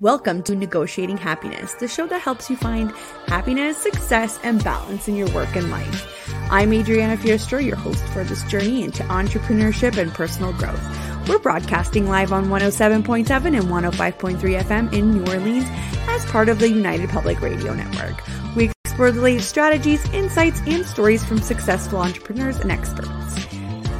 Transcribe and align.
Welcome 0.00 0.44
to 0.44 0.54
Negotiating 0.54 1.16
Happiness, 1.16 1.74
the 1.74 1.88
show 1.88 2.06
that 2.06 2.20
helps 2.20 2.48
you 2.48 2.56
find 2.56 2.92
happiness, 3.26 3.78
success, 3.78 4.38
and 4.44 4.62
balance 4.62 5.08
in 5.08 5.16
your 5.16 5.28
work 5.32 5.56
and 5.56 5.72
life. 5.72 6.32
I'm 6.52 6.72
Adriana 6.72 7.16
Fierastrau, 7.16 7.66
your 7.66 7.74
host 7.74 8.04
for 8.10 8.22
this 8.22 8.44
journey 8.44 8.84
into 8.84 9.02
entrepreneurship 9.02 9.96
and 9.96 10.14
personal 10.14 10.52
growth. 10.52 10.80
We're 11.28 11.40
broadcasting 11.40 12.06
live 12.06 12.32
on 12.32 12.44
107.7 12.46 13.58
and 13.58 13.66
105.3 13.66 14.38
FM 14.38 14.92
in 14.92 15.10
New 15.10 15.32
Orleans 15.32 15.66
as 16.06 16.24
part 16.26 16.48
of 16.48 16.60
the 16.60 16.68
United 16.68 17.10
Public 17.10 17.40
Radio 17.40 17.74
Network. 17.74 18.22
We 18.54 18.70
explore 18.84 19.10
the 19.10 19.20
latest 19.20 19.48
strategies, 19.48 20.08
insights, 20.12 20.60
and 20.68 20.86
stories 20.86 21.24
from 21.24 21.40
successful 21.40 21.98
entrepreneurs 21.98 22.58
and 22.60 22.70
experts. 22.70 23.46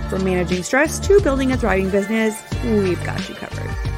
From 0.08 0.22
managing 0.22 0.62
stress 0.62 1.00
to 1.08 1.20
building 1.22 1.50
a 1.50 1.56
thriving 1.56 1.90
business, 1.90 2.40
we've 2.62 3.04
got 3.04 3.28
you 3.28 3.34
covered. 3.34 3.97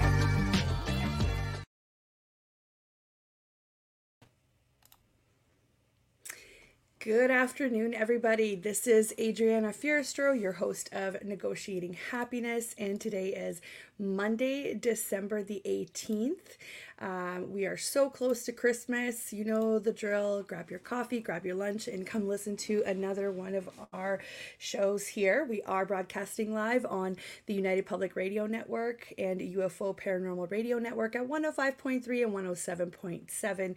Good 7.03 7.31
afternoon, 7.31 7.95
everybody. 7.95 8.55
This 8.55 8.87
is 8.87 9.15
Adriana 9.19 9.69
Fierastrau, 9.69 10.39
your 10.39 10.53
host 10.53 10.91
of 10.93 11.17
Negotiating 11.25 11.97
Happiness, 12.11 12.75
and 12.77 13.01
today 13.01 13.29
is 13.29 13.63
Monday, 13.99 14.75
December 14.75 15.43
the 15.43 15.63
18th. 15.65 16.59
Um, 16.99 17.51
we 17.53 17.65
are 17.65 17.79
so 17.79 18.11
close 18.11 18.45
to 18.45 18.53
Christmas. 18.53 19.33
You 19.33 19.47
know 19.47 19.79
the 19.79 19.93
drill. 19.93 20.43
Grab 20.43 20.69
your 20.69 20.79
coffee, 20.79 21.21
grab 21.21 21.47
your 21.47 21.55
lunch, 21.55 21.89
and 21.89 22.07
come 22.07 22.29
listen 22.29 22.59
to 22.59 22.83
another 22.85 23.33
one 23.33 23.55
of 23.55 23.71
our 23.95 24.21
shows 24.59 25.07
here. 25.07 25.47
We 25.49 25.63
are 25.63 25.87
broadcasting 25.87 26.53
live 26.53 26.85
on 26.85 27.17
the 27.47 27.55
United 27.55 27.87
Public 27.87 28.15
Radio 28.15 28.45
Network 28.47 29.11
and 29.17 29.41
UFO 29.41 29.97
Paranormal 29.97 30.51
Radio 30.51 30.79
Network 30.79 31.17
at 31.17 31.27
105.3 31.27 32.25
and 32.25 32.35
107.7 32.35 33.77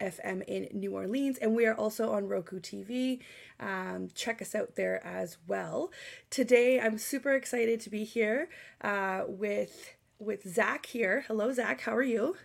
FM 0.00 0.42
in 0.46 0.68
New 0.72 0.92
Orleans, 0.94 1.38
and 1.38 1.54
we 1.54 1.66
are 1.66 1.74
also 1.74 2.12
on 2.12 2.28
Roku 2.28 2.60
TV. 2.60 3.20
Um, 3.60 4.08
check 4.14 4.42
us 4.42 4.54
out 4.54 4.76
there 4.76 5.04
as 5.06 5.38
well. 5.46 5.90
Today, 6.30 6.80
I'm 6.80 6.98
super 6.98 7.32
excited 7.34 7.80
to 7.80 7.90
be 7.90 8.04
here 8.04 8.48
uh, 8.80 9.22
with 9.26 9.94
with 10.18 10.48
Zach 10.48 10.86
here. 10.86 11.24
Hello, 11.28 11.52
Zach. 11.52 11.82
How 11.82 11.94
are 11.94 12.02
you? 12.02 12.36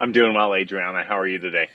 I'm 0.00 0.12
doing 0.12 0.34
well, 0.34 0.54
Adriana. 0.54 1.04
How 1.04 1.18
are 1.18 1.28
you 1.28 1.38
today? 1.38 1.68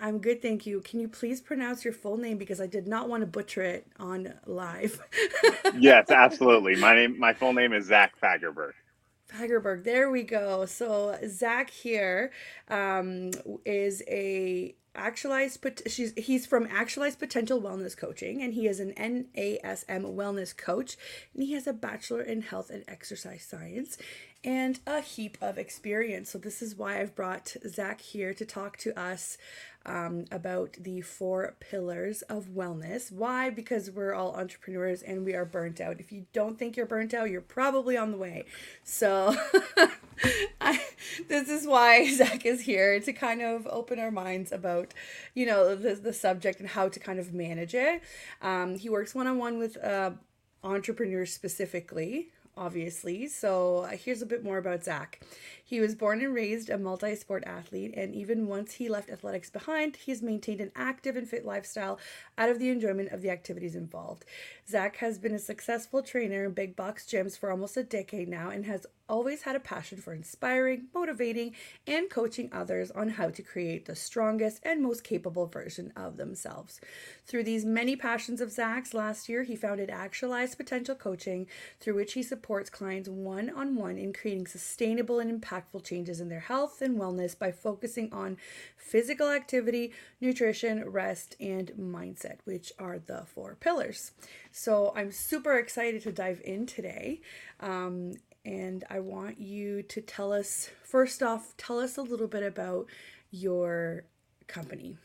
I'm 0.00 0.18
good, 0.18 0.40
thank 0.40 0.64
you. 0.66 0.80
Can 0.80 1.00
you 1.00 1.08
please 1.08 1.40
pronounce 1.40 1.84
your 1.84 1.92
full 1.92 2.16
name 2.16 2.38
because 2.38 2.60
I 2.60 2.66
did 2.66 2.86
not 2.86 3.08
want 3.08 3.22
to 3.22 3.26
butcher 3.26 3.62
it 3.62 3.86
on 3.98 4.32
live. 4.46 5.00
yes, 5.78 6.10
absolutely. 6.10 6.76
My 6.76 6.94
name, 6.94 7.18
my 7.18 7.32
full 7.32 7.52
name 7.52 7.72
is 7.72 7.86
Zach 7.86 8.14
Fagerberg. 8.20 8.72
Fagerberg. 9.28 9.84
There 9.84 10.10
we 10.10 10.22
go. 10.22 10.66
So 10.66 11.18
Zach 11.26 11.70
here 11.70 12.30
um, 12.68 13.30
is 13.64 14.02
a 14.08 14.74
actualized 14.94 15.64
she's 15.86 16.12
he's 16.16 16.44
from 16.44 16.66
actualized 16.70 17.18
potential 17.18 17.62
wellness 17.62 17.96
coaching 17.96 18.42
and 18.42 18.54
he 18.54 18.66
is 18.66 18.80
an 18.80 18.92
NASM 18.94 20.14
wellness 20.14 20.56
coach 20.56 20.96
and 21.34 21.44
he 21.44 21.52
has 21.52 21.66
a 21.66 21.72
bachelor 21.72 22.20
in 22.20 22.42
health 22.42 22.68
and 22.68 22.84
exercise 22.88 23.46
science 23.48 23.96
and 24.44 24.80
a 24.86 25.00
heap 25.00 25.36
of 25.40 25.58
experience 25.58 26.30
so 26.30 26.38
this 26.38 26.62
is 26.62 26.76
why 26.76 27.00
I've 27.00 27.14
brought 27.14 27.56
Zach 27.66 28.00
here 28.00 28.32
to 28.34 28.44
talk 28.44 28.76
to 28.78 28.98
us 28.98 29.36
um, 29.88 30.26
about 30.30 30.74
the 30.78 31.00
four 31.00 31.56
pillars 31.60 32.22
of 32.22 32.48
wellness. 32.48 33.10
Why? 33.10 33.48
Because 33.50 33.90
we're 33.90 34.12
all 34.12 34.36
entrepreneurs 34.36 35.02
and 35.02 35.24
we 35.24 35.34
are 35.34 35.44
burnt 35.44 35.80
out. 35.80 35.98
If 35.98 36.12
you 36.12 36.26
don't 36.32 36.58
think 36.58 36.76
you're 36.76 36.86
burnt 36.86 37.14
out, 37.14 37.30
you're 37.30 37.40
probably 37.40 37.96
on 37.96 38.10
the 38.10 38.18
way. 38.18 38.44
So, 38.84 39.34
I, 40.60 40.84
this 41.28 41.48
is 41.48 41.66
why 41.66 42.10
Zach 42.12 42.44
is 42.44 42.62
here 42.62 43.00
to 43.00 43.12
kind 43.12 43.40
of 43.40 43.66
open 43.68 43.98
our 43.98 44.10
minds 44.10 44.52
about, 44.52 44.92
you 45.34 45.46
know, 45.46 45.74
the, 45.74 45.94
the 45.94 46.12
subject 46.12 46.60
and 46.60 46.68
how 46.68 46.88
to 46.88 47.00
kind 47.00 47.18
of 47.18 47.32
manage 47.32 47.74
it. 47.74 48.02
Um, 48.42 48.76
he 48.76 48.90
works 48.90 49.14
one 49.14 49.26
on 49.26 49.38
one 49.38 49.58
with 49.58 49.82
uh, 49.82 50.10
entrepreneurs 50.62 51.32
specifically 51.32 52.28
obviously. 52.58 53.28
So 53.28 53.78
uh, 53.78 53.88
here's 53.88 54.22
a 54.22 54.26
bit 54.26 54.44
more 54.44 54.58
about 54.58 54.84
Zach. 54.84 55.20
He 55.68 55.80
was 55.80 55.94
born 55.94 56.22
and 56.22 56.32
raised 56.32 56.70
a 56.70 56.78
multi 56.78 57.14
sport 57.14 57.44
athlete, 57.44 57.92
and 57.94 58.14
even 58.14 58.46
once 58.46 58.72
he 58.72 58.88
left 58.88 59.10
athletics 59.10 59.50
behind, 59.50 59.96
he's 59.96 60.22
maintained 60.22 60.62
an 60.62 60.72
active 60.74 61.14
and 61.14 61.28
fit 61.28 61.44
lifestyle 61.44 61.98
out 62.38 62.48
of 62.48 62.58
the 62.58 62.70
enjoyment 62.70 63.12
of 63.12 63.20
the 63.20 63.28
activities 63.28 63.74
involved. 63.74 64.24
Zach 64.66 64.96
has 64.96 65.18
been 65.18 65.34
a 65.34 65.38
successful 65.38 66.02
trainer 66.02 66.46
in 66.46 66.52
big 66.52 66.74
box 66.74 67.04
gyms 67.04 67.38
for 67.38 67.50
almost 67.50 67.76
a 67.76 67.82
decade 67.82 68.30
now 68.30 68.48
and 68.48 68.64
has 68.64 68.86
always 69.10 69.42
had 69.42 69.56
a 69.56 69.60
passion 69.60 69.98
for 69.98 70.12
inspiring, 70.12 70.86
motivating, 70.94 71.54
and 71.86 72.10
coaching 72.10 72.48
others 72.52 72.90
on 72.90 73.08
how 73.08 73.30
to 73.30 73.42
create 73.42 73.86
the 73.86 73.96
strongest 73.96 74.60
and 74.64 74.82
most 74.82 75.02
capable 75.02 75.46
version 75.46 75.92
of 75.96 76.16
themselves. 76.16 76.80
Through 77.26 77.44
these 77.44 77.64
many 77.64 77.96
passions 77.96 78.40
of 78.40 78.52
Zach's, 78.52 78.92
last 78.92 79.28
year 79.28 79.44
he 79.44 79.56
founded 79.56 79.90
Actualized 79.90 80.56
Potential 80.56 80.94
Coaching, 80.94 81.46
through 81.80 81.94
which 81.94 82.12
he 82.14 82.22
supports 82.22 82.70
clients 82.70 83.08
one 83.08 83.50
on 83.50 83.76
one 83.76 83.96
in 83.96 84.12
creating 84.12 84.46
sustainable 84.46 85.18
and 85.20 85.40
impactful 85.40 85.57
changes 85.82 86.20
in 86.20 86.28
their 86.28 86.40
health 86.40 86.82
and 86.82 86.98
wellness 86.98 87.38
by 87.38 87.52
focusing 87.52 88.12
on 88.12 88.36
physical 88.76 89.30
activity, 89.30 89.92
nutrition, 90.20 90.88
rest, 90.88 91.36
and 91.40 91.72
mindset, 91.78 92.38
which 92.44 92.72
are 92.78 92.98
the 92.98 93.24
four 93.26 93.56
pillars. 93.58 94.12
So 94.50 94.92
I'm 94.96 95.12
super 95.12 95.58
excited 95.58 96.02
to 96.02 96.12
dive 96.12 96.40
in 96.44 96.66
today. 96.66 97.20
Um, 97.60 98.14
and 98.44 98.84
I 98.88 99.00
want 99.00 99.40
you 99.40 99.82
to 99.82 100.00
tell 100.00 100.32
us 100.32 100.70
first 100.82 101.22
off, 101.22 101.54
tell 101.56 101.78
us 101.78 101.96
a 101.96 102.02
little 102.02 102.28
bit 102.28 102.42
about 102.42 102.86
your 103.30 104.04
company. 104.46 104.96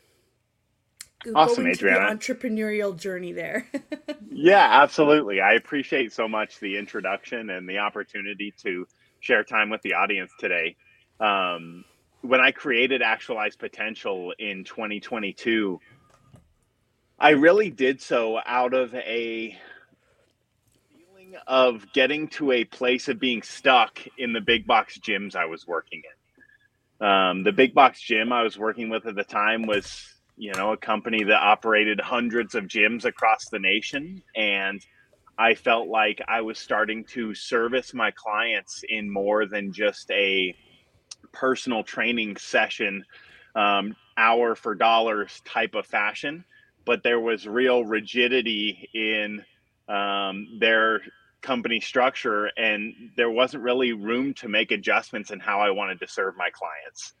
Awesome, 1.34 1.66
Adriana. 1.66 2.14
entrepreneurial 2.14 2.98
journey 2.98 3.32
there. 3.32 3.66
yeah, 4.30 4.82
absolutely. 4.82 5.40
I 5.40 5.54
appreciate 5.54 6.12
so 6.12 6.28
much 6.28 6.60
the 6.60 6.76
introduction 6.76 7.50
and 7.50 7.68
the 7.68 7.78
opportunity 7.78 8.52
to 8.62 8.86
share 9.24 9.42
time 9.42 9.70
with 9.70 9.80
the 9.82 9.94
audience 9.94 10.30
today. 10.38 10.76
Um, 11.18 11.84
when 12.20 12.40
I 12.40 12.50
created 12.50 13.02
Actualized 13.02 13.58
Potential 13.58 14.34
in 14.38 14.64
2022, 14.64 15.80
I 17.18 17.30
really 17.30 17.70
did 17.70 18.02
so 18.02 18.38
out 18.44 18.74
of 18.74 18.94
a 18.94 19.56
feeling 20.92 21.34
of 21.46 21.86
getting 21.94 22.28
to 22.28 22.52
a 22.52 22.64
place 22.64 23.08
of 23.08 23.18
being 23.18 23.42
stuck 23.42 23.98
in 24.18 24.32
the 24.32 24.40
big 24.40 24.66
box 24.66 24.98
gyms 24.98 25.34
I 25.34 25.46
was 25.46 25.66
working 25.66 26.02
in. 26.04 27.06
Um, 27.06 27.44
the 27.44 27.52
big 27.52 27.74
box 27.74 28.00
gym 28.00 28.32
I 28.32 28.42
was 28.42 28.58
working 28.58 28.90
with 28.90 29.06
at 29.06 29.14
the 29.14 29.24
time 29.24 29.66
was, 29.66 30.06
you 30.36 30.52
know, 30.52 30.72
a 30.72 30.76
company 30.76 31.24
that 31.24 31.42
operated 31.42 32.00
hundreds 32.00 32.54
of 32.54 32.64
gyms 32.64 33.04
across 33.04 33.48
the 33.50 33.58
nation. 33.58 34.22
And 34.36 34.84
I 35.38 35.54
felt 35.54 35.88
like 35.88 36.20
I 36.28 36.40
was 36.40 36.58
starting 36.58 37.04
to 37.06 37.34
service 37.34 37.92
my 37.92 38.10
clients 38.12 38.84
in 38.88 39.10
more 39.10 39.46
than 39.46 39.72
just 39.72 40.10
a 40.10 40.54
personal 41.32 41.82
training 41.82 42.36
session, 42.36 43.04
um, 43.56 43.96
hour 44.16 44.54
for 44.54 44.74
dollars 44.74 45.42
type 45.44 45.74
of 45.74 45.86
fashion. 45.86 46.44
But 46.84 47.02
there 47.02 47.20
was 47.20 47.46
real 47.46 47.84
rigidity 47.84 48.88
in 48.94 49.44
um, 49.88 50.58
their 50.60 51.00
company 51.44 51.78
structure 51.78 52.50
and 52.56 52.94
there 53.16 53.30
wasn't 53.30 53.62
really 53.62 53.92
room 53.92 54.32
to 54.34 54.48
make 54.48 54.70
adjustments 54.70 55.30
in 55.30 55.38
how 55.40 55.60
I 55.60 55.70
wanted 55.70 56.00
to 56.00 56.08
serve 56.08 56.36
my 56.36 56.48
clients. 56.50 57.12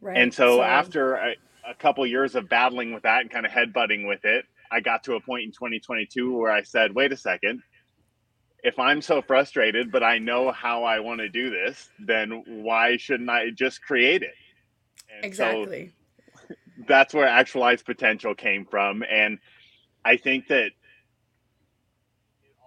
Right. 0.00 0.16
And 0.16 0.32
so, 0.32 0.56
so 0.56 0.62
after 0.62 1.14
a, 1.14 1.34
a 1.68 1.74
couple 1.74 2.06
years 2.06 2.34
of 2.34 2.48
battling 2.48 2.92
with 2.92 3.04
that 3.04 3.22
and 3.22 3.30
kind 3.30 3.46
of 3.46 3.52
headbutting 3.52 4.06
with 4.06 4.24
it, 4.24 4.44
I 4.70 4.80
got 4.80 5.04
to 5.04 5.14
a 5.14 5.20
point 5.20 5.44
in 5.44 5.52
2022 5.52 6.36
where 6.36 6.52
I 6.52 6.62
said, 6.62 6.94
wait 6.94 7.12
a 7.12 7.16
second, 7.16 7.62
if 8.62 8.78
I'm 8.78 9.00
so 9.02 9.22
frustrated, 9.22 9.90
but 9.90 10.02
I 10.02 10.18
know 10.18 10.52
how 10.52 10.84
I 10.84 11.00
want 11.00 11.20
to 11.20 11.28
do 11.28 11.50
this, 11.50 11.88
then 11.98 12.42
why 12.46 12.96
shouldn't 12.96 13.30
I 13.30 13.50
just 13.50 13.82
create 13.82 14.22
it? 14.22 14.34
And 15.14 15.24
exactly. 15.24 15.92
So 16.48 16.54
that's 16.86 17.14
where 17.14 17.26
actualized 17.26 17.84
potential 17.84 18.34
came 18.34 18.66
from. 18.66 19.02
And 19.02 19.38
I 20.04 20.16
think 20.16 20.48
that 20.48 20.66
it 20.66 20.74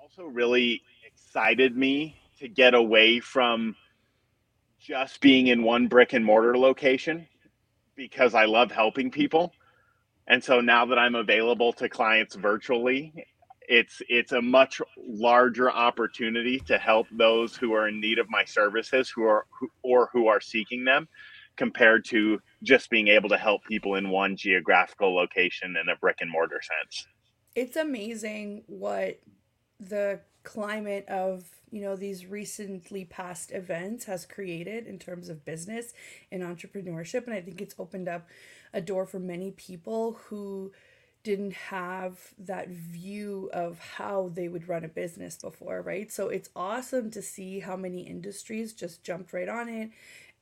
also 0.02 0.24
really 0.24 0.82
excited 1.06 1.76
me 1.76 2.16
to 2.40 2.48
get 2.48 2.74
away 2.74 3.20
from 3.20 3.76
just 4.80 5.22
being 5.22 5.48
in 5.48 5.64
one 5.64 5.88
brick 5.88 6.14
and 6.14 6.26
mortar 6.26 6.58
location 6.58 7.28
because 7.96 8.34
I 8.34 8.46
love 8.46 8.72
helping 8.72 9.12
people. 9.12 9.54
And 10.28 10.44
so 10.44 10.62
now 10.62 10.86
that 10.86 10.98
I'm 10.98 11.16
available 11.16 11.74
to 11.74 11.90
clients 11.90 12.36
virtually, 12.36 13.14
it's 13.68 14.02
it's 14.10 14.32
a 14.32 14.42
much 14.42 14.82
larger 14.98 15.72
opportunity 15.72 16.60
to 16.60 16.78
help 16.78 17.08
those 17.12 17.56
who 17.56 17.74
are 17.74 17.88
in 17.88 18.00
need 18.00 18.20
of 18.20 18.30
my 18.30 18.44
services 18.46 19.10
who 19.10 19.24
are 19.24 19.46
who, 19.58 19.70
or 19.84 20.10
who 20.12 20.28
are 20.28 20.42
seeking 20.42 20.84
them 20.84 21.08
compared 21.56 22.04
to 22.06 22.40
just 22.64 22.90
being 22.90 23.08
able 23.08 23.30
to 23.30 23.38
help 23.38 23.64
people 23.66 23.96
in 23.96 24.10
one 24.10 24.36
geographical 24.36 25.16
location 25.16 25.76
in 25.82 25.90
a 25.90 25.96
brick 25.98 26.18
and 26.20 26.32
mortar 26.32 26.60
sense. 26.62 27.08
It's 27.56 27.76
amazing 27.76 28.64
what 28.68 29.20
the 29.80 30.20
climate 30.44 31.08
of 31.08 31.46
you 31.72 31.82
know 31.82 31.96
these 31.96 32.26
recently 32.26 33.06
past 33.06 33.52
events 33.52 34.06
has 34.06 34.26
created 34.26 34.86
in 34.88 35.00
terms 35.00 35.30
of 35.30 35.46
business 35.46 35.94
and 36.32 36.44
entrepreneurship 36.44 37.26
and 37.26 37.34
i 37.34 37.42
think 37.42 37.62
it's 37.62 37.76
opened 37.80 38.10
up 38.10 38.28
a 38.74 38.82
door 38.82 39.06
for 39.06 39.20
many 39.20 39.52
people 39.52 40.20
who 40.26 40.72
didn't 41.24 41.54
have 41.54 42.20
that 42.38 42.68
view 42.68 43.50
of 43.54 43.80
how 43.80 44.30
they 44.34 44.50
would 44.50 44.68
run 44.68 44.84
a 44.84 44.90
business 44.90 45.38
before 45.38 45.82
right 45.82 46.12
so 46.12 46.28
it's 46.28 46.50
awesome 46.56 47.10
to 47.10 47.22
see 47.22 47.60
how 47.60 47.78
many 47.78 48.02
industries 48.02 48.74
just 48.74 49.04
jumped 49.04 49.32
right 49.32 49.48
on 49.48 49.70
it 49.70 49.90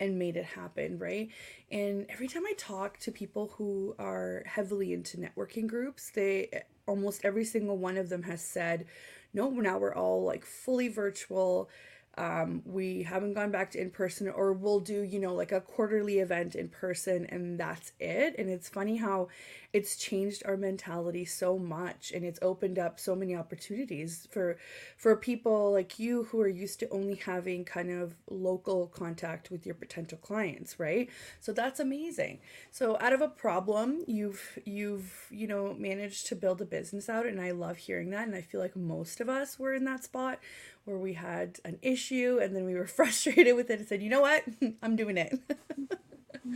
and 0.01 0.17
made 0.17 0.35
it 0.35 0.45
happen, 0.45 0.97
right? 0.97 1.29
And 1.71 2.07
every 2.09 2.27
time 2.27 2.43
I 2.47 2.53
talk 2.57 2.97
to 3.01 3.11
people 3.11 3.53
who 3.55 3.95
are 3.99 4.41
heavily 4.47 4.93
into 4.93 5.17
networking 5.17 5.67
groups, 5.67 6.09
they 6.09 6.63
almost 6.87 7.23
every 7.23 7.45
single 7.45 7.77
one 7.77 7.97
of 7.97 8.09
them 8.09 8.23
has 8.23 8.41
said, 8.41 8.87
no, 9.31 9.51
now 9.51 9.77
we're 9.77 9.93
all 9.93 10.23
like 10.23 10.43
fully 10.43 10.87
virtual. 10.87 11.69
Um, 12.17 12.61
we 12.65 13.03
haven't 13.03 13.33
gone 13.33 13.51
back 13.51 13.71
to 13.71 13.81
in 13.81 13.89
person, 13.89 14.27
or 14.27 14.53
we'll 14.53 14.81
do, 14.81 15.01
you 15.01 15.19
know, 15.19 15.33
like 15.33 15.51
a 15.51 15.61
quarterly 15.61 16.19
event 16.19 16.55
in 16.55 16.67
person, 16.69 17.25
and 17.27 17.59
that's 17.59 17.93
it. 17.99 18.35
And 18.37 18.49
it's 18.49 18.67
funny 18.69 18.97
how 18.97 19.29
it's 19.73 19.95
changed 19.95 20.43
our 20.45 20.57
mentality 20.57 21.23
so 21.23 21.57
much 21.57 22.11
and 22.13 22.25
it's 22.25 22.39
opened 22.41 22.77
up 22.77 22.99
so 22.99 23.15
many 23.15 23.35
opportunities 23.35 24.27
for 24.31 24.57
for 24.97 25.15
people 25.15 25.71
like 25.71 25.97
you 25.97 26.23
who 26.25 26.41
are 26.41 26.47
used 26.47 26.79
to 26.79 26.89
only 26.89 27.15
having 27.15 27.63
kind 27.63 27.89
of 27.89 28.15
local 28.29 28.87
contact 28.87 29.49
with 29.49 29.65
your 29.65 29.75
potential 29.75 30.17
clients 30.17 30.79
right 30.79 31.09
so 31.39 31.53
that's 31.53 31.79
amazing 31.79 32.39
so 32.69 32.97
out 32.99 33.13
of 33.13 33.21
a 33.21 33.27
problem 33.29 34.03
you've 34.07 34.59
you've 34.65 35.27
you 35.29 35.47
know 35.47 35.73
managed 35.77 36.27
to 36.27 36.35
build 36.35 36.61
a 36.61 36.65
business 36.65 37.07
out 37.07 37.25
and 37.25 37.39
i 37.39 37.51
love 37.51 37.77
hearing 37.77 38.09
that 38.09 38.27
and 38.27 38.35
i 38.35 38.41
feel 38.41 38.59
like 38.59 38.75
most 38.75 39.21
of 39.21 39.29
us 39.29 39.57
were 39.57 39.73
in 39.73 39.85
that 39.85 40.03
spot 40.03 40.39
where 40.83 40.97
we 40.97 41.13
had 41.13 41.59
an 41.63 41.77
issue 41.81 42.00
and 42.11 42.55
then 42.55 42.65
we 42.65 42.75
were 42.75 42.87
frustrated 42.99 43.55
with 43.55 43.69
it 43.69 43.79
and 43.79 43.87
said 43.87 44.01
you 44.01 44.09
know 44.09 44.21
what 44.21 44.43
i'm 44.81 44.95
doing 44.95 45.17
it 45.17 45.39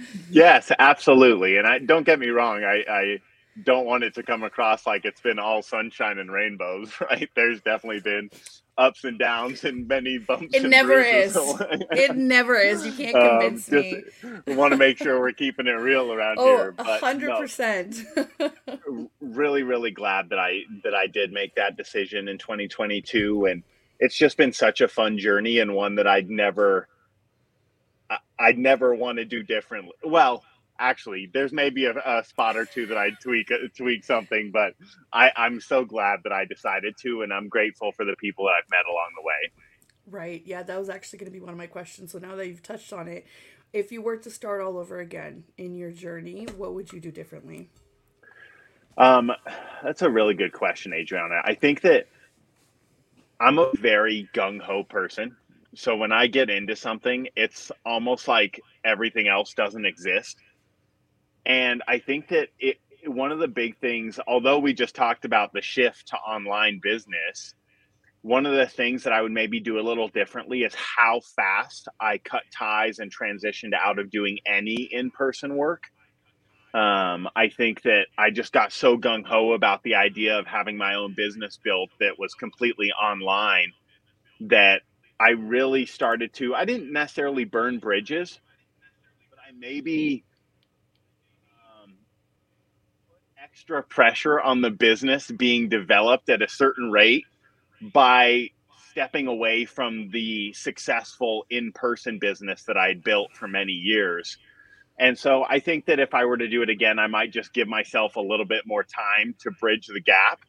yes, 0.29 0.71
absolutely. 0.79 1.57
And 1.57 1.67
I 1.67 1.79
don't 1.79 2.05
get 2.05 2.19
me 2.19 2.29
wrong, 2.29 2.63
I, 2.63 2.83
I 2.89 3.19
don't 3.63 3.85
want 3.85 4.03
it 4.03 4.13
to 4.15 4.23
come 4.23 4.43
across 4.43 4.85
like 4.85 5.05
it's 5.05 5.21
been 5.21 5.39
all 5.39 5.61
sunshine 5.61 6.19
and 6.19 6.31
rainbows, 6.31 6.91
right? 7.01 7.29
There's 7.35 7.61
definitely 7.61 8.01
been 8.01 8.29
ups 8.77 9.05
and 9.05 9.17
downs 9.17 9.63
and 9.63 9.87
many 9.87 10.17
bumps. 10.17 10.53
It 10.53 10.67
never 10.67 10.99
is. 10.99 11.37
it 11.37 12.17
never 12.17 12.55
is. 12.55 12.85
You 12.85 12.91
can't 12.91 13.15
um, 13.15 13.39
convince 13.39 13.71
um, 13.71 13.75
me. 13.75 14.03
We 14.47 14.55
want 14.55 14.71
to 14.71 14.77
make 14.77 14.97
sure 14.97 15.19
we're 15.19 15.31
keeping 15.31 15.67
it 15.67 15.71
real 15.71 16.11
around 16.11 16.37
oh, 16.39 16.57
here. 16.57 16.75
hundred 16.99 17.37
percent. 17.37 18.03
Really, 19.21 19.63
really 19.63 19.91
glad 19.91 20.29
that 20.29 20.39
I 20.39 20.63
that 20.83 20.93
I 20.93 21.07
did 21.07 21.31
make 21.31 21.55
that 21.55 21.77
decision 21.77 22.27
in 22.27 22.37
2022, 22.37 23.45
and 23.45 23.63
it's 23.99 24.15
just 24.15 24.37
been 24.37 24.53
such 24.53 24.81
a 24.81 24.87
fun 24.87 25.17
journey 25.17 25.59
and 25.59 25.73
one 25.73 25.95
that 25.95 26.07
I'd 26.07 26.29
never 26.29 26.87
I, 28.09 28.19
would 28.47 28.57
never 28.57 28.93
want 28.93 29.17
to 29.17 29.25
do 29.25 29.43
differently. 29.43 29.93
Well, 30.03 30.43
actually, 30.79 31.29
there's 31.33 31.51
maybe 31.51 31.85
a, 31.85 31.93
a 31.93 32.23
spot 32.23 32.57
or 32.57 32.65
two 32.65 32.85
that 32.87 32.97
I'd 32.97 33.19
tweak 33.21 33.51
uh, 33.51 33.67
tweak 33.75 34.03
something, 34.03 34.51
but 34.51 34.73
I, 35.11 35.31
I'm 35.35 35.61
so 35.61 35.85
glad 35.85 36.19
that 36.23 36.31
I 36.31 36.45
decided 36.45 36.95
to, 37.01 37.21
and 37.21 37.33
I'm 37.33 37.47
grateful 37.47 37.91
for 37.91 38.05
the 38.05 38.15
people 38.19 38.45
that 38.45 38.51
I've 38.51 38.69
met 38.69 38.85
along 38.89 39.11
the 39.15 39.23
way. 39.23 39.51
Right. 40.07 40.43
Yeah, 40.45 40.63
that 40.63 40.77
was 40.79 40.89
actually 40.89 41.19
going 41.19 41.31
to 41.31 41.37
be 41.37 41.39
one 41.39 41.51
of 41.51 41.57
my 41.57 41.67
questions. 41.67 42.11
So 42.11 42.19
now 42.19 42.35
that 42.35 42.47
you've 42.47 42.61
touched 42.61 42.93
on 42.93 43.07
it, 43.07 43.25
if 43.73 43.91
you 43.91 44.01
were 44.01 44.17
to 44.17 44.29
start 44.29 44.61
all 44.61 44.77
over 44.77 44.99
again 44.99 45.45
in 45.57 45.75
your 45.75 45.91
journey, 45.91 46.47
what 46.57 46.73
would 46.75 46.93
you 46.93 46.99
do 46.99 47.11
differently? 47.11 47.69
Um, 48.97 49.31
that's 49.83 50.03
a 50.03 50.09
really 50.09 50.35
good 50.35 50.53
question, 50.53 50.93
Adriana. 50.93 51.41
I 51.43 51.55
think 51.55 51.81
that 51.81 52.07
I'm 53.39 53.59
a 53.59 53.71
very 53.75 54.29
gung 54.33 54.61
ho 54.61 54.83
person 54.83 55.35
so 55.75 55.95
when 55.95 56.13
I 56.13 56.27
get 56.27 56.49
into 56.49 56.75
something, 56.75 57.27
it's 57.35 57.71
almost 57.85 58.27
like 58.27 58.61
everything 58.85 59.27
else 59.27 59.53
doesn't 59.53 59.85
exist. 59.85 60.37
And 61.45 61.83
I 61.87 61.99
think 61.99 62.29
that 62.29 62.49
it 62.59 62.77
one 63.05 63.31
of 63.31 63.37
the 63.37 63.47
big 63.47 63.77
things, 63.77 64.19
although 64.25 64.57
we 64.57 64.73
just 64.73 64.95
talked 64.95 65.25
about 65.25 65.53
the 65.53 65.61
shift 65.61 66.07
to 66.07 66.15
online 66.15 66.79
business, 66.81 67.53
one 68.23 68.47
of 68.47 68.55
the 68.55 68.65
things 68.65 69.03
that 69.03 69.13
I 69.13 69.21
would 69.21 69.33
maybe 69.33 69.59
do 69.59 69.79
a 69.79 69.81
little 69.81 70.07
differently 70.07 70.63
is 70.63 70.73
how 70.73 71.19
fast 71.35 71.87
I 71.99 72.17
cut 72.17 72.41
ties 72.51 72.97
and 72.97 73.15
transitioned 73.15 73.73
out 73.75 73.99
of 73.99 74.09
doing 74.09 74.39
any 74.47 74.89
in 74.91 75.11
person 75.11 75.55
work. 75.55 75.83
Um, 76.75 77.29
I 77.37 77.47
think 77.47 77.83
that 77.83 78.07
I 78.17 78.31
just 78.31 78.51
got 78.51 78.73
so 78.73 78.97
gung 78.97 79.25
ho 79.25 79.53
about 79.53 79.81
the 79.83 79.95
idea 79.95 80.37
of 80.37 80.45
having 80.45 80.77
my 80.77 80.95
own 80.95 81.13
business 81.15 81.57
built 81.63 81.89
that 82.01 82.19
was 82.19 82.33
completely 82.33 82.91
online 82.91 83.71
that 84.41 84.81
I 85.17 85.29
really 85.29 85.85
started 85.85 86.33
to, 86.33 86.53
I 86.53 86.65
didn't 86.65 86.91
necessarily 86.91 87.45
burn 87.45 87.79
bridges, 87.79 88.41
but 89.29 89.39
I 89.39 89.53
maybe 89.57 90.25
um, 91.81 91.93
extra 93.41 93.81
pressure 93.81 94.41
on 94.41 94.59
the 94.61 94.71
business 94.71 95.31
being 95.31 95.69
developed 95.69 96.29
at 96.29 96.41
a 96.41 96.49
certain 96.49 96.91
rate 96.91 97.23
by 97.93 98.49
stepping 98.89 99.27
away 99.27 99.63
from 99.63 100.09
the 100.11 100.51
successful 100.51 101.45
in 101.49 101.71
person 101.71 102.19
business 102.19 102.63
that 102.63 102.75
I 102.75 102.89
had 102.89 103.01
built 103.01 103.31
for 103.33 103.47
many 103.47 103.71
years. 103.71 104.37
And 104.97 105.17
so 105.17 105.45
I 105.47 105.59
think 105.59 105.85
that 105.85 105.99
if 105.99 106.13
I 106.13 106.25
were 106.25 106.37
to 106.37 106.47
do 106.47 106.61
it 106.61 106.69
again, 106.69 106.99
I 106.99 107.07
might 107.07 107.31
just 107.31 107.53
give 107.53 107.67
myself 107.67 108.15
a 108.15 108.21
little 108.21 108.45
bit 108.45 108.65
more 108.65 108.83
time 108.83 109.35
to 109.39 109.51
bridge 109.51 109.87
the 109.87 109.99
gap 109.99 110.39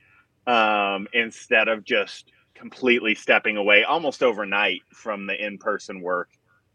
um, 0.46 1.08
instead 1.12 1.69
of 1.69 1.84
just 1.84 2.31
completely 2.54 3.14
stepping 3.14 3.56
away 3.56 3.82
almost 3.82 4.22
overnight 4.22 4.82
from 4.93 5.26
the 5.26 5.44
in-person 5.44 6.00
work 6.00 6.31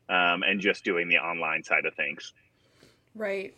um, 0.10 0.44
and 0.44 0.60
just 0.60 0.84
doing 0.84 1.08
the 1.08 1.18
online 1.18 1.64
side 1.64 1.86
of 1.86 1.96
things. 1.96 2.34
Right 3.16 3.54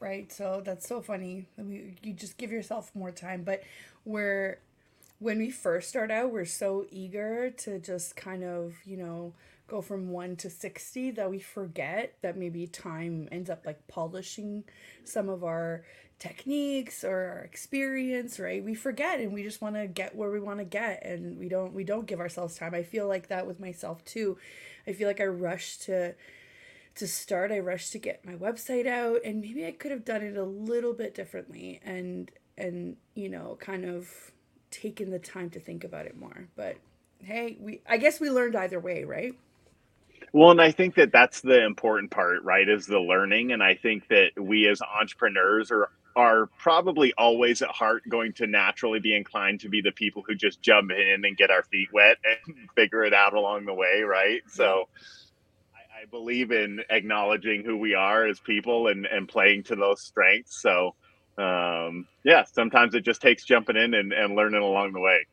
right. 0.00 0.32
So 0.32 0.62
that's 0.64 0.88
so 0.88 1.00
funny 1.00 1.46
I 1.58 1.62
mean, 1.62 1.96
you 2.02 2.12
just 2.12 2.36
give 2.36 2.52
yourself 2.52 2.90
more 2.94 3.10
time. 3.10 3.42
But 3.42 3.62
we're 4.04 4.58
when 5.18 5.38
we 5.38 5.50
first 5.50 5.88
start 5.88 6.10
out 6.10 6.30
we're 6.30 6.44
so 6.44 6.84
eager 6.90 7.50
to 7.50 7.78
just 7.78 8.16
kind 8.16 8.44
of 8.44 8.74
you 8.84 8.96
know 8.96 9.32
go 9.68 9.80
from 9.82 10.10
1 10.10 10.36
to 10.36 10.50
60 10.50 11.12
that 11.12 11.30
we 11.30 11.38
forget 11.38 12.14
that 12.22 12.36
maybe 12.36 12.66
time 12.66 13.28
ends 13.32 13.50
up 13.50 13.66
like 13.66 13.86
polishing 13.88 14.64
some 15.04 15.28
of 15.28 15.42
our 15.42 15.84
techniques 16.18 17.04
or 17.04 17.16
our 17.16 17.38
experience 17.40 18.38
right? 18.38 18.64
We 18.64 18.74
forget 18.74 19.20
and 19.20 19.32
we 19.32 19.42
just 19.42 19.60
want 19.60 19.74
to 19.74 19.86
get 19.86 20.14
where 20.14 20.30
we 20.30 20.40
want 20.40 20.58
to 20.60 20.64
get 20.64 21.04
and 21.04 21.38
we 21.38 21.48
don't 21.48 21.72
we 21.72 21.84
don't 21.84 22.06
give 22.06 22.20
ourselves 22.20 22.56
time. 22.56 22.74
I 22.74 22.82
feel 22.82 23.06
like 23.06 23.28
that 23.28 23.46
with 23.46 23.60
myself 23.60 24.04
too. 24.04 24.38
I 24.86 24.92
feel 24.92 25.08
like 25.08 25.20
i 25.20 25.26
rush 25.26 25.78
to 25.78 26.14
to 26.94 27.06
start. 27.06 27.52
I 27.52 27.58
rush 27.58 27.90
to 27.90 27.98
get 27.98 28.24
my 28.24 28.34
website 28.34 28.86
out 28.86 29.20
and 29.24 29.40
maybe 29.40 29.66
i 29.66 29.72
could 29.72 29.90
have 29.90 30.04
done 30.04 30.22
it 30.22 30.36
a 30.36 30.44
little 30.44 30.94
bit 30.94 31.14
differently 31.14 31.80
and 31.84 32.30
and 32.56 32.96
you 33.14 33.28
know 33.28 33.58
kind 33.60 33.84
of 33.84 34.08
taken 34.70 35.10
the 35.10 35.18
time 35.18 35.50
to 35.50 35.60
think 35.60 35.84
about 35.84 36.06
it 36.06 36.16
more. 36.16 36.48
But 36.56 36.76
hey 37.22 37.56
we 37.58 37.80
i 37.88 37.96
guess 37.96 38.20
we 38.20 38.30
learned 38.30 38.54
either 38.54 38.78
way 38.78 39.02
right 39.02 39.34
well, 40.32 40.50
and 40.50 40.60
I 40.60 40.70
think 40.70 40.94
that 40.96 41.12
that's 41.12 41.40
the 41.40 41.64
important 41.64 42.10
part, 42.10 42.42
right? 42.42 42.68
Is 42.68 42.86
the 42.86 43.00
learning, 43.00 43.52
and 43.52 43.62
I 43.62 43.74
think 43.74 44.08
that 44.08 44.30
we 44.38 44.68
as 44.68 44.80
entrepreneurs 44.82 45.70
are 45.70 45.90
are 46.16 46.46
probably 46.58 47.12
always 47.18 47.60
at 47.60 47.68
heart 47.68 48.02
going 48.08 48.32
to 48.32 48.46
naturally 48.46 48.98
be 48.98 49.14
inclined 49.14 49.60
to 49.60 49.68
be 49.68 49.82
the 49.82 49.92
people 49.92 50.24
who 50.26 50.34
just 50.34 50.62
jump 50.62 50.90
in 50.90 51.24
and 51.26 51.36
get 51.36 51.50
our 51.50 51.62
feet 51.64 51.88
wet 51.92 52.16
and 52.24 52.56
figure 52.74 53.04
it 53.04 53.12
out 53.12 53.34
along 53.34 53.66
the 53.66 53.74
way, 53.74 54.00
right? 54.00 54.40
So 54.48 54.88
I, 55.74 56.02
I 56.02 56.04
believe 56.06 56.52
in 56.52 56.80
acknowledging 56.88 57.64
who 57.64 57.76
we 57.76 57.94
are 57.94 58.26
as 58.26 58.40
people 58.40 58.88
and, 58.88 59.04
and 59.04 59.28
playing 59.28 59.64
to 59.64 59.76
those 59.76 60.00
strengths. 60.00 60.62
So 60.62 60.94
um, 61.36 62.06
yeah, 62.24 62.44
sometimes 62.44 62.94
it 62.94 63.04
just 63.04 63.20
takes 63.20 63.44
jumping 63.44 63.76
in 63.76 63.92
and, 63.92 64.12
and 64.12 64.34
learning 64.34 64.62
along 64.62 64.92
the 64.94 65.00
way. 65.00 65.26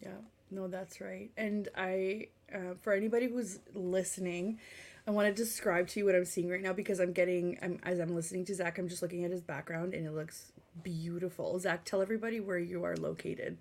Yeah, 0.00 0.10
no, 0.50 0.68
that's 0.68 1.00
right. 1.00 1.30
And 1.36 1.68
I, 1.76 2.28
uh, 2.54 2.74
for 2.80 2.92
anybody 2.92 3.28
who's 3.28 3.60
listening, 3.74 4.58
I 5.06 5.12
want 5.12 5.28
to 5.28 5.34
describe 5.34 5.88
to 5.88 6.00
you 6.00 6.06
what 6.06 6.14
I'm 6.14 6.24
seeing 6.24 6.48
right 6.50 6.62
now 6.62 6.72
because 6.72 7.00
I'm 7.00 7.12
getting, 7.12 7.58
I'm, 7.62 7.78
as 7.82 7.98
I'm 7.98 8.14
listening 8.14 8.44
to 8.46 8.54
Zach, 8.54 8.78
I'm 8.78 8.88
just 8.88 9.02
looking 9.02 9.24
at 9.24 9.30
his 9.30 9.42
background 9.42 9.94
and 9.94 10.06
it 10.06 10.12
looks 10.12 10.52
beautiful. 10.82 11.58
Zach, 11.58 11.84
tell 11.84 12.02
everybody 12.02 12.40
where 12.40 12.58
you 12.58 12.84
are 12.84 12.96
located. 12.96 13.58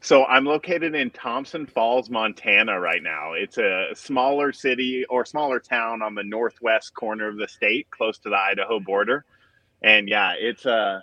So 0.00 0.24
I'm 0.24 0.44
located 0.44 0.94
in 0.94 1.10
Thompson 1.10 1.66
Falls, 1.66 2.10
Montana 2.10 2.78
right 2.78 3.02
now. 3.02 3.32
It's 3.32 3.58
a 3.58 3.90
smaller 3.94 4.52
city 4.52 5.04
or 5.08 5.24
smaller 5.24 5.60
town 5.60 6.02
on 6.02 6.14
the 6.14 6.24
northwest 6.24 6.94
corner 6.94 7.28
of 7.28 7.38
the 7.38 7.48
state, 7.48 7.90
close 7.90 8.18
to 8.18 8.28
the 8.28 8.36
Idaho 8.36 8.80
border. 8.80 9.24
And 9.82 10.08
yeah, 10.08 10.34
it's 10.38 10.66
a, 10.66 10.72
uh, 10.72 11.00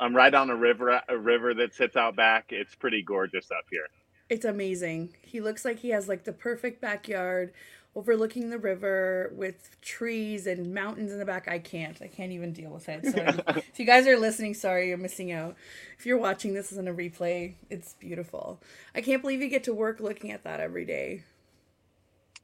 I'm 0.00 0.16
right 0.16 0.32
on 0.32 0.48
a 0.48 0.56
river, 0.56 1.00
a 1.08 1.18
river 1.18 1.52
that 1.54 1.74
sits 1.74 1.94
out 1.94 2.16
back. 2.16 2.46
It's 2.48 2.74
pretty 2.74 3.02
gorgeous 3.02 3.50
up 3.50 3.66
here. 3.70 3.86
It's 4.30 4.44
amazing. 4.44 5.10
He 5.22 5.40
looks 5.40 5.64
like 5.64 5.80
he 5.80 5.90
has 5.90 6.08
like 6.08 6.22
the 6.24 6.32
perfect 6.32 6.80
backyard 6.80 7.52
overlooking 7.96 8.50
the 8.50 8.58
river 8.58 9.32
with 9.34 9.76
trees 9.82 10.46
and 10.46 10.72
mountains 10.72 11.10
in 11.10 11.18
the 11.18 11.24
back. 11.24 11.48
I 11.48 11.58
can't. 11.58 12.00
I 12.00 12.06
can't 12.06 12.30
even 12.30 12.52
deal 12.52 12.70
with 12.70 12.88
it. 12.88 13.04
So 13.06 13.52
if 13.56 13.80
you 13.80 13.84
guys 13.84 14.06
are 14.06 14.16
listening, 14.16 14.54
sorry, 14.54 14.88
you're 14.88 14.98
missing 14.98 15.32
out. 15.32 15.56
If 15.98 16.06
you're 16.06 16.16
watching 16.16 16.54
this 16.54 16.70
in 16.70 16.86
a 16.86 16.94
replay, 16.94 17.54
it's 17.68 17.94
beautiful. 17.94 18.62
I 18.94 19.00
can't 19.00 19.20
believe 19.20 19.42
you 19.42 19.48
get 19.48 19.64
to 19.64 19.74
work 19.74 19.98
looking 19.98 20.30
at 20.30 20.44
that 20.44 20.60
every 20.60 20.84
day. 20.84 21.24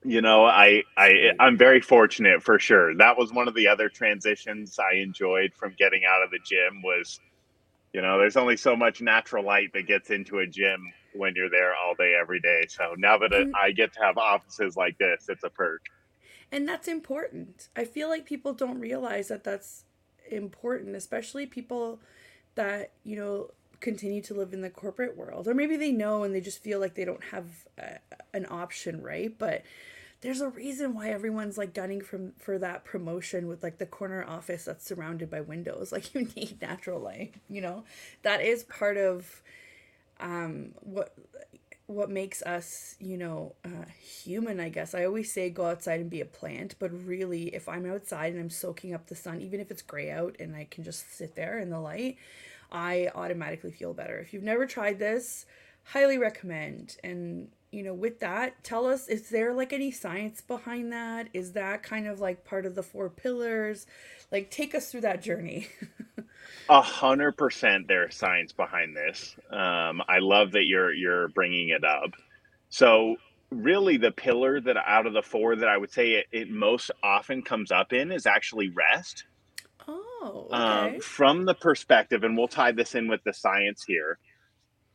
You 0.03 0.21
know, 0.21 0.45
I 0.45 0.83
I 0.97 1.31
I'm 1.39 1.57
very 1.57 1.81
fortunate 1.81 2.43
for 2.43 2.59
sure. 2.59 2.97
That 2.97 3.17
was 3.17 3.33
one 3.33 3.47
of 3.47 3.55
the 3.55 3.69
other 3.69 3.89
transitions 3.89 4.79
I 4.81 4.97
enjoyed 4.97 5.55
from 5.55 5.75
getting 5.79 6.03
out 6.05 6.25
of 6.25 6.31
the 6.33 6.39
gym 6.45 6.83
was 6.83 7.21
you 7.93 8.03
know, 8.03 8.19
there's 8.19 8.37
only 8.37 8.59
so 8.59 8.77
much 8.77 9.01
natural 9.01 9.43
light 9.43 9.73
that 9.73 9.87
gets 9.87 10.11
into 10.11 10.41
a 10.41 10.47
gym 10.47 10.93
when 11.17 11.35
you're 11.35 11.51
there 11.51 11.75
all 11.75 11.95
day 11.95 12.15
every 12.21 12.41
day. 12.41 12.65
So 12.69 12.95
now 12.97 13.19
that 13.19 13.33
it, 13.33 13.49
I 13.61 13.73
get 13.73 13.93
to 13.95 14.01
have 14.01 14.19
offices 14.19 14.77
like 14.77 14.99
this, 14.99 15.27
it's 15.29 15.45
a 15.45 15.51
perk. 15.51 15.83
And 16.53 16.69
that's 16.69 16.89
important. 16.89 17.69
I 17.77 17.85
feel 17.85 18.09
like 18.09 18.25
people 18.25 18.53
don't 18.53 18.79
realize 18.79 19.29
that 19.29 19.45
that's 19.45 19.85
important, 20.31 20.95
especially 20.95 21.47
people 21.47 22.01
that, 22.55 22.93
you 23.05 23.17
know, 23.17 23.51
continue 23.81 24.23
to 24.23 24.35
live 24.35 24.53
in 24.53 24.63
the 24.63 24.71
corporate 24.71 25.17
world. 25.17 25.49
Or 25.49 25.55
maybe 25.55 25.77
they 25.77 25.93
know 25.93 26.23
and 26.23 26.35
they 26.35 26.41
just 26.41 26.63
feel 26.63 26.81
like 26.81 26.95
they 26.95 27.05
don't 27.05 27.25
have 27.25 27.67
a, 27.79 27.99
an 28.33 28.47
option, 28.49 29.03
right? 29.03 29.37
But 29.37 29.63
there's 30.21 30.41
a 30.41 30.49
reason 30.49 30.95
why 30.95 31.11
everyone's 31.11 31.59
like 31.59 31.75
gunning 31.75 32.01
from 32.01 32.33
for 32.39 32.59
that 32.59 32.85
promotion 32.85 33.49
with 33.49 33.63
like 33.63 33.79
the 33.79 33.87
corner 33.87 34.25
office 34.25 34.65
that's 34.65 34.87
surrounded 34.87 35.31
by 35.31 35.41
windows. 35.41 35.93
Like 35.97 36.15
you 36.15 36.29
need 36.37 36.61
natural 36.61 37.01
light, 37.01 37.35
you 37.49 37.61
know? 37.61 37.85
That 38.23 38.41
is 38.41 38.65
part 38.65 38.97
of 38.97 39.43
um, 40.21 40.73
what 40.81 41.15
what 41.87 42.11
makes 42.11 42.43
us, 42.43 42.97
you 42.99 43.17
know, 43.17 43.55
uh, 43.65 43.85
human, 44.01 44.59
I 44.59 44.71
guess. 44.71 44.93
I 44.93 45.05
always 45.05 45.33
say 45.33 45.51
go 45.51 45.67
outside 45.67 46.01
and 46.01 46.11
be 46.11 46.21
a 46.21 46.27
plant, 46.27 46.75
but 46.81 46.91
really, 47.07 47.55
if 47.55 47.69
I'm 47.69 47.89
outside 47.89 48.33
and 48.33 48.41
I'm 48.41 48.51
soaking 48.51 48.93
up 48.93 49.07
the 49.07 49.15
sun, 49.15 49.41
even 49.41 49.61
if 49.61 49.71
it's 49.71 49.83
gray 49.83 50.11
out 50.11 50.37
and 50.41 50.57
I 50.57 50.67
can 50.69 50.83
just 50.83 51.17
sit 51.17 51.37
there 51.37 51.59
in 51.61 51.71
the 51.71 51.79
light, 51.79 52.17
I 52.73 53.11
automatically 53.15 53.71
feel 53.71 53.95
better. 53.95 54.19
If 54.19 54.33
you've 54.35 54.43
never 54.43 54.67
tried 54.67 54.99
this, 54.99 55.47
highly 55.85 56.19
recommend. 56.19 56.97
And, 57.05 57.49
you 57.71 57.85
know, 57.85 57.95
with 57.95 58.19
that, 58.19 58.65
tell 58.65 58.87
us 58.87 59.07
is 59.07 59.29
there 59.29 59.55
like 59.55 59.73
any 59.73 59.93
science 59.93 60.41
behind 60.41 60.93
that? 60.93 61.29
Is 61.33 61.53
that 61.53 61.85
kind 61.85 62.09
of 62.09 62.19
like 62.19 62.45
part 62.45 62.67
of 62.67 62.75
the 62.75 62.83
four 62.83 63.09
pillars? 63.09 63.87
Like, 64.33 64.51
take 64.51 64.75
us 64.75 64.91
through 64.91 65.03
that 65.03 65.23
journey. 65.23 65.69
A 66.69 66.83
hundred 66.83 67.37
percent, 67.37 67.89
there's 67.89 68.17
science 68.17 68.53
behind 68.53 68.97
this. 68.97 69.37
Um, 69.51 70.03
I 70.09 70.19
love 70.21 70.53
that 70.53 70.67
you're 70.67 70.93
you're 70.93 71.29
bringing 71.29 71.71
it 71.71 71.85
up. 71.85 72.11
So, 72.71 73.17
really, 73.51 73.99
the 73.99 74.13
pillar 74.13 74.61
that 74.61 74.77
out 74.77 75.07
of 75.07 75.15
the 75.15 75.23
four 75.23 75.57
that 75.57 75.69
I 75.69 75.79
would 75.79 75.93
say 75.93 76.13
it, 76.13 76.27
it 76.33 76.51
most 76.51 76.91
often 77.03 77.43
comes 77.43 77.73
up 77.73 77.93
in 77.93 78.13
is 78.13 78.27
actually 78.27 78.71
rest. 78.71 79.25
Oh, 79.89 80.49
Um, 80.51 81.01
from 81.01 81.45
the 81.47 81.55
perspective, 81.55 82.25
and 82.25 82.37
we'll 82.37 82.49
tie 82.49 82.73
this 82.73 82.95
in 82.95 83.09
with 83.09 83.23
the 83.25 83.33
science 83.33 83.85
here. 83.87 84.19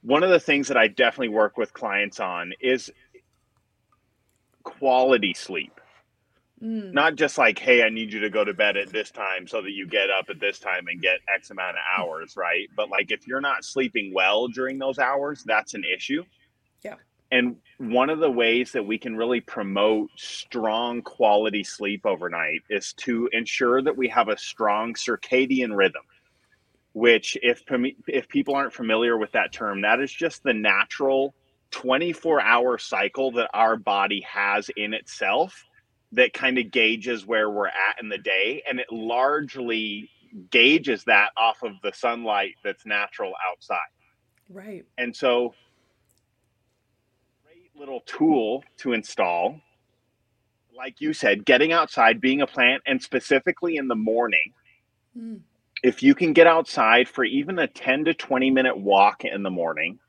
One 0.04 0.24
of 0.24 0.30
the 0.30 0.40
things 0.40 0.70
that 0.70 0.78
I 0.78 0.88
definitely 0.88 1.30
work 1.30 1.58
with 1.58 1.74
clients 1.74 2.20
on 2.20 2.54
is 2.62 2.92
quality 4.64 5.34
sleep. 5.34 5.81
Mm, 6.62 6.94
Not 6.94 7.16
just 7.16 7.38
like, 7.38 7.58
hey, 7.58 7.84
I 7.84 7.90
need 7.90 8.14
you 8.14 8.20
to 8.20 8.30
go 8.30 8.44
to 8.44 8.54
bed 8.54 8.78
at 8.78 8.90
this 8.90 9.10
time 9.12 9.48
so 9.48 9.62
that 9.62 9.72
you 9.72 9.88
get 9.88 10.10
up 10.12 10.26
at 10.30 10.40
this 10.40 10.60
time 10.60 10.88
and 10.88 11.02
get 11.02 11.20
X 11.34 11.50
amount 11.50 11.78
of 11.78 11.84
hours, 11.98 12.36
right? 12.38 12.68
But 12.76 12.90
like 12.90 13.12
if 13.12 13.28
you're 13.28 13.42
not 13.42 13.66
sleeping 13.66 14.14
well 14.14 14.48
during 14.48 14.78
those 14.78 15.00
hours, 15.00 15.44
that's 15.46 15.74
an 15.74 15.84
issue. 15.84 16.24
Yeah. 16.84 16.96
And 17.32 17.56
one 17.78 18.10
of 18.10 18.20
the 18.20 18.30
ways 18.30 18.74
that 18.74 18.86
we 18.86 18.98
can 18.98 19.16
really 19.16 19.40
promote 19.42 20.12
strong 20.18 21.02
quality 21.02 21.64
sleep 21.64 22.06
overnight 22.06 22.62
is 22.70 22.94
to 22.98 23.30
ensure 23.32 23.82
that 23.82 23.98
we 23.98 24.10
have 24.10 24.28
a 24.28 24.38
strong 24.38 24.94
circadian 24.94 25.76
rhythm, 25.76 26.04
which 26.94 27.38
if 27.42 27.64
if 28.08 28.28
people 28.28 28.56
aren't 28.56 28.74
familiar 28.74 29.18
with 29.18 29.32
that 29.32 29.54
term, 29.54 29.82
that 29.82 30.02
is 30.02 30.12
just 30.12 30.44
the 30.44 30.54
natural 30.54 31.34
24-hour 31.72 32.78
cycle 32.78 33.32
that 33.32 33.50
our 33.54 33.78
body 33.78 34.22
has 34.30 34.70
in 34.76 34.94
itself 34.94 35.64
that 36.14 36.34
kind 36.34 36.58
of 36.58 36.72
gauges 36.72 37.26
where 37.26 37.50
we're 37.50 37.68
at 37.68 38.02
in 38.02 38.10
the 38.10 38.18
day 38.18 38.64
and 38.70 38.80
it 38.80 38.92
largely 38.92 40.10
gauges 40.50 41.04
that 41.06 41.30
off 41.38 41.64
of 41.64 41.74
the 41.84 41.92
sunlight 41.94 42.56
that's 42.64 42.86
natural 42.86 43.34
outside. 43.50 43.80
right. 44.50 44.86
And 44.98 45.16
so 45.16 45.54
great 47.46 47.72
little 47.76 48.02
tool 48.06 48.64
to 48.78 48.94
install. 48.94 49.60
Like 50.76 51.02
you 51.02 51.14
said, 51.14 51.46
getting 51.46 51.74
outside, 51.74 52.22
being 52.22 52.42
a 52.42 52.48
plant, 52.48 52.82
and 52.86 53.02
specifically 53.02 53.76
in 53.76 53.88
the 53.88 53.96
morning, 53.96 54.54
Mm, 55.18 55.42
if 55.84 56.04
you 56.04 56.16
can 56.16 56.34
get 56.34 56.48
outside 56.48 57.10
for 57.10 57.24
even 57.24 57.60
a 57.60 57.68
10 57.68 58.06
to 58.06 58.14
20 58.14 58.52
minute 58.52 58.78
walk 58.78 59.26
in 59.26 59.44
the 59.44 59.50
morning 59.50 60.00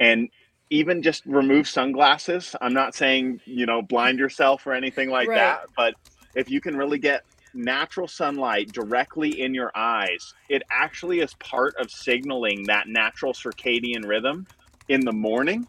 and 0.00 0.28
even 0.72 1.02
just 1.02 1.24
remove 1.26 1.68
sunglasses, 1.68 2.56
I'm 2.60 2.74
not 2.74 2.94
saying, 2.94 3.40
you 3.46 3.66
know, 3.66 3.82
blind 3.82 4.18
yourself 4.18 4.66
or 4.66 4.72
anything 4.72 5.10
like 5.10 5.28
Right. 5.28 5.34
that, 5.34 5.60
but 5.76 5.94
if 6.34 6.50
you 6.50 6.60
can 6.62 6.76
really 6.76 6.98
get 6.98 7.22
natural 7.54 8.08
sunlight 8.08 8.72
directly 8.72 9.40
in 9.40 9.54
your 9.54 9.70
eyes, 9.76 10.34
it 10.48 10.62
actually 10.72 11.20
is 11.20 11.34
part 11.34 11.74
of 11.78 11.90
signaling 11.90 12.66
that 12.68 12.88
natural 12.88 13.34
circadian 13.34 14.06
rhythm 14.08 14.48
in 14.88 15.04
the 15.04 15.12
morning, 15.12 15.68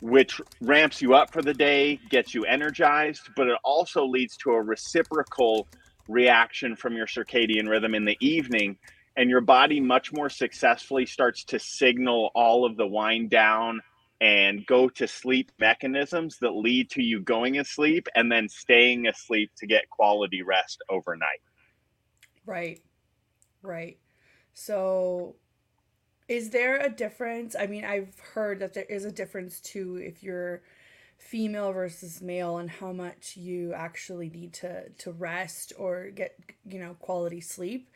which 0.00 0.40
ramps 0.60 1.00
you 1.00 1.14
up 1.14 1.32
for 1.32 1.42
the 1.42 1.54
day, 1.54 2.00
gets 2.10 2.34
you 2.34 2.44
energized, 2.44 3.30
but 3.36 3.48
it 3.48 3.58
also 3.64 4.04
leads 4.06 4.36
to 4.38 4.50
a 4.50 4.62
reciprocal 4.62 5.68
reaction 6.08 6.76
from 6.76 6.96
your 6.96 7.06
circadian 7.06 7.68
rhythm 7.68 7.94
in 7.94 8.04
the 8.04 8.18
evening. 8.20 8.78
And 9.16 9.30
your 9.30 9.42
body 9.42 9.80
much 9.80 10.12
more 10.12 10.30
successfully 10.30 11.06
starts 11.06 11.44
to 11.46 11.60
signal 11.60 12.30
all 12.34 12.66
of 12.66 12.76
the 12.78 12.86
wind 12.86 13.30
down 13.30 13.80
and 14.22 14.64
go 14.66 14.88
to 14.88 15.08
sleep 15.08 15.50
mechanisms 15.58 16.38
that 16.40 16.52
lead 16.52 16.88
to 16.88 17.02
you 17.02 17.20
going 17.20 17.58
asleep 17.58 18.06
and 18.14 18.30
then 18.30 18.48
staying 18.48 19.08
asleep 19.08 19.50
to 19.58 19.66
get 19.66 19.90
quality 19.90 20.42
rest 20.42 20.80
overnight. 20.88 21.42
right. 22.46 22.80
Right. 23.62 23.98
So 24.54 25.34
is 26.28 26.50
there 26.50 26.76
a 26.78 26.88
difference? 26.88 27.56
I 27.58 27.66
mean, 27.66 27.84
I've 27.84 28.16
heard 28.34 28.60
that 28.60 28.74
there 28.74 28.84
is 28.84 29.04
a 29.04 29.10
difference 29.10 29.60
too 29.60 29.96
if 29.96 30.22
you're 30.22 30.62
female 31.18 31.72
versus 31.72 32.22
male 32.22 32.58
and 32.58 32.70
how 32.70 32.92
much 32.92 33.36
you 33.36 33.72
actually 33.74 34.30
need 34.30 34.52
to 34.54 34.88
to 34.90 35.10
rest 35.10 35.72
or 35.76 36.10
get, 36.10 36.38
you 36.64 36.78
know, 36.78 36.94
quality 37.00 37.40
sleep. 37.40 37.90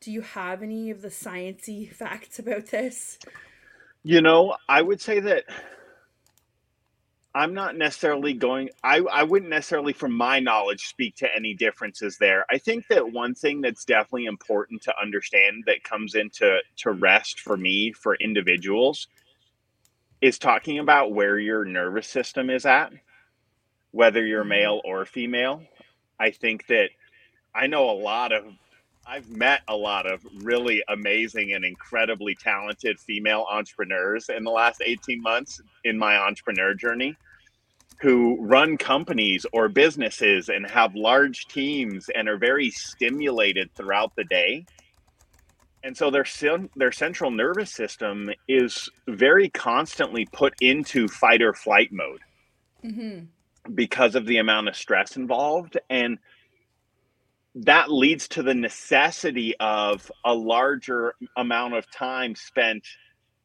Do 0.00 0.10
you 0.10 0.22
have 0.22 0.60
any 0.60 0.90
of 0.90 1.02
the 1.02 1.08
sciencey 1.08 1.88
facts 1.92 2.40
about 2.40 2.66
this? 2.66 3.18
You 4.08 4.22
know, 4.22 4.56
I 4.70 4.80
would 4.80 5.02
say 5.02 5.20
that 5.20 5.44
I'm 7.34 7.52
not 7.52 7.76
necessarily 7.76 8.32
going 8.32 8.70
I 8.82 9.00
I 9.00 9.24
wouldn't 9.24 9.50
necessarily 9.50 9.92
from 9.92 10.12
my 10.12 10.40
knowledge 10.40 10.86
speak 10.86 11.16
to 11.16 11.28
any 11.36 11.52
differences 11.52 12.16
there. 12.16 12.46
I 12.50 12.56
think 12.56 12.86
that 12.88 13.12
one 13.12 13.34
thing 13.34 13.60
that's 13.60 13.84
definitely 13.84 14.24
important 14.24 14.80
to 14.84 14.94
understand 14.98 15.64
that 15.66 15.84
comes 15.84 16.14
into 16.14 16.58
to 16.78 16.92
rest 16.92 17.40
for 17.40 17.58
me 17.58 17.92
for 17.92 18.14
individuals 18.16 19.08
is 20.22 20.38
talking 20.38 20.78
about 20.78 21.12
where 21.12 21.38
your 21.38 21.66
nervous 21.66 22.08
system 22.08 22.48
is 22.48 22.64
at, 22.64 22.92
whether 23.92 24.24
you're 24.24 24.44
Mhm. 24.44 24.48
male 24.48 24.80
or 24.84 25.04
female. 25.06 25.64
I 26.18 26.30
think 26.30 26.66
that 26.68 26.90
I 27.54 27.66
know 27.68 27.90
a 27.90 27.92
lot 28.02 28.32
of 28.32 28.44
I've 29.08 29.30
met 29.30 29.62
a 29.68 29.74
lot 29.74 30.06
of 30.06 30.20
really 30.42 30.82
amazing 30.88 31.54
and 31.54 31.64
incredibly 31.64 32.34
talented 32.34 33.00
female 33.00 33.46
entrepreneurs 33.50 34.28
in 34.28 34.44
the 34.44 34.50
last 34.50 34.82
18 34.84 35.22
months 35.22 35.60
in 35.84 35.98
my 35.98 36.16
entrepreneur 36.18 36.74
journey 36.74 37.16
who 38.00 38.36
run 38.40 38.76
companies 38.76 39.44
or 39.52 39.68
businesses 39.68 40.48
and 40.48 40.70
have 40.70 40.94
large 40.94 41.46
teams 41.46 42.08
and 42.14 42.28
are 42.28 42.38
very 42.38 42.70
stimulated 42.70 43.74
throughout 43.74 44.14
the 44.14 44.24
day. 44.24 44.64
And 45.82 45.96
so 45.96 46.10
their 46.10 46.26
their 46.76 46.92
central 46.92 47.30
nervous 47.30 47.72
system 47.72 48.30
is 48.46 48.88
very 49.08 49.48
constantly 49.48 50.26
put 50.26 50.54
into 50.60 51.08
fight 51.08 51.42
or 51.42 51.54
flight 51.54 51.92
mode 51.92 52.20
Mm-hmm. 52.84 53.24
because 53.74 54.14
of 54.14 54.24
the 54.26 54.38
amount 54.38 54.68
of 54.68 54.76
stress 54.76 55.16
involved 55.16 55.76
and 55.90 56.18
that 57.64 57.90
leads 57.90 58.28
to 58.28 58.42
the 58.42 58.54
necessity 58.54 59.54
of 59.60 60.10
a 60.24 60.34
larger 60.34 61.14
amount 61.36 61.74
of 61.74 61.90
time 61.90 62.34
spent 62.36 62.86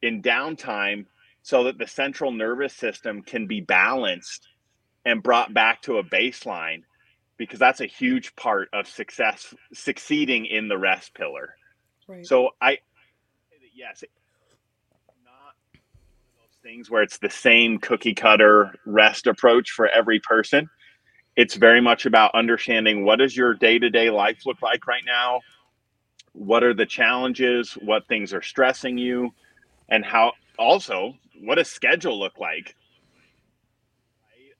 in 0.02 0.22
downtime 0.22 1.06
so 1.42 1.64
that 1.64 1.78
the 1.78 1.86
central 1.86 2.30
nervous 2.32 2.74
system 2.74 3.22
can 3.22 3.46
be 3.46 3.60
balanced 3.60 4.48
and 5.04 5.22
brought 5.22 5.52
back 5.52 5.82
to 5.82 5.98
a 5.98 6.04
baseline 6.04 6.82
because 7.38 7.58
that's 7.58 7.80
a 7.80 7.86
huge 7.86 8.34
part 8.36 8.68
of 8.72 8.88
success 8.88 9.54
succeeding 9.72 10.46
in 10.46 10.68
the 10.68 10.78
rest 10.78 11.14
pillar 11.14 11.54
Right. 12.08 12.26
so 12.26 12.50
i 12.60 12.78
yes 13.74 14.04
not 15.24 15.54
one 16.12 16.28
of 16.28 16.34
those 16.42 16.58
things 16.62 16.90
where 16.90 17.02
it's 17.02 17.18
the 17.18 17.30
same 17.30 17.78
cookie 17.78 18.14
cutter 18.14 18.74
rest 18.86 19.26
approach 19.26 19.70
for 19.70 19.88
every 19.88 20.20
person 20.20 20.68
it's 21.36 21.54
very 21.56 21.80
much 21.80 22.06
about 22.06 22.34
understanding 22.34 23.04
what 23.04 23.16
does 23.16 23.36
your 23.36 23.54
day-to-day 23.54 24.10
life 24.10 24.46
look 24.46 24.60
like 24.62 24.86
right 24.86 25.04
now 25.06 25.40
what 26.32 26.62
are 26.64 26.74
the 26.74 26.86
challenges 26.86 27.72
what 27.82 28.06
things 28.08 28.32
are 28.32 28.42
stressing 28.42 28.98
you 28.98 29.32
and 29.88 30.04
how 30.04 30.32
also 30.58 31.14
what 31.42 31.56
does 31.56 31.68
schedule 31.68 32.18
look 32.18 32.38
like 32.38 32.74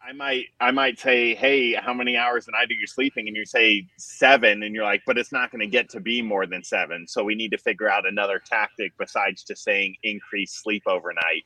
I 0.06 0.12
might 0.12 0.46
I 0.60 0.70
might 0.70 0.98
say, 0.98 1.34
hey, 1.34 1.72
how 1.74 1.94
many 1.94 2.16
hours 2.16 2.46
a 2.46 2.50
night 2.50 2.70
are 2.70 2.74
you 2.74 2.86
sleeping? 2.86 3.26
And 3.26 3.36
you 3.36 3.46
say 3.46 3.86
seven, 3.96 4.62
and 4.62 4.74
you're 4.74 4.84
like, 4.84 5.02
but 5.06 5.16
it's 5.16 5.32
not 5.32 5.50
going 5.50 5.60
to 5.60 5.66
get 5.66 5.88
to 5.90 6.00
be 6.00 6.20
more 6.20 6.46
than 6.46 6.62
seven. 6.62 7.08
So 7.08 7.24
we 7.24 7.34
need 7.34 7.50
to 7.52 7.58
figure 7.58 7.88
out 7.88 8.06
another 8.06 8.40
tactic 8.44 8.92
besides 8.98 9.44
just 9.44 9.64
saying 9.64 9.96
increase 10.02 10.52
sleep 10.52 10.82
overnight 10.86 11.44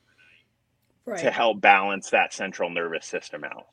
right. 1.05 1.19
to 1.19 1.31
help 1.31 1.61
balance 1.61 2.09
that 2.09 2.33
central 2.33 2.69
nervous 2.69 3.05
system 3.05 3.45
out. 3.45 3.67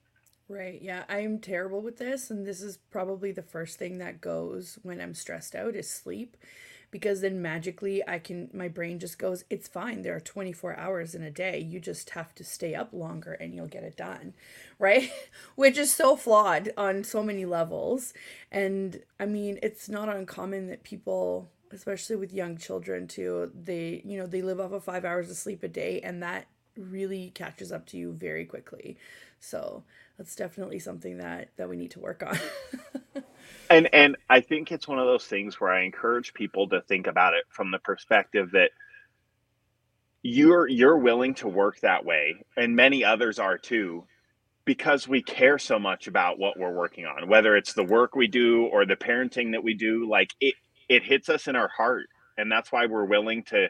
Right. 0.49 0.81
Yeah, 0.81 1.03
I'm 1.09 1.41
terrible 1.41 1.81
with 1.83 1.97
this, 1.97 2.31
and 2.31 2.47
this 2.47 2.61
is 2.63 2.77
probably 2.91 3.33
the 3.33 3.43
first 3.43 3.79
thing 3.79 3.99
that 3.99 4.21
goes 4.21 4.79
when 4.83 5.01
I'm 5.01 5.13
stressed 5.15 5.57
out 5.57 5.75
is 5.75 5.91
sleep 5.91 6.37
because 6.93 7.21
then 7.21 7.43
magically 7.43 8.01
I 8.09 8.21
can 8.21 8.49
my 8.55 8.69
brain 8.69 9.01
just 9.01 9.19
goes 9.19 9.45
it's 9.51 9.67
fine 9.67 10.03
there 10.03 10.15
are 10.15 10.21
24 10.21 10.79
hours 10.79 11.17
in 11.17 11.23
a 11.23 11.33
day 11.33 11.59
you 11.59 11.81
just 11.81 12.11
have 12.11 12.33
to 12.37 12.45
stay 12.45 12.77
up 12.77 12.93
longer 12.93 13.33
and 13.33 13.55
you'll 13.55 13.67
get 13.67 13.83
it 13.83 13.97
done 13.97 14.35
right 14.79 15.11
which 15.57 15.77
is 15.77 15.93
so 15.93 16.15
flawed 16.17 16.71
on 16.77 17.03
so 17.03 17.23
many 17.25 17.45
levels 17.45 18.15
and 18.53 19.03
I 19.19 19.27
mean 19.27 19.59
it's 19.63 19.89
not 19.89 20.09
uncommon 20.09 20.69
that 20.69 20.85
people 20.85 21.49
especially 21.73 22.17
with 22.17 22.33
young 22.33 22.57
children 22.57 23.09
too 23.09 23.51
they 23.55 24.01
you 24.05 24.17
know 24.17 24.27
they 24.29 24.43
live 24.43 24.61
off 24.61 24.71
of 24.73 24.85
5 24.85 25.05
hours 25.05 25.29
of 25.29 25.37
sleep 25.37 25.65
a 25.65 25.69
day 25.69 26.01
and 26.03 26.23
that 26.23 26.47
really 26.77 27.31
catches 27.35 27.73
up 27.73 27.85
to 27.87 27.97
you 27.99 28.13
very 28.13 28.45
quickly 28.45 28.97
so 29.41 29.83
that's 30.17 30.35
definitely 30.37 30.79
something 30.79 31.19
that 31.19 31.49
that 31.57 31.69
we 31.69 31.77
need 31.77 31.93
to 31.93 32.01
work 32.01 32.23
on. 32.23 32.39
And 33.69 33.89
and 33.93 34.17
I 34.31 34.43
think 34.43 34.71
it's 34.71 34.87
one 34.87 35.01
of 35.01 35.07
those 35.07 35.25
things 35.25 35.61
where 35.61 35.73
I 35.73 35.83
encourage 35.83 36.35
people 36.35 36.69
to 36.69 36.83
think 36.83 37.09
about 37.09 37.35
it 37.35 37.45
from 37.49 37.73
the 37.73 37.81
perspective 37.81 38.53
that 38.53 38.71
you're 40.23 40.69
you're 40.69 40.99
willing 40.99 41.35
to 41.35 41.49
work 41.49 41.81
that 41.81 42.05
way 42.05 42.45
and 42.57 42.77
many 42.77 43.05
others 43.05 43.41
are 43.41 43.59
too 43.59 44.05
because 44.65 45.09
we 45.09 45.21
care 45.21 45.59
so 45.59 45.81
much 45.81 46.07
about 46.07 46.39
what 46.39 46.57
we're 46.57 46.73
working 46.73 47.07
on 47.07 47.29
whether 47.29 47.57
it's 47.57 47.73
the 47.73 47.83
work 47.83 48.15
we 48.15 48.29
do 48.29 48.67
or 48.67 48.87
the 48.87 48.95
parenting 48.95 49.51
that 49.51 49.65
we 49.65 49.75
do 49.75 50.09
like 50.09 50.33
it 50.41 50.55
it 50.89 51.03
hits 51.03 51.29
us 51.29 51.49
in 51.49 51.57
our 51.57 51.69
heart 51.77 52.07
and 52.37 52.51
that's 52.51 52.71
why 52.71 52.87
we're 52.87 53.05
willing 53.05 53.43
to 53.45 53.69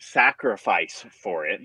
sacrifice 0.00 1.04
for 1.22 1.46
it. 1.46 1.60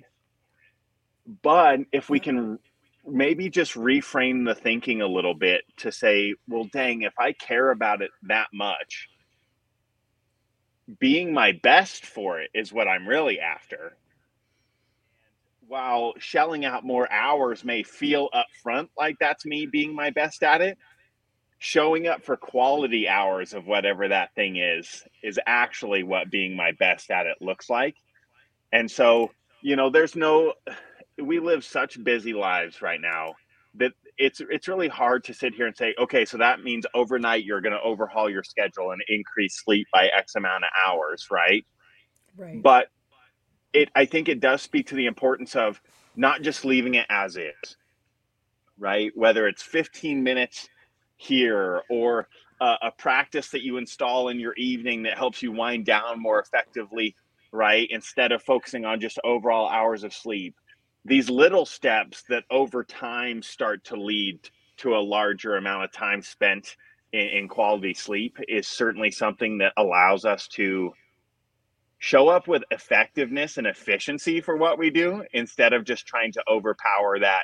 But 1.42 1.80
if 1.92 2.10
we 2.10 2.20
can 2.20 2.60
maybe 3.07 3.50
just 3.50 3.74
reframe 3.75 4.45
the 4.45 4.55
thinking 4.55 5.01
a 5.01 5.07
little 5.07 5.33
bit 5.33 5.63
to 5.77 5.91
say, 5.91 6.35
well, 6.47 6.67
dang, 6.71 7.03
if 7.03 7.13
I 7.19 7.33
care 7.33 7.71
about 7.71 8.01
it 8.01 8.12
that 8.24 8.47
much, 8.53 9.09
being 11.00 11.33
my 11.33 11.51
best 11.63 12.05
for 12.05 12.39
it 12.39 12.50
is 12.53 12.71
what 12.71 12.88
I'm 12.88 13.07
really 13.07 13.39
after. 13.39 13.97
While 15.67 16.13
shelling 16.19 16.63
out 16.63 16.85
more 16.85 17.12
hours 17.12 17.63
may 17.63 17.83
feel 17.83 18.29
upfront 18.33 18.89
like 18.97 19.17
that's 19.19 19.45
me 19.45 19.65
being 19.65 19.95
my 19.95 20.12
best 20.12 20.43
at 20.43 20.62
it, 20.62 20.77
showing 21.57 22.07
up 22.07 22.24
for 22.24 22.38
quality 22.38 23.07
hours 23.07 23.53
of 23.53 23.65
whatever 23.65 24.07
that 24.07 24.35
thing 24.35 24.57
is 24.57 25.03
is 25.24 25.39
actually 25.47 26.03
what 26.03 26.29
being 26.29 26.55
my 26.55 26.71
best 26.74 27.09
at 27.09 27.25
it 27.25 27.38
looks 27.41 27.69
like. 27.69 27.95
And 28.71 28.89
so, 28.89 29.31
you 29.62 29.75
know, 29.75 29.89
there's 29.89 30.15
no 30.15 30.53
we 31.22 31.39
live 31.39 31.63
such 31.63 32.03
busy 32.03 32.34
lives 32.34 32.81
right 32.81 33.00
now 33.00 33.34
that 33.75 33.91
it's 34.17 34.41
it's 34.50 34.67
really 34.67 34.88
hard 34.88 35.24
to 35.25 35.34
sit 35.34 35.53
here 35.53 35.67
and 35.67 35.75
say, 35.75 35.93
okay, 36.00 36.25
so 36.25 36.38
that 36.38 36.62
means 36.62 36.86
overnight 36.93 37.43
you're 37.43 37.62
going 37.62 37.74
to 37.74 37.81
overhaul 37.81 38.29
your 38.29 38.43
schedule 38.43 38.91
and 38.91 39.01
increase 39.07 39.62
sleep 39.63 39.88
by 39.93 40.07
X 40.07 40.36
amount 40.36 40.63
of 40.63 40.69
hours, 40.88 41.27
right? 41.31 41.65
Right. 42.38 42.62
But 42.62 42.88
it, 43.74 43.89
I 43.95 44.05
think 44.05 44.29
it 44.29 44.39
does 44.39 44.62
speak 44.62 44.88
to 44.88 44.95
the 44.95 45.05
importance 45.05 45.55
of 45.55 45.81
not 46.15 46.41
just 46.41 46.63
leaving 46.63 46.95
it 46.95 47.05
as 47.10 47.36
is, 47.36 47.77
right? 48.77 49.12
Whether 49.15 49.48
it's 49.48 49.62
15 49.62 50.24
minutes 50.24 50.69
here 51.17 51.81
or 51.89 52.27
a, 52.62 52.75
a 52.84 52.91
practice 52.98 53.50
that 53.50 53.63
you 53.63 53.77
install 53.77 54.30
in 54.30 54.39
your 54.39 54.54
evening 54.54 55.04
that 55.04 55.17
helps 55.17 55.43
you 55.43 55.51
wind 55.51 55.86
down 55.86 56.21
more 56.21 56.39
effectively, 56.39 57.15
right? 57.51 57.88
Instead 57.91 58.32
of 58.32 58.41
focusing 58.43 58.86
on 58.86 59.01
just 59.01 59.19
overall 59.25 59.67
hours 59.67 60.06
of 60.06 60.13
sleep 60.13 60.56
these 61.06 61.30
little 61.30 61.65
steps 61.65 62.24
that 62.30 62.44
over 62.50 62.84
time 62.84 63.41
start 63.41 63.86
to 63.86 63.96
lead 63.96 64.39
to 64.78 64.96
a 64.96 65.00
larger 65.00 65.56
amount 65.56 65.86
of 65.86 65.91
time 65.91 66.22
spent 66.22 66.76
in, 67.13 67.28
in, 67.28 67.48
quality 67.48 67.94
sleep 67.94 68.38
is 68.48 68.68
certainly 68.68 69.12
something 69.12 69.60
that 69.60 69.72
allows 69.78 70.26
us 70.26 70.48
to 70.48 70.91
show 72.00 72.28
up 72.28 72.48
with 72.48 72.63
effectiveness 72.72 73.58
and 73.58 73.68
efficiency 73.68 74.41
for 74.41 74.58
what 74.58 74.78
we 74.78 74.89
do 74.89 75.24
instead 75.32 75.74
of 75.74 75.86
just 75.86 76.06
trying 76.06 76.32
to 76.34 76.44
overpower 76.50 77.20
that 77.20 77.44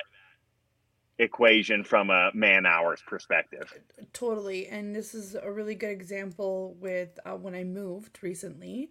equation 1.18 1.84
from 1.84 2.10
a 2.10 2.30
man 2.34 2.66
hours 2.66 3.00
perspective. 3.06 3.72
Totally. 4.12 4.66
And 4.66 4.94
this 4.94 5.14
is 5.14 5.34
a 5.34 5.50
really 5.50 5.74
good 5.74 5.90
example 5.90 6.76
with 6.80 7.18
uh, 7.24 7.36
when 7.36 7.54
I 7.54 7.64
moved 7.64 8.18
recently. 8.22 8.90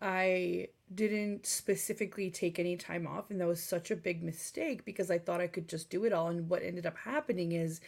I 0.00 0.68
didn't 0.94 1.46
specifically 1.46 2.30
take 2.30 2.58
any 2.58 2.76
time 2.76 3.06
off 3.06 3.30
and 3.30 3.40
that 3.40 3.46
was 3.46 3.62
such 3.62 3.90
a 3.90 3.96
big 3.96 4.22
mistake 4.22 4.84
because 4.84 5.10
I 5.10 5.18
thought 5.18 5.40
I 5.40 5.46
could 5.46 5.68
just 5.68 5.90
do 5.90 6.04
it 6.04 6.12
all. 6.12 6.28
And 6.28 6.48
what 6.48 6.62
ended 6.62 6.86
up 6.86 6.96
happening 6.98 7.52
is 7.52 7.80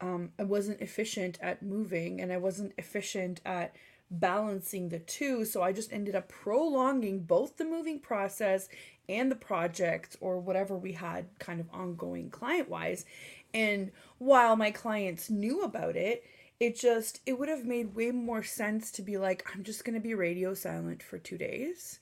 um, 0.00 0.30
I 0.38 0.44
wasn't 0.44 0.80
efficient 0.80 1.38
at 1.40 1.62
moving 1.62 2.20
and 2.20 2.32
I 2.32 2.36
wasn't 2.36 2.72
efficient 2.78 3.40
at 3.44 3.74
balancing 4.10 4.88
the 4.88 5.00
two. 5.00 5.44
So 5.44 5.62
I 5.62 5.72
just 5.72 5.92
ended 5.92 6.14
up 6.14 6.28
prolonging 6.28 7.20
both 7.20 7.56
the 7.56 7.64
moving 7.64 7.98
process 7.98 8.68
and 9.08 9.30
the 9.30 9.36
project 9.36 10.16
or 10.20 10.38
whatever 10.38 10.76
we 10.76 10.92
had 10.92 11.26
kind 11.38 11.60
of 11.60 11.66
ongoing 11.72 12.30
client 12.30 12.68
wise 12.68 13.04
and 13.54 13.90
while 14.18 14.56
my 14.56 14.70
clients 14.70 15.30
knew 15.30 15.62
about 15.62 15.96
it 15.96 16.24
it 16.60 16.78
just 16.78 17.20
it 17.24 17.38
would 17.38 17.48
have 17.48 17.64
made 17.64 17.94
way 17.94 18.10
more 18.10 18.42
sense 18.42 18.90
to 18.90 19.02
be 19.02 19.16
like 19.16 19.46
I'm 19.54 19.64
just 19.64 19.84
going 19.84 19.94
to 19.94 20.00
be 20.00 20.14
radio 20.14 20.54
silent 20.54 21.02
for 21.02 21.18
2 21.18 21.38
days 21.38 22.00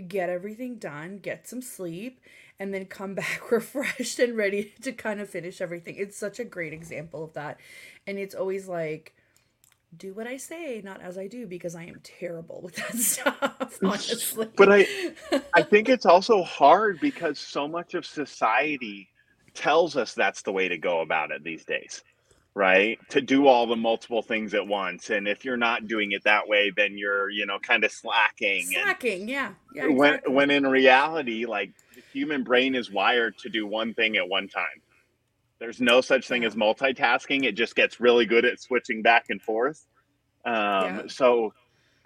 get 0.00 0.28
everything 0.28 0.76
done, 0.76 1.18
get 1.18 1.48
some 1.48 1.62
sleep, 1.62 2.20
and 2.58 2.72
then 2.72 2.86
come 2.86 3.14
back 3.16 3.50
refreshed 3.50 4.18
and 4.18 4.36
ready 4.36 4.72
to 4.82 4.92
kind 4.92 5.20
of 5.20 5.28
finish 5.28 5.60
everything. 5.60 5.96
It's 5.96 6.16
such 6.16 6.38
a 6.38 6.44
great 6.44 6.72
example 6.72 7.24
of 7.24 7.32
that. 7.34 7.58
And 8.06 8.18
it's 8.18 8.34
always 8.34 8.68
like, 8.68 9.14
do 9.96 10.12
what 10.12 10.26
I 10.26 10.36
say, 10.36 10.82
not 10.84 11.00
as 11.00 11.16
I 11.16 11.26
do, 11.26 11.46
because 11.46 11.74
I 11.74 11.84
am 11.84 12.00
terrible 12.02 12.60
with 12.60 12.76
that 12.76 12.94
stuff, 12.96 13.78
mm, 13.80 13.88
honestly. 13.88 14.48
But 14.56 14.72
I 14.72 14.86
I 15.54 15.62
think 15.70 15.88
it's 15.88 16.06
also 16.06 16.42
hard 16.42 17.00
because 17.00 17.38
so 17.38 17.66
much 17.66 17.94
of 17.94 18.04
society 18.04 19.08
tells 19.54 19.96
us 19.96 20.12
that's 20.12 20.42
the 20.42 20.52
way 20.52 20.68
to 20.68 20.76
go 20.76 21.00
about 21.00 21.30
it 21.30 21.42
these 21.42 21.64
days 21.64 22.02
right 22.56 22.98
to 23.10 23.20
do 23.20 23.46
all 23.46 23.66
the 23.66 23.76
multiple 23.76 24.22
things 24.22 24.54
at 24.54 24.66
once 24.66 25.10
and 25.10 25.28
if 25.28 25.44
you're 25.44 25.58
not 25.58 25.86
doing 25.86 26.12
it 26.12 26.24
that 26.24 26.48
way 26.48 26.72
then 26.74 26.96
you're 26.96 27.28
you 27.28 27.44
know 27.44 27.58
kind 27.58 27.84
of 27.84 27.92
slacking 27.92 28.64
slacking 28.64 29.20
and 29.20 29.28
yeah, 29.28 29.52
yeah 29.74 29.84
exactly. 29.84 29.94
when 29.94 30.20
when 30.34 30.50
in 30.50 30.66
reality 30.66 31.44
like 31.44 31.70
the 31.94 32.02
human 32.14 32.42
brain 32.42 32.74
is 32.74 32.90
wired 32.90 33.36
to 33.36 33.50
do 33.50 33.66
one 33.66 33.92
thing 33.92 34.16
at 34.16 34.26
one 34.26 34.48
time 34.48 34.64
there's 35.58 35.82
no 35.82 36.00
such 36.00 36.26
thing 36.26 36.42
yeah. 36.42 36.48
as 36.48 36.54
multitasking 36.54 37.44
it 37.44 37.52
just 37.52 37.76
gets 37.76 38.00
really 38.00 38.24
good 38.24 38.46
at 38.46 38.58
switching 38.58 39.02
back 39.02 39.26
and 39.28 39.42
forth 39.42 39.86
um, 40.46 40.54
yeah. 40.54 41.02
so 41.08 41.52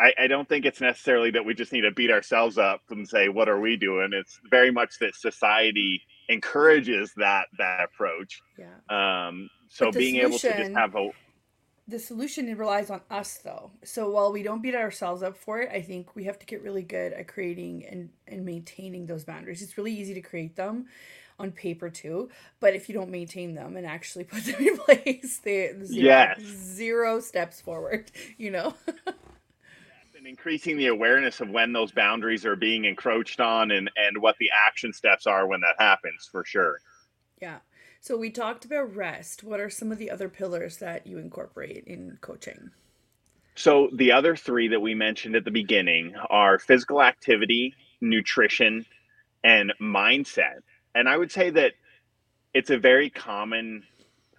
I, 0.01 0.15
I 0.19 0.27
don't 0.27 0.49
think 0.49 0.65
it's 0.65 0.81
necessarily 0.81 1.31
that 1.33 1.45
we 1.45 1.55
just 1.55 1.73
need 1.73 1.83
to 1.83 1.93
beat 1.93 2.11
ourselves 2.11 2.59
up 2.59 2.81
and 2.91 3.07
say 3.07 3.29
what 3.29 3.49
are 3.49 3.61
we 3.61 3.77
doing 3.77 4.11
it's 4.13 4.41
very 4.51 4.73
much 4.73 4.99
that 4.99 5.15
society 5.15 6.03
encourages 6.31 7.12
that 7.16 7.47
that 7.59 7.85
approach 7.85 8.40
yeah 8.59 9.27
um 9.27 9.49
so 9.69 9.90
being 9.90 10.16
able 10.16 10.38
to 10.38 10.57
just 10.57 10.73
have 10.73 10.95
a 10.95 11.11
the 11.90 11.99
solution 11.99 12.47
relies 12.57 12.88
on 12.88 13.01
us 13.11 13.38
though. 13.38 13.73
So 13.85 14.11
while 14.11 14.33
we 14.33 14.43
don't 14.43 14.62
beat 14.62 14.75
ourselves 14.75 15.23
up 15.23 15.37
for 15.37 15.61
it, 15.61 15.71
I 15.73 15.83
think 15.83 16.14
we 16.14 16.25
have 16.25 16.38
to 16.38 16.47
get 16.47 16.62
really 16.62 16.83
good 16.83 17.12
at 17.12 17.27
creating 17.27 17.85
and, 17.85 18.11
and 18.29 18.47
maintaining 18.47 19.07
those 19.07 19.25
boundaries. 19.25 19.61
It's 19.61 19.77
really 19.77 19.93
easy 19.93 20.14
to 20.14 20.21
create 20.21 20.57
them 20.57 20.87
on 21.38 21.51
paper 21.51 21.90
too, 21.90 22.29
but 22.61 22.75
if 22.75 22.88
you 22.88 22.95
don't 22.95 23.11
maintain 23.11 23.55
them 23.55 23.77
and 23.77 23.87
actually 23.87 24.25
put 24.33 24.45
them 24.45 24.61
in 24.61 24.79
place, 24.79 25.40
they 25.43 25.73
zero, 25.85 26.05
yes. 26.05 26.40
zero 26.40 27.21
steps 27.21 27.61
forward, 27.61 28.11
you 28.38 28.51
know. 28.51 28.75
and 30.21 30.29
increasing 30.29 30.77
the 30.77 30.89
awareness 30.89 31.41
of 31.41 31.49
when 31.49 31.73
those 31.73 31.93
boundaries 31.93 32.45
are 32.45 32.55
being 32.55 32.85
encroached 32.85 33.41
on 33.41 33.71
and 33.71 33.91
and 33.97 34.21
what 34.21 34.37
the 34.39 34.51
action 34.55 34.93
steps 34.93 35.27
are 35.27 35.47
when 35.47 35.61
that 35.61 35.77
happens 35.79 36.29
for 36.31 36.45
sure. 36.45 36.79
Yeah. 37.41 37.59
So 38.03 38.19
we 38.19 38.31
talked 38.31 38.67
about 38.67 38.95
rest. 38.95 39.43
What 39.43 39.61
are 39.61 39.71
some 39.71 39.91
of 39.91 39.99
the 39.99 40.11
other 40.11 40.29
pillars 40.29 40.77
that 40.77 41.07
you 41.07 41.19
incorporate 41.19 41.85
in 41.87 42.19
coaching? 42.21 42.71
So 43.55 43.89
the 43.95 44.13
other 44.13 44.37
three 44.37 44.69
that 44.69 44.81
we 44.81 44.95
mentioned 44.95 45.37
at 45.37 45.45
the 45.45 45.51
beginning 45.51 46.15
are 46.29 46.59
physical 46.59 47.03
activity, 47.03 47.75
nutrition, 48.03 48.85
and 49.43 49.73
mindset. 49.81 50.61
And 50.95 51.09
I 51.09 51.17
would 51.17 51.33
say 51.33 51.49
that 51.51 51.73
it's 52.53 52.71
a 52.71 52.79
very 52.79 53.09
common 53.09 53.85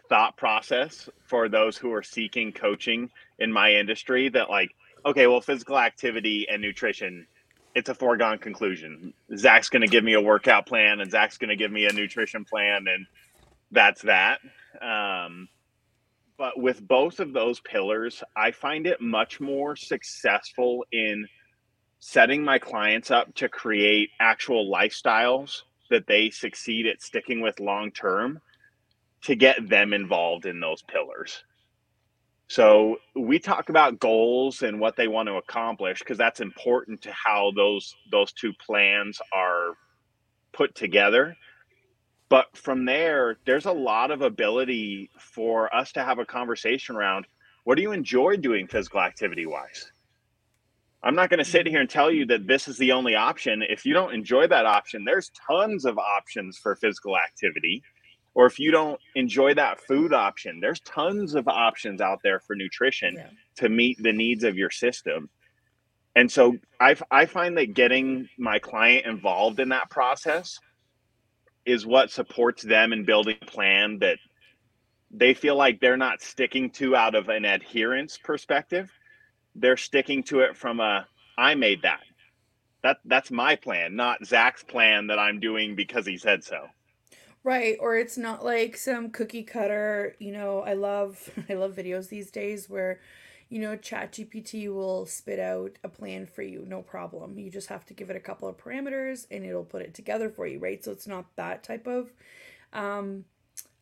thought 0.09 0.37
process 0.37 1.09
for 1.25 1.49
those 1.49 1.75
who 1.77 1.91
are 1.91 2.03
seeking 2.03 2.51
coaching 2.51 3.09
in 3.39 3.51
my 3.51 3.73
industry 3.73 4.29
that 4.29 4.49
like 4.49 4.71
okay 5.05 5.27
well 5.27 5.41
physical 5.41 5.77
activity 5.77 6.47
and 6.49 6.61
nutrition 6.61 7.25
it's 7.75 7.89
a 7.89 7.95
foregone 7.95 8.37
conclusion 8.37 9.13
zach's 9.37 9.69
going 9.69 9.81
to 9.81 9.87
give 9.87 10.03
me 10.03 10.13
a 10.13 10.21
workout 10.21 10.65
plan 10.65 10.99
and 10.99 11.11
zach's 11.11 11.37
going 11.37 11.49
to 11.49 11.55
give 11.55 11.71
me 11.71 11.85
a 11.85 11.93
nutrition 11.93 12.45
plan 12.45 12.85
and 12.87 13.05
that's 13.71 14.01
that 14.01 14.39
um, 14.81 15.47
but 16.37 16.59
with 16.59 16.85
both 16.87 17.19
of 17.19 17.33
those 17.33 17.59
pillars 17.61 18.23
i 18.35 18.51
find 18.51 18.85
it 18.87 19.01
much 19.01 19.39
more 19.39 19.75
successful 19.75 20.85
in 20.91 21.27
setting 21.99 22.43
my 22.43 22.57
clients 22.57 23.11
up 23.11 23.33
to 23.35 23.47
create 23.47 24.09
actual 24.19 24.71
lifestyles 24.71 25.61
that 25.91 26.07
they 26.07 26.31
succeed 26.31 26.87
at 26.87 27.01
sticking 27.01 27.41
with 27.41 27.59
long 27.59 27.91
term 27.91 28.41
to 29.21 29.35
get 29.35 29.69
them 29.69 29.93
involved 29.93 30.47
in 30.47 30.59
those 30.59 30.81
pillars. 30.81 31.43
So 32.51 32.97
we 33.15 33.39
talk 33.39 33.69
about 33.69 34.01
goals 34.01 34.61
and 34.61 34.77
what 34.77 34.97
they 34.97 35.07
want 35.07 35.27
to 35.29 35.35
accomplish 35.35 35.99
because 35.99 36.17
that's 36.17 36.41
important 36.41 37.01
to 37.03 37.11
how 37.13 37.53
those 37.55 37.95
those 38.11 38.33
two 38.33 38.51
plans 38.51 39.21
are 39.31 39.75
put 40.51 40.75
together. 40.75 41.33
But 42.27 42.47
from 42.57 42.83
there, 42.83 43.37
there's 43.45 43.67
a 43.67 43.71
lot 43.71 44.11
of 44.11 44.21
ability 44.21 45.11
for 45.17 45.73
us 45.73 45.93
to 45.93 46.03
have 46.03 46.19
a 46.19 46.25
conversation 46.25 46.97
around 46.97 47.25
what 47.63 47.75
do 47.75 47.83
you 47.83 47.93
enjoy 47.93 48.35
doing 48.35 48.67
physical 48.67 48.99
activity 48.99 49.45
wise? 49.45 49.89
I'm 51.03 51.15
not 51.15 51.29
going 51.29 51.37
to 51.37 51.45
sit 51.45 51.65
here 51.65 51.79
and 51.79 51.89
tell 51.89 52.11
you 52.11 52.25
that 52.25 52.47
this 52.47 52.67
is 52.67 52.77
the 52.77 52.91
only 52.91 53.15
option. 53.15 53.63
If 53.63 53.85
you 53.85 53.93
don't 53.93 54.13
enjoy 54.13 54.47
that 54.47 54.65
option, 54.65 55.05
there's 55.05 55.31
tons 55.47 55.85
of 55.85 55.97
options 55.97 56.57
for 56.57 56.75
physical 56.75 57.17
activity 57.17 57.81
or 58.33 58.45
if 58.45 58.59
you 58.59 58.71
don't 58.71 58.99
enjoy 59.15 59.53
that 59.53 59.81
food 59.81 60.13
option 60.13 60.59
there's 60.59 60.79
tons 60.81 61.35
of 61.35 61.47
options 61.47 62.01
out 62.01 62.19
there 62.23 62.39
for 62.39 62.55
nutrition 62.55 63.15
yeah. 63.15 63.29
to 63.55 63.69
meet 63.69 64.01
the 64.01 64.13
needs 64.13 64.43
of 64.43 64.57
your 64.57 64.69
system. 64.69 65.29
And 66.15 66.29
so 66.29 66.57
I, 66.79 66.95
I 67.09 67.25
find 67.25 67.57
that 67.57 67.73
getting 67.73 68.27
my 68.37 68.59
client 68.59 69.05
involved 69.05 69.59
in 69.59 69.69
that 69.69 69.89
process 69.89 70.59
is 71.65 71.85
what 71.85 72.11
supports 72.11 72.63
them 72.63 72.91
in 72.91 73.05
building 73.05 73.37
a 73.41 73.45
plan 73.45 73.99
that 73.99 74.17
they 75.09 75.33
feel 75.33 75.55
like 75.55 75.79
they're 75.79 75.97
not 75.97 76.21
sticking 76.21 76.69
to 76.71 76.95
out 76.95 77.15
of 77.15 77.29
an 77.29 77.45
adherence 77.45 78.17
perspective. 78.17 78.91
They're 79.55 79.77
sticking 79.77 80.23
to 80.23 80.41
it 80.41 80.57
from 80.57 80.79
a 80.79 81.07
i 81.37 81.55
made 81.55 81.83
that. 81.83 82.01
That 82.83 82.97
that's 83.05 83.31
my 83.31 83.55
plan 83.55 83.95
not 83.95 84.25
zach's 84.25 84.63
plan 84.63 85.07
that 85.07 85.19
i'm 85.19 85.39
doing 85.39 85.75
because 85.75 86.05
he 86.05 86.17
said 86.17 86.43
so 86.43 86.65
Right, 87.43 87.75
or 87.79 87.95
it's 87.97 88.17
not 88.17 88.45
like 88.45 88.77
some 88.77 89.09
cookie 89.09 89.43
cutter, 89.43 90.15
you 90.19 90.31
know, 90.31 90.59
I 90.61 90.73
love 90.73 91.29
I 91.49 91.55
love 91.55 91.75
videos 91.75 92.09
these 92.09 92.31
days 92.31 92.69
where 92.69 92.99
you 93.49 93.59
know, 93.59 93.75
ChatGPT 93.75 94.73
will 94.73 95.05
spit 95.05 95.37
out 95.37 95.77
a 95.83 95.89
plan 95.89 96.25
for 96.25 96.41
you, 96.41 96.63
no 96.65 96.81
problem. 96.81 97.37
You 97.37 97.51
just 97.51 97.67
have 97.67 97.85
to 97.87 97.93
give 97.93 98.09
it 98.09 98.15
a 98.15 98.19
couple 98.21 98.47
of 98.47 98.55
parameters 98.57 99.27
and 99.29 99.45
it'll 99.45 99.65
put 99.65 99.81
it 99.81 99.93
together 99.93 100.29
for 100.29 100.47
you, 100.47 100.57
right? 100.57 100.81
So 100.81 100.93
it's 100.93 101.05
not 101.05 101.25
that 101.35 101.61
type 101.61 101.85
of 101.85 102.13
um 102.71 103.25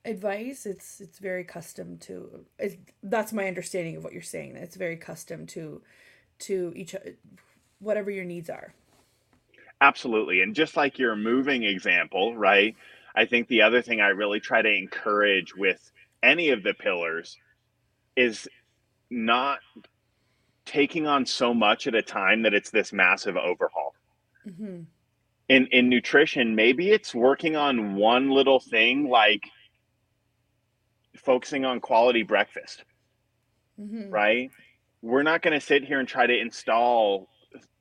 advice. 0.05 0.65
It's 0.65 0.99
it's 0.99 1.19
very 1.19 1.43
custom 1.43 1.97
to 1.99 2.45
it's, 2.57 2.77
that's 3.03 3.31
my 3.31 3.47
understanding 3.47 3.95
of 3.95 4.03
what 4.03 4.13
you're 4.13 4.21
saying. 4.23 4.55
It's 4.55 4.75
very 4.75 4.97
custom 4.97 5.45
to 5.47 5.81
to 6.39 6.73
each 6.75 6.95
whatever 7.79 8.09
your 8.09 8.25
needs 8.25 8.49
are. 8.49 8.73
Absolutely. 9.81 10.41
And 10.41 10.55
just 10.55 10.75
like 10.75 10.99
your 10.99 11.15
moving 11.15 11.63
example, 11.63 12.35
right? 12.35 12.75
I 13.19 13.25
think 13.25 13.49
the 13.49 13.63
other 13.63 13.81
thing 13.81 13.99
I 13.99 14.07
really 14.09 14.39
try 14.39 14.61
to 14.61 14.73
encourage 14.73 15.53
with 15.53 15.91
any 16.23 16.51
of 16.51 16.63
the 16.63 16.73
pillars 16.73 17.35
is 18.15 18.47
not 19.09 19.59
taking 20.65 21.05
on 21.05 21.25
so 21.25 21.53
much 21.53 21.85
at 21.85 21.95
a 21.95 22.01
time 22.01 22.43
that 22.43 22.53
it's 22.53 22.69
this 22.69 22.93
massive 22.93 23.35
overhaul. 23.35 23.93
Mm-hmm. 24.47 24.83
In 25.49 25.67
in 25.67 25.89
nutrition, 25.89 26.55
maybe 26.55 26.91
it's 26.91 27.13
working 27.13 27.57
on 27.57 27.95
one 27.95 28.29
little 28.29 28.61
thing 28.61 29.09
like 29.09 29.43
focusing 31.17 31.65
on 31.65 31.81
quality 31.81 32.23
breakfast. 32.23 32.85
Mm-hmm. 33.77 34.09
Right? 34.09 34.49
We're 35.01 35.23
not 35.23 35.41
going 35.41 35.59
to 35.59 35.65
sit 35.65 35.83
here 35.83 35.99
and 35.99 36.07
try 36.07 36.25
to 36.25 36.39
install 36.39 37.27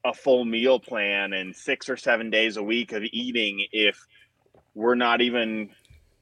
a 0.04 0.12
full 0.12 0.44
meal 0.44 0.80
plan 0.80 1.32
and 1.32 1.54
6 1.54 1.88
or 1.88 1.96
7 1.96 2.28
days 2.28 2.56
a 2.56 2.62
week 2.62 2.90
of 2.92 3.04
eating 3.12 3.64
if 3.70 4.04
we're 4.78 4.94
not 4.94 5.20
even 5.20 5.70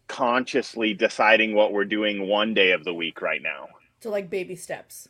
consciously 0.09 0.95
deciding 0.95 1.55
what 1.55 1.73
we're 1.73 1.85
doing 1.85 2.27
one 2.27 2.55
day 2.55 2.73
of 2.73 2.85
the 2.85 2.95
week 2.95 3.21
right 3.21 3.43
now. 3.43 3.69
So 4.01 4.11
like 4.11 4.31
baby 4.31 4.57
steps. 4.57 5.09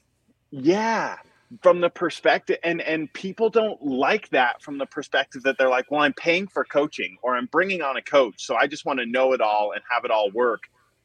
Yeah, 0.51 1.17
from 1.63 1.81
the 1.81 1.91
perspective 1.91 2.59
and 2.65 2.81
and 2.81 3.13
people 3.13 3.49
don't 3.49 3.81
like 3.83 4.29
that 4.31 4.61
from 4.63 4.79
the 4.79 4.87
perspective 4.87 5.43
that 5.45 5.59
they're 5.59 5.69
like, 5.69 5.91
"Well, 5.91 6.01
I'm 6.01 6.15
paying 6.15 6.49
for 6.49 6.65
coaching 6.65 7.19
or 7.23 7.37
I'm 7.37 7.47
bringing 7.47 7.83
on 7.83 7.97
a 7.97 8.03
coach, 8.03 8.45
so 8.45 8.57
I 8.57 8.67
just 8.67 8.85
want 8.85 8.99
to 8.99 9.07
know 9.07 9.33
it 9.33 9.41
all 9.41 9.73
and 9.73 9.83
have 9.91 10.05
it 10.05 10.11
all 10.11 10.31
work 10.31 10.65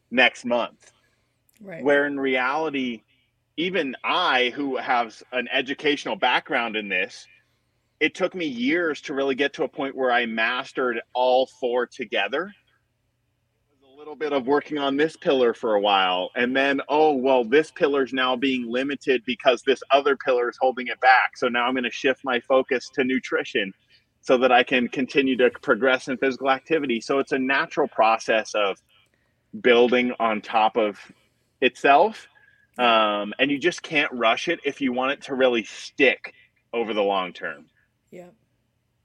next 0.10 0.46
month." 0.46 0.92
Right. 1.62 1.84
Where 1.84 2.08
in 2.08 2.20
reality, 2.20 3.04
even 3.58 3.96
I 4.04 4.52
who 4.56 4.78
has 4.78 5.22
an 5.32 5.48
educational 5.52 6.16
background 6.16 6.76
in 6.76 6.90
this, 6.90 7.28
it 8.02 8.16
took 8.16 8.34
me 8.34 8.48
years 8.48 9.00
to 9.00 9.14
really 9.14 9.36
get 9.36 9.54
to 9.54 9.64
a 9.64 9.68
point 9.68 9.96
where 9.96 10.12
I 10.12 10.26
mastered 10.26 11.00
all 11.14 11.46
four 11.60 11.86
together. 11.86 12.52
A 13.94 13.98
little 13.98 14.16
bit 14.16 14.34
of 14.34 14.48
working 14.48 14.80
on 14.80 14.98
this 14.98 15.16
pillar 15.16 15.54
for 15.54 15.76
a 15.76 15.80
while, 15.80 16.32
and 16.36 16.56
then 16.56 16.82
oh 16.90 17.14
well, 17.14 17.46
this 17.46 17.70
pillar 17.70 18.04
is 18.04 18.12
now 18.12 18.36
being 18.36 18.68
limited 18.68 19.22
because 19.28 19.62
this 19.62 19.84
other 19.92 20.18
pillar 20.18 20.50
is 20.50 20.58
holding 20.60 20.88
it 20.88 21.00
back. 21.00 21.38
So 21.38 21.48
now 21.48 21.68
I'm 21.68 21.74
going 21.74 21.84
to 21.84 21.92
shift 21.92 22.22
my 22.24 22.40
focus 22.40 22.90
to 22.96 23.04
nutrition 23.04 23.72
so 24.22 24.36
that 24.40 24.52
I 24.52 24.64
can 24.64 24.88
continue 24.88 25.38
to 25.38 25.52
progress 25.62 26.08
in 26.08 26.18
physical 26.18 26.50
activity. 26.50 27.02
So 27.02 27.20
it's 27.20 27.32
a 27.32 27.40
natural 27.40 27.88
process 27.88 28.56
of 28.56 28.82
building 29.62 30.12
on 30.20 30.42
top 30.42 30.76
of 30.76 31.00
itself. 31.62 32.28
Um, 32.80 33.34
and 33.38 33.52
you 33.52 33.60
just 33.60 33.84
can't 33.84 34.12
rush 34.12 34.48
it 34.48 34.60
if 34.64 34.82
you 34.82 34.92
want 34.92 35.12
it 35.12 35.22
to 35.24 35.36
really 35.36 35.64
stick 35.66 36.34
over 36.74 36.96
the 36.96 37.04
long 37.04 37.34
term. 37.34 37.68
Yeah. 38.12 38.30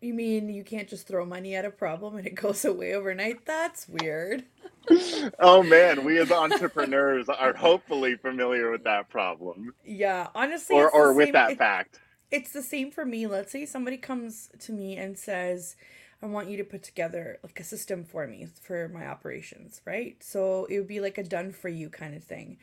You 0.01 0.13
mean 0.13 0.51
you 0.51 0.63
can't 0.63 0.89
just 0.89 1.07
throw 1.07 1.25
money 1.25 1.55
at 1.55 1.65
a 1.65 1.71
problem 1.71 2.17
and 2.17 2.27
it 2.27 2.35
goes 2.35 2.65
away 2.65 2.95
overnight? 2.95 3.47
That's 3.47 3.89
weird. 3.89 4.45
oh 5.41 5.63
man, 5.63 6.05
we 6.05 6.19
as 6.19 6.31
entrepreneurs 6.31 7.29
are 7.29 7.55
hopefully 7.55 8.17
familiar 8.17 8.71
with 8.71 8.85
that 8.85 9.09
problem. 9.09 9.75
Yeah, 9.85 10.29
honestly, 10.35 10.77
or 10.77 10.91
or 10.91 11.13
with 11.13 11.33
that 11.33 11.53
it, 11.53 11.59
fact. 11.59 12.01
It's 12.31 12.53
the 12.53 12.63
same 12.63 12.91
for 12.91 13.05
me. 13.05 13.27
Let's 13.27 13.53
say 13.53 13.65
somebody 13.65 13.97
comes 13.97 14.51
to 14.61 14.73
me 14.73 14.97
and 14.97 15.19
says, 15.19 15.77
"I 16.23 16.27
want 16.27 16.51
you 16.51 16.57
to 16.59 16.65
put 16.65 16.83
together 16.83 17.39
like 17.43 17.59
a 17.59 17.65
system 17.65 18.05
for 18.05 18.27
me 18.27 18.47
for 18.61 18.89
my 18.89 19.07
operations," 19.07 19.81
right? 19.85 20.23
So 20.23 20.67
it 20.67 20.79
would 20.79 20.89
be 20.89 21.01
like 21.01 21.19
a 21.19 21.25
done 21.25 21.53
for 21.53 21.69
you 21.69 21.89
kind 21.89 22.15
of 22.15 22.23
thing 22.23 22.59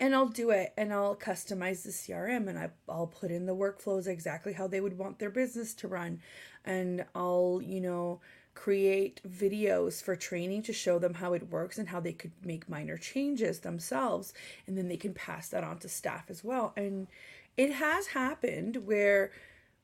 and 0.00 0.14
I'll 0.14 0.28
do 0.28 0.50
it 0.50 0.72
and 0.76 0.92
I'll 0.92 1.16
customize 1.16 1.82
the 1.82 1.90
CRM 1.90 2.48
and 2.48 2.58
I, 2.58 2.70
I'll 2.88 3.08
put 3.08 3.30
in 3.30 3.46
the 3.46 3.56
workflows 3.56 4.06
exactly 4.06 4.52
how 4.52 4.66
they 4.66 4.80
would 4.80 4.96
want 4.96 5.18
their 5.18 5.30
business 5.30 5.74
to 5.74 5.88
run. 5.88 6.20
And 6.64 7.04
I'll, 7.14 7.60
you 7.64 7.80
know, 7.80 8.20
create 8.54 9.20
videos 9.28 10.02
for 10.02 10.16
training 10.16 10.62
to 10.62 10.72
show 10.72 10.98
them 10.98 11.14
how 11.14 11.32
it 11.32 11.50
works 11.50 11.78
and 11.78 11.88
how 11.88 12.00
they 12.00 12.12
could 12.12 12.32
make 12.44 12.68
minor 12.68 12.96
changes 12.96 13.60
themselves. 13.60 14.32
And 14.66 14.76
then 14.78 14.88
they 14.88 14.96
can 14.96 15.14
pass 15.14 15.48
that 15.48 15.64
on 15.64 15.78
to 15.78 15.88
staff 15.88 16.24
as 16.28 16.44
well. 16.44 16.72
And 16.76 17.08
it 17.56 17.72
has 17.72 18.08
happened 18.08 18.86
where 18.86 19.32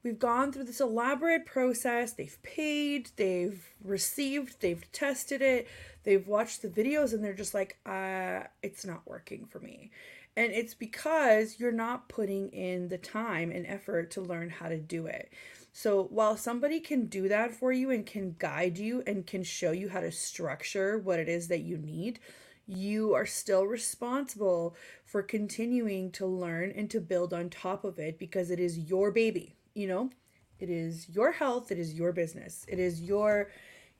we've 0.05 0.19
gone 0.19 0.53
through 0.53 0.65
this 0.65 0.81
elaborate 0.81 1.47
process. 1.47 2.13
They've 2.13 2.39
paid, 2.43 3.11
they've 3.17 3.67
received, 3.83 4.61
they've 4.61 4.85
tested 4.93 5.41
it, 5.43 5.67
they've 6.05 6.29
watched 6.29 6.63
the 6.63 6.69
videos, 6.69 7.15
and 7.15 7.25
they're 7.25 7.33
just 7.33 7.55
like, 7.55 7.79
uh, 7.87 8.43
it's 8.63 8.85
not 8.85 9.03
working 9.07 9.47
for 9.47 9.59
me. 9.59 9.91
And 10.37 10.53
it's 10.53 10.75
because 10.75 11.59
you're 11.59 11.73
not 11.73 12.09
putting 12.09 12.51
in 12.51 12.89
the 12.89 12.99
time 12.99 13.51
and 13.51 13.67
effort 13.67 14.11
to 14.13 14.21
learn 14.21 14.51
how 14.51 14.69
to 14.69 14.79
do 14.79 15.07
it. 15.07 15.33
So 15.73 16.05
while 16.05 16.37
somebody 16.37 16.81
can 16.81 17.07
do 17.07 17.29
that 17.29 17.53
for 17.53 17.73
you 17.73 17.91
and 17.91 18.05
can 18.05 18.37
guide 18.39 18.79
you 18.79 19.03
and 19.07 19.27
can 19.27 19.43
show 19.43 19.73
you 19.73 19.89
how 19.89 20.01
to 20.01 20.13
structure 20.13 20.99
what 20.99 21.19
it 21.19 21.29
is 21.29 21.49
that 21.49 21.63
you 21.63 21.79
need, 21.79 22.21
you 22.67 23.15
are 23.15 23.27
still 23.27 23.67
responsible 23.67 24.77
for 25.05 25.23
continuing 25.23 26.11
to 26.13 26.27
learn 26.27 26.73
and 26.75 26.91
to 26.91 27.01
build 27.01 27.33
on 27.33 27.49
top 27.49 27.85
of 27.85 27.99
it 27.99 28.19
because 28.19 28.51
it 28.51 28.61
is 28.61 28.79
your 28.79 29.11
baby 29.11 29.57
you 29.75 29.87
know, 29.87 30.11
it 30.59 30.71
is 30.71 31.09
your 31.09 31.33
health, 31.33 31.71
it 31.71 31.79
is 31.79 31.95
your 31.95 32.13
business, 32.13 32.65
it 32.69 32.79
is 32.79 33.03
your 33.03 33.49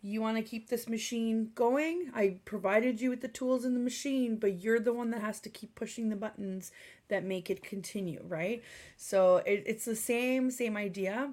you 0.05 0.21
want 0.21 0.37
to 0.37 0.43
keep 0.43 0.69
this 0.69 0.87
machine 0.87 1.51
going. 1.55 2.11
I 2.15 2.37
provided 2.45 3.01
you 3.01 3.09
with 3.09 3.23
the 3.23 3.29
tools 3.29 3.65
in 3.65 3.73
the 3.73 3.81
machine, 3.81 4.37
but 4.37 4.61
you're 4.61 4.79
the 4.79 4.93
one 4.93 5.11
that 5.13 5.23
has 5.23 5.41
to 5.41 5.49
keep 5.49 5.75
pushing 5.75 6.11
the 6.11 6.17
buttons 6.17 6.71
that 7.09 7.25
make 7.25 7.49
it 7.49 7.63
continue, 7.63 8.23
right? 8.29 8.63
So 8.99 9.39
it, 9.39 9.63
it's 9.65 9.87
the 9.87 9.97
same, 9.97 10.51
same 10.51 10.77
idea. 10.77 11.33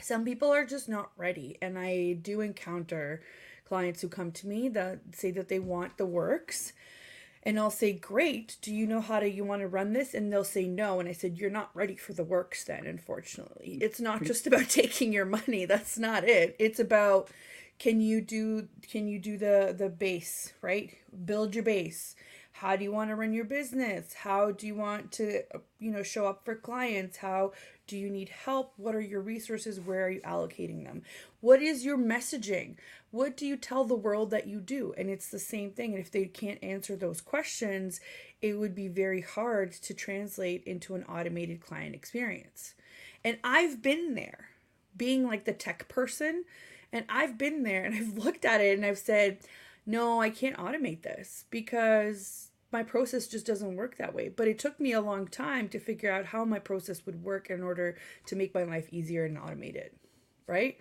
Some 0.00 0.24
people 0.24 0.52
are 0.52 0.64
just 0.64 0.88
not 0.88 1.10
ready. 1.16 1.58
And 1.60 1.76
I 1.76 2.12
do 2.12 2.40
encounter 2.40 3.20
clients 3.64 4.00
who 4.00 4.08
come 4.08 4.30
to 4.30 4.46
me 4.46 4.68
that 4.68 5.00
say 5.10 5.32
that 5.32 5.48
they 5.48 5.58
want 5.58 5.98
the 5.98 6.06
works 6.06 6.72
and 7.48 7.58
I'll 7.58 7.70
say, 7.70 7.94
Great, 7.94 8.58
do 8.60 8.74
you 8.74 8.86
know 8.86 9.00
how 9.00 9.20
to 9.20 9.26
you 9.26 9.42
want 9.42 9.62
to 9.62 9.68
run 9.68 9.94
this? 9.94 10.12
And 10.12 10.30
they'll 10.30 10.44
say 10.44 10.68
no. 10.68 11.00
And 11.00 11.08
I 11.08 11.12
said, 11.12 11.38
You're 11.38 11.48
not 11.48 11.70
ready 11.72 11.96
for 11.96 12.12
the 12.12 12.22
works 12.22 12.64
then, 12.64 12.86
unfortunately. 12.86 13.78
Mm, 13.80 13.82
it's 13.82 14.00
not 14.00 14.22
just 14.22 14.46
about 14.50 14.68
taking 14.68 15.14
your 15.14 15.24
money. 15.24 15.64
That's 15.64 15.98
not 15.98 16.24
it. 16.24 16.54
It's 16.58 16.78
about 16.78 17.30
can 17.78 18.02
you 18.02 18.20
do 18.20 18.68
can 18.86 19.08
you 19.08 19.18
do 19.18 19.38
the 19.38 19.74
the 19.76 19.88
base, 19.88 20.52
right? 20.60 20.94
Build 21.24 21.54
your 21.54 21.64
base 21.64 22.14
how 22.52 22.74
do 22.74 22.82
you 22.82 22.90
want 22.90 23.08
to 23.08 23.14
run 23.14 23.32
your 23.32 23.44
business 23.44 24.12
how 24.14 24.50
do 24.50 24.66
you 24.66 24.74
want 24.74 25.12
to 25.12 25.42
you 25.78 25.92
know 25.92 26.02
show 26.02 26.26
up 26.26 26.44
for 26.44 26.56
clients 26.56 27.18
how 27.18 27.52
do 27.88 27.96
you 27.98 28.08
need 28.08 28.28
help? 28.28 28.74
What 28.76 28.94
are 28.94 29.00
your 29.00 29.20
resources? 29.20 29.80
Where 29.80 30.06
are 30.06 30.10
you 30.10 30.20
allocating 30.20 30.84
them? 30.84 31.02
What 31.40 31.60
is 31.60 31.84
your 31.84 31.98
messaging? 31.98 32.76
What 33.10 33.36
do 33.36 33.46
you 33.46 33.56
tell 33.56 33.84
the 33.84 33.96
world 33.96 34.30
that 34.30 34.46
you 34.46 34.60
do? 34.60 34.94
And 34.96 35.10
it's 35.10 35.28
the 35.28 35.38
same 35.40 35.72
thing. 35.72 35.92
And 35.92 36.00
if 36.00 36.10
they 36.12 36.26
can't 36.26 36.62
answer 36.62 36.94
those 36.94 37.20
questions 37.20 38.00
it 38.40 38.54
would 38.54 38.74
be 38.74 38.88
very 38.88 39.20
hard 39.20 39.72
to 39.72 39.94
translate 39.94 40.62
into 40.64 40.94
an 40.94 41.04
automated 41.04 41.60
client 41.60 41.94
experience. 41.94 42.74
And 43.24 43.38
i've 43.42 43.82
been 43.82 44.14
there 44.14 44.50
being 44.96 45.26
like 45.26 45.44
the 45.44 45.52
tech 45.52 45.88
person. 45.88 46.44
And 46.92 47.04
i've 47.08 47.36
been 47.36 47.62
there 47.64 47.84
and 47.84 47.94
i've 47.96 48.16
looked 48.16 48.44
at 48.44 48.60
it 48.60 48.76
and 48.76 48.86
i've 48.86 48.98
said 48.98 49.38
no, 49.86 50.20
I 50.20 50.28
can't 50.28 50.58
automate 50.58 51.00
this 51.00 51.46
because 51.48 52.47
my 52.70 52.82
process 52.82 53.26
just 53.26 53.46
doesn't 53.46 53.76
work 53.76 53.96
that 53.96 54.14
way. 54.14 54.28
But 54.28 54.48
it 54.48 54.58
took 54.58 54.78
me 54.78 54.92
a 54.92 55.00
long 55.00 55.26
time 55.26 55.68
to 55.70 55.78
figure 55.78 56.12
out 56.12 56.26
how 56.26 56.44
my 56.44 56.58
process 56.58 57.06
would 57.06 57.22
work 57.22 57.50
in 57.50 57.62
order 57.62 57.96
to 58.26 58.36
make 58.36 58.54
my 58.54 58.64
life 58.64 58.88
easier 58.90 59.24
and 59.24 59.38
automated, 59.38 59.92
right? 60.46 60.76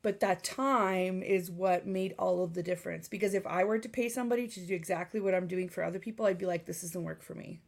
But 0.00 0.20
that 0.20 0.44
time 0.44 1.22
is 1.22 1.50
what 1.50 1.86
made 1.86 2.14
all 2.18 2.42
of 2.42 2.54
the 2.54 2.62
difference. 2.62 3.08
Because 3.08 3.34
if 3.34 3.46
I 3.46 3.64
were 3.64 3.78
to 3.78 3.88
pay 3.88 4.08
somebody 4.08 4.46
to 4.48 4.60
do 4.60 4.74
exactly 4.74 5.20
what 5.20 5.34
I'm 5.34 5.48
doing 5.48 5.68
for 5.68 5.84
other 5.84 5.98
people, 5.98 6.24
I'd 6.24 6.38
be 6.38 6.46
like, 6.46 6.64
this 6.64 6.82
doesn't 6.82 7.02
work 7.02 7.22
for 7.22 7.34
me, 7.34 7.60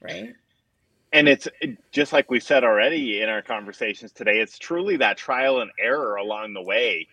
right? 0.00 0.34
And 1.12 1.26
it's 1.26 1.48
just 1.90 2.12
like 2.12 2.30
we 2.30 2.38
said 2.38 2.64
already 2.64 3.22
in 3.22 3.30
our 3.30 3.40
conversations 3.40 4.12
today, 4.12 4.40
it's 4.40 4.58
truly 4.58 4.98
that 4.98 5.16
trial 5.16 5.62
and 5.62 5.70
error 5.78 6.16
along 6.16 6.52
the 6.52 6.62
way 6.62 7.08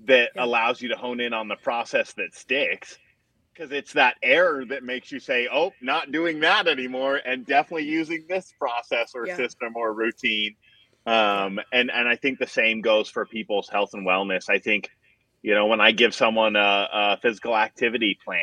that 0.00 0.30
yeah. 0.34 0.44
allows 0.44 0.82
you 0.82 0.88
to 0.88 0.96
hone 0.96 1.20
in 1.20 1.32
on 1.32 1.46
the 1.46 1.56
process 1.56 2.12
that 2.14 2.34
sticks 2.34 2.98
because 3.58 3.72
it's 3.72 3.92
that 3.94 4.16
error 4.22 4.64
that 4.64 4.84
makes 4.84 5.10
you 5.10 5.18
say 5.18 5.48
oh 5.52 5.72
not 5.80 6.12
doing 6.12 6.40
that 6.40 6.68
anymore 6.68 7.20
and 7.24 7.44
definitely 7.46 7.84
using 7.84 8.24
this 8.28 8.52
process 8.58 9.12
or 9.14 9.26
yeah. 9.26 9.36
system 9.36 9.74
or 9.76 9.92
routine. 9.92 10.54
Um, 11.06 11.58
and 11.72 11.90
and 11.90 12.06
i 12.06 12.16
think 12.16 12.38
the 12.38 12.46
same 12.46 12.82
goes 12.82 13.08
for 13.08 13.24
people's 13.24 13.68
health 13.68 13.90
and 13.94 14.06
wellness. 14.06 14.50
I 14.50 14.58
think 14.58 14.90
you 15.42 15.54
know 15.54 15.66
when 15.66 15.80
i 15.80 15.92
give 15.92 16.14
someone 16.14 16.56
a, 16.56 16.88
a 16.92 17.18
physical 17.22 17.56
activity 17.56 18.18
plan 18.24 18.40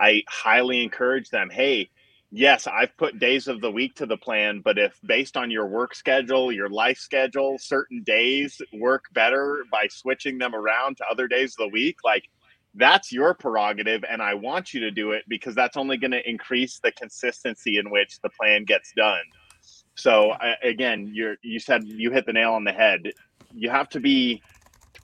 i 0.00 0.22
highly 0.28 0.82
encourage 0.82 1.28
them 1.30 1.50
hey 1.50 1.90
yes, 2.30 2.66
I've 2.66 2.96
put 2.96 3.18
days 3.18 3.48
of 3.48 3.60
the 3.60 3.70
week 3.70 3.94
to 3.96 4.06
the 4.06 4.16
plan, 4.16 4.60
but 4.64 4.78
if 4.78 4.98
based 5.04 5.36
on 5.36 5.50
your 5.50 5.66
work 5.66 5.94
schedule, 5.94 6.52
your 6.52 6.68
life 6.68 6.98
schedule, 6.98 7.56
certain 7.58 8.02
days 8.02 8.60
work 8.74 9.04
better 9.12 9.64
by 9.70 9.88
switching 9.90 10.38
them 10.38 10.54
around 10.54 10.98
to 10.98 11.04
other 11.10 11.28
days 11.28 11.54
of 11.58 11.66
the 11.66 11.72
week, 11.72 11.96
like 12.04 12.28
that's 12.74 13.12
your 13.12 13.34
prerogative 13.34 14.04
and 14.08 14.22
I 14.22 14.34
want 14.34 14.72
you 14.72 14.80
to 14.80 14.90
do 14.90 15.12
it 15.12 15.24
because 15.28 15.54
that's 15.54 15.76
only 15.76 15.96
going 15.96 16.10
to 16.12 16.28
increase 16.28 16.78
the 16.82 16.92
consistency 16.92 17.78
in 17.78 17.90
which 17.90 18.20
the 18.20 18.30
plan 18.30 18.64
gets 18.64 18.92
done. 18.96 19.22
So 19.94 20.34
again, 20.62 21.10
you're 21.12 21.36
you 21.42 21.58
said 21.58 21.84
you 21.84 22.10
hit 22.10 22.26
the 22.26 22.32
nail 22.32 22.52
on 22.52 22.64
the 22.64 22.72
head. 22.72 23.12
You 23.52 23.70
have 23.70 23.88
to 23.90 24.00
be 24.00 24.42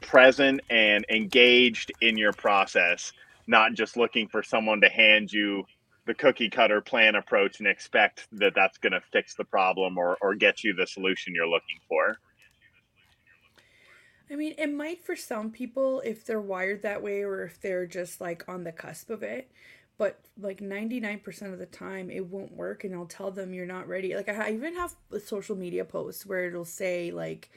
present 0.03 0.61
and 0.71 1.05
engaged 1.11 1.91
in 2.01 2.17
your 2.17 2.33
process, 2.33 3.13
not 3.47 3.75
just 3.75 3.97
looking 3.97 4.29
for 4.29 4.43
someone 4.43 4.81
to 4.83 4.89
hand 4.89 5.33
you 5.33 5.65
the 6.07 6.15
cookie 6.15 6.51
cutter 6.51 6.81
plan 6.81 7.15
approach 7.15 7.59
and 7.59 7.69
expect 7.69 8.29
that 8.33 8.55
that's 8.55 8.79
going 8.79 8.93
to 8.93 9.01
fix 9.13 9.35
the 9.35 9.45
problem 9.45 9.97
or, 9.97 10.17
or 10.21 10.35
get 10.35 10.63
you 10.63 10.75
the 10.75 10.87
solution 10.87 11.35
you're 11.35 11.49
looking 11.49 11.79
for. 11.89 12.19
I 14.31 14.37
mean, 14.37 14.55
it 14.57 14.73
might 14.73 15.05
for 15.05 15.17
some 15.17 15.51
people 15.51 16.01
if 16.01 16.25
they're 16.25 16.41
wired 16.41 16.83
that 16.83 17.03
way 17.03 17.23
or 17.23 17.45
if 17.45 17.61
they're 17.61 17.87
just 17.87 18.21
like 18.21 18.49
on 18.49 18.65
the 18.65 18.73
cusp 18.73 19.11
of 19.11 19.23
it. 19.23 19.51
But 19.97 20.19
like 20.41 20.61
99% 20.61 21.53
of 21.53 21.59
the 21.59 21.67
time, 21.67 22.11
it 22.11 22.27
won't 22.27 22.57
work. 22.57 22.85
And 22.85 22.95
I'll 22.95 23.07
tell 23.07 23.31
them 23.31 23.55
you're 23.55 23.67
not 23.67 23.87
ready. 23.87 24.15
Like, 24.17 24.29
I 24.29 24.51
even 24.53 24.75
have 24.75 24.95
social 25.25 25.57
media 25.57 25.85
posts 25.85 26.27
where 26.27 26.47
it'll 26.47 26.65
say, 26.65 27.13
like, 27.13 27.51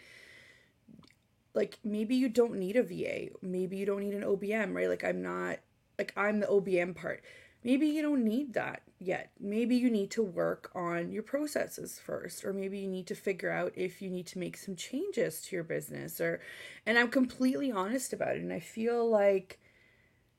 like 1.55 1.79
maybe 1.83 2.15
you 2.15 2.29
don't 2.29 2.55
need 2.55 2.75
a 2.75 2.83
VA. 2.83 3.29
Maybe 3.41 3.77
you 3.77 3.87
don't 3.87 4.01
need 4.01 4.13
an 4.13 4.21
OBM, 4.21 4.75
right? 4.75 4.87
Like, 4.87 5.03
I'm 5.03 5.23
not, 5.23 5.57
like, 5.97 6.13
I'm 6.15 6.39
the 6.39 6.47
OBM 6.47 6.95
part 6.95 7.23
maybe 7.67 7.85
you 7.85 8.01
don't 8.01 8.23
need 8.23 8.53
that 8.53 8.81
yet. 8.97 9.29
Maybe 9.41 9.75
you 9.75 9.89
need 9.91 10.09
to 10.11 10.23
work 10.23 10.71
on 10.73 11.11
your 11.11 11.21
processes 11.21 11.99
first, 11.99 12.45
or 12.45 12.53
maybe 12.53 12.79
you 12.79 12.87
need 12.87 13.07
to 13.07 13.15
figure 13.15 13.51
out 13.51 13.73
if 13.75 14.01
you 14.01 14.09
need 14.09 14.25
to 14.27 14.39
make 14.39 14.55
some 14.55 14.77
changes 14.77 15.41
to 15.41 15.55
your 15.57 15.65
business. 15.65 16.21
Or, 16.21 16.39
and 16.85 16.97
I'm 16.97 17.09
completely 17.09 17.69
honest 17.69 18.13
about 18.13 18.37
it. 18.37 18.41
And 18.41 18.53
I 18.53 18.61
feel 18.61 19.09
like 19.09 19.59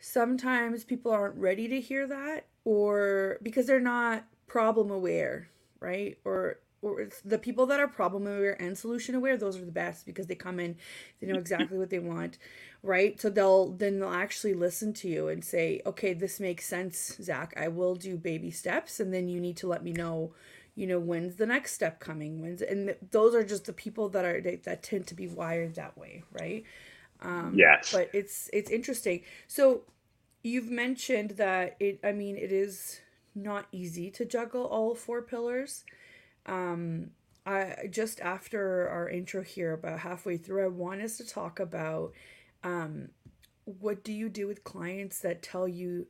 sometimes 0.00 0.84
people 0.84 1.12
aren't 1.12 1.36
ready 1.36 1.68
to 1.68 1.82
hear 1.82 2.06
that, 2.06 2.46
or 2.64 3.36
because 3.42 3.66
they're 3.66 3.78
not 3.78 4.24
problem 4.46 4.90
aware, 4.90 5.50
right? 5.80 6.16
Or 6.24 6.60
or 6.80 7.08
the 7.24 7.38
people 7.38 7.66
that 7.66 7.80
are 7.80 7.88
problem 7.88 8.26
aware 8.26 8.60
and 8.60 8.78
solution 8.78 9.14
aware 9.14 9.36
those 9.36 9.56
are 9.58 9.64
the 9.64 9.72
best 9.72 10.06
because 10.06 10.26
they 10.26 10.34
come 10.34 10.60
in 10.60 10.76
they 11.20 11.26
know 11.26 11.38
exactly 11.38 11.78
what 11.78 11.90
they 11.90 11.98
want 11.98 12.38
right? 12.82 13.20
So 13.20 13.28
they'll 13.30 13.72
then 13.72 13.98
they'll 13.98 14.10
actually 14.10 14.54
listen 14.54 14.92
to 14.94 15.08
you 15.08 15.28
and 15.28 15.44
say 15.44 15.82
okay 15.84 16.12
this 16.12 16.40
makes 16.40 16.66
sense 16.66 17.16
zach. 17.20 17.52
I 17.56 17.68
will 17.68 17.94
do 17.94 18.16
baby 18.16 18.50
steps 18.50 19.00
and 19.00 19.12
then 19.12 19.28
you 19.28 19.40
need 19.40 19.56
to 19.58 19.66
let 19.66 19.82
me 19.82 19.92
know 19.92 20.32
you 20.74 20.86
know 20.86 21.00
when's 21.00 21.36
the 21.36 21.46
next 21.46 21.72
step 21.72 21.98
coming 21.98 22.40
when's 22.40 22.62
and 22.62 22.94
those 23.10 23.34
are 23.34 23.44
just 23.44 23.64
the 23.64 23.72
people 23.72 24.08
that 24.10 24.24
are 24.24 24.40
that 24.40 24.82
tend 24.82 25.06
to 25.08 25.14
be 25.14 25.26
wired 25.26 25.74
that 25.74 25.96
way 25.98 26.22
right? 26.32 26.64
Um 27.20 27.54
yes. 27.56 27.92
but 27.92 28.10
it's 28.12 28.48
it's 28.52 28.70
interesting. 28.70 29.22
So 29.48 29.82
you've 30.42 30.70
mentioned 30.70 31.30
that 31.32 31.76
it 31.80 31.98
i 32.04 32.12
mean 32.12 32.36
it 32.36 32.52
is 32.52 33.00
not 33.34 33.66
easy 33.72 34.08
to 34.08 34.24
juggle 34.24 34.64
all 34.64 34.94
four 34.94 35.20
pillars 35.20 35.84
um, 36.48 37.10
I 37.46 37.88
just 37.90 38.20
after 38.20 38.88
our 38.88 39.08
intro 39.08 39.42
here, 39.42 39.72
about 39.72 40.00
halfway 40.00 40.36
through, 40.36 40.64
I 40.64 40.68
want 40.68 41.02
us 41.02 41.16
to 41.18 41.26
talk 41.26 41.60
about 41.60 42.12
um, 42.64 43.10
what 43.64 44.02
do 44.02 44.12
you 44.12 44.28
do 44.28 44.46
with 44.46 44.64
clients 44.64 45.20
that 45.20 45.42
tell 45.42 45.68
you 45.68 46.06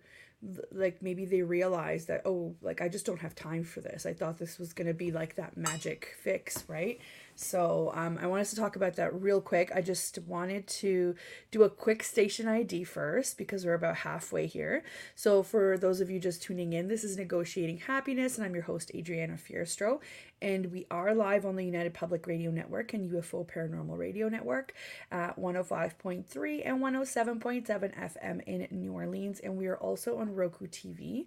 like 0.70 1.03
maybe 1.03 1.24
they 1.24 1.42
realize 1.42 2.07
that 2.07 2.22
oh 2.24 2.55
like 2.62 2.81
i 2.81 2.88
just 2.88 3.05
don't 3.05 3.20
have 3.20 3.35
time 3.35 3.64
for 3.64 3.81
this. 3.81 4.07
I 4.07 4.12
thought 4.14 4.38
this 4.38 4.59
was 4.59 4.72
going 4.72 4.87
to 4.87 4.94
be 4.94 5.11
like 5.11 5.35
that 5.35 5.57
magic 5.57 6.14
fix 6.22 6.64
right 6.68 7.01
so 7.40 7.92
um, 7.94 8.18
I 8.20 8.27
want 8.27 8.40
us 8.40 8.51
to 8.51 8.57
talk 8.57 8.74
about 8.74 8.96
that 8.96 9.14
real 9.14 9.40
quick. 9.40 9.70
I 9.72 9.81
just 9.81 10.18
wanted 10.27 10.66
to 10.66 11.14
do 11.53 11.62
a 11.62 11.70
quick 11.70 12.03
station 12.03 12.48
ID 12.48 12.83
first 12.83 13.38
because 13.38 13.64
we're 13.64 13.74
about 13.74 13.98
halfway 13.98 14.48
here. 14.48 14.83
So 15.14 15.44
for 15.44 15.79
those 15.79 16.01
of 16.01 16.11
you 16.11 16.18
just 16.18 16.42
tuning 16.42 16.72
in, 16.72 16.88
this 16.88 17.05
is 17.05 17.16
Negotiating 17.16 17.79
Happiness, 17.79 18.37
and 18.37 18.44
I'm 18.44 18.55
your 18.55 18.64
host, 18.64 18.90
Adriana 18.92 19.35
Fierastrau. 19.35 20.01
And 20.42 20.72
we 20.72 20.88
are 20.90 21.14
live 21.14 21.46
on 21.46 21.55
the 21.55 21.64
United 21.64 21.94
Public 21.94 22.27
Radio 22.27 22.51
Network 22.51 22.92
and 22.92 23.09
UFO 23.09 23.46
Paranormal 23.46 23.96
Radio 23.96 24.29
Network 24.29 24.74
at 25.12 25.38
105.3 25.38 26.62
and 26.64 26.81
107.7 26.81 27.66
FM 27.96 28.42
in 28.48 28.66
New 28.72 28.92
Orleans. 28.92 29.38
And 29.38 29.57
we 29.57 29.68
are 29.68 29.77
also 29.77 30.18
on 30.18 30.35
Roku 30.35 30.66
TV. 30.66 31.27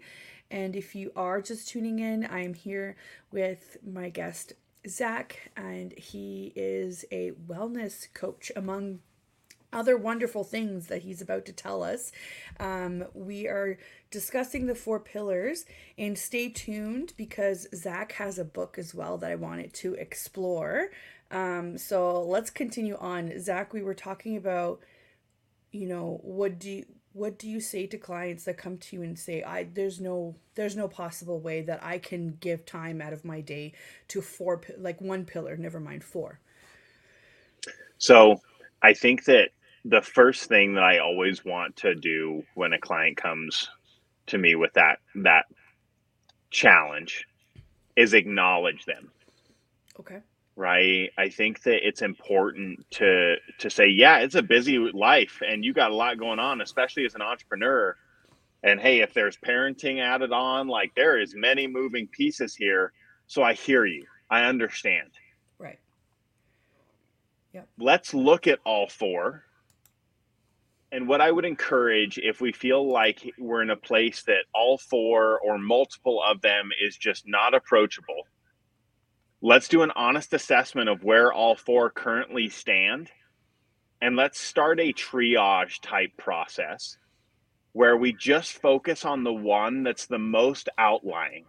And 0.52 0.76
if 0.76 0.94
you 0.94 1.14
are 1.16 1.42
just 1.42 1.70
tuning 1.70 2.00
in, 2.00 2.26
I 2.26 2.44
am 2.44 2.54
here 2.54 2.98
with 3.32 3.78
my 3.86 4.10
guest, 4.10 4.54
Zach, 4.88 5.52
and 5.56 5.94
he 5.94 6.52
is 6.56 7.06
a 7.12 7.32
wellness 7.32 8.12
coach 8.14 8.52
among 8.56 9.00
other 9.74 9.96
wonderful 9.96 10.44
things 10.44 10.88
that 10.88 11.04
he's 11.04 11.22
about 11.22 11.46
to 11.46 11.54
tell 11.54 11.82
us. 11.84 12.12
Um, 12.60 13.06
we 13.14 13.48
are 13.48 13.78
discussing 14.10 14.66
the 14.66 14.76
four 14.76 15.00
pillars, 15.00 15.66
and 15.98 16.18
stay 16.18 16.50
tuned 16.50 17.14
because 17.16 17.68
Zach 17.74 18.14
has 18.14 18.38
a 18.38 18.44
book 18.44 18.78
as 18.78 18.94
well 18.94 19.18
that 19.20 19.32
I 19.32 19.36
wanted 19.36 19.74
to 19.76 19.94
explore. 19.94 20.90
Um, 21.30 21.78
so 21.78 22.22
let's 22.24 22.50
continue 22.50 22.98
on. 22.98 23.40
Zach, 23.40 23.74
we 23.74 23.82
were 23.82 23.94
talking 23.94 24.36
about, 24.36 24.82
you 25.72 25.88
know, 25.88 26.20
what 26.24 26.60
do 26.60 26.70
you, 26.70 26.86
what 27.14 27.38
do 27.38 27.48
you 27.48 27.60
say 27.60 27.86
to 27.88 27.98
clients 27.98 28.46
that 28.46 28.58
come 28.58 28.78
to 28.78 28.96
you 28.96 29.02
and 29.02 29.18
say 29.18 29.44
i 29.44 29.64
there's 29.74 30.00
no 30.00 30.36
there's 30.56 30.76
no 30.76 30.88
possible 30.88 31.40
way 31.40 31.62
that 31.62 31.84
i 31.84 31.98
can 31.98 32.38
give 32.40 32.66
time 32.66 33.02
out 33.02 33.14
of 33.14 33.26
my 33.26 33.42
day 33.42 33.74
to 34.08 34.22
four 34.22 34.62
like 34.78 35.00
one 35.02 35.26
pillar 35.26 35.58
never 35.58 35.80
mind 35.80 36.04
four. 36.04 36.40
So 37.98 38.40
i 38.82 38.94
think 38.94 39.26
that 39.26 39.50
the 39.84 40.02
first 40.02 40.46
thing 40.46 40.74
that 40.76 40.84
i 40.84 41.00
always 41.00 41.44
want 41.44 41.76
to 41.78 41.96
do 41.96 42.44
when 42.56 42.74
a 42.74 42.80
client 42.80 43.18
comes 43.18 43.70
to 44.28 44.38
me 44.38 44.56
with 44.56 44.74
that 44.74 45.00
that 45.16 45.46
challenge 46.50 47.26
is 47.96 48.14
acknowledge 48.14 48.86
them. 48.86 49.12
Okay 50.00 50.22
right 50.56 51.12
i 51.18 51.30
think 51.30 51.64
that 51.64 51.88
it's 51.88 52.02
important 52.02 52.80
to 52.92 53.36
to 53.60 53.70
say 53.70 53.88
yeah 53.88 54.20
it's 54.20 54.36
a 54.36 54.44
busy 54.44 54.78
life 54.80 55.42
and 55.48 55.66
you 55.66 55.74
got 55.74 55.92
a 55.92 55.96
lot 55.96 56.20
going 56.20 56.40
on 56.40 56.62
especially 56.62 57.06
as 57.06 57.16
an 57.16 57.22
entrepreneur 57.22 57.96
And 58.64 58.80
hey, 58.80 59.02
if 59.02 59.14
there's 59.14 59.38
parenting 59.38 60.02
added 60.02 60.32
on, 60.34 60.68
like 60.68 60.94
there 60.96 61.20
is 61.20 61.34
many 61.36 61.68
moving 61.68 62.08
pieces 62.08 62.56
here. 62.56 62.94
So 63.28 63.44
I 63.44 63.54
hear 63.54 63.86
you. 63.86 64.06
I 64.30 64.44
understand. 64.46 65.10
Right. 65.60 65.80
Yep. 67.54 67.70
Let's 67.80 68.14
look 68.14 68.48
at 68.48 68.60
all 68.66 68.88
four. 68.88 69.46
And 70.92 71.08
what 71.08 71.22
I 71.22 71.32
would 71.32 71.46
encourage 71.46 72.20
if 72.20 72.42
we 72.42 72.54
feel 72.54 72.92
like 72.92 73.22
we're 73.40 73.62
in 73.64 73.72
a 73.72 73.78
place 73.78 74.24
that 74.24 74.46
all 74.54 74.78
four 74.78 75.40
or 75.42 75.58
multiple 75.58 76.22
of 76.24 76.42
them 76.42 76.72
is 76.82 76.98
just 76.98 77.26
not 77.28 77.54
approachable, 77.56 78.28
let's 79.42 79.68
do 79.68 79.82
an 79.82 79.92
honest 79.96 80.34
assessment 80.34 80.90
of 80.90 81.04
where 81.04 81.32
all 81.32 81.56
four 81.56 81.90
currently 81.90 82.50
stand. 82.50 83.10
And 84.02 84.16
let's 84.16 84.40
start 84.40 84.80
a 84.80 84.94
triage 84.94 85.80
type 85.82 86.12
process 86.18 86.98
where 87.74 87.96
we 87.96 88.14
just 88.14 88.54
focus 88.54 89.06
on 89.06 89.24
the 89.24 89.34
one 89.34 89.84
that's 89.84 90.08
the 90.08 90.20
most 90.20 90.70
outlying 90.78 91.46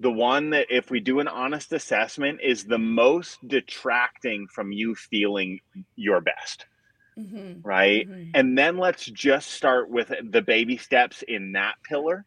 the 0.00 0.10
one 0.10 0.50
that 0.50 0.66
if 0.70 0.90
we 0.90 0.98
do 0.98 1.20
an 1.20 1.28
honest 1.28 1.72
assessment 1.74 2.40
is 2.42 2.64
the 2.64 2.78
most 2.78 3.46
detracting 3.46 4.48
from 4.48 4.72
you 4.72 4.94
feeling 4.94 5.60
your 5.94 6.20
best 6.20 6.66
mm-hmm. 7.18 7.60
right 7.62 8.08
mm-hmm. 8.08 8.30
and 8.34 8.56
then 8.56 8.78
let's 8.78 9.04
just 9.04 9.50
start 9.50 9.90
with 9.90 10.10
the 10.30 10.42
baby 10.42 10.76
steps 10.76 11.22
in 11.28 11.52
that 11.52 11.74
pillar 11.84 12.24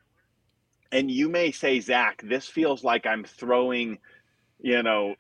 and 0.92 1.10
you 1.10 1.28
may 1.28 1.52
say 1.52 1.80
zach 1.80 2.22
this 2.24 2.48
feels 2.48 2.84
like 2.84 3.06
i'm 3.06 3.24
throwing 3.24 3.98
you 4.64 4.82
know 4.82 5.16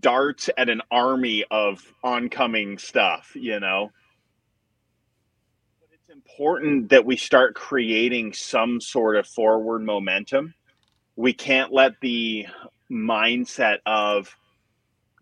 darts 0.00 0.50
at 0.58 0.68
an 0.68 0.82
army 0.90 1.44
of 1.52 1.80
oncoming 2.02 2.76
stuff 2.76 3.30
you 3.34 3.60
know 3.60 3.92
but 5.80 5.88
it's 5.92 6.10
important 6.12 6.88
that 6.88 7.06
we 7.06 7.16
start 7.16 7.54
creating 7.54 8.32
some 8.32 8.80
sort 8.80 9.14
of 9.16 9.24
forward 9.28 9.84
momentum 9.84 10.52
we 11.16 11.32
can't 11.32 11.72
let 11.72 12.00
the 12.00 12.46
mindset 12.90 13.78
of 13.86 14.36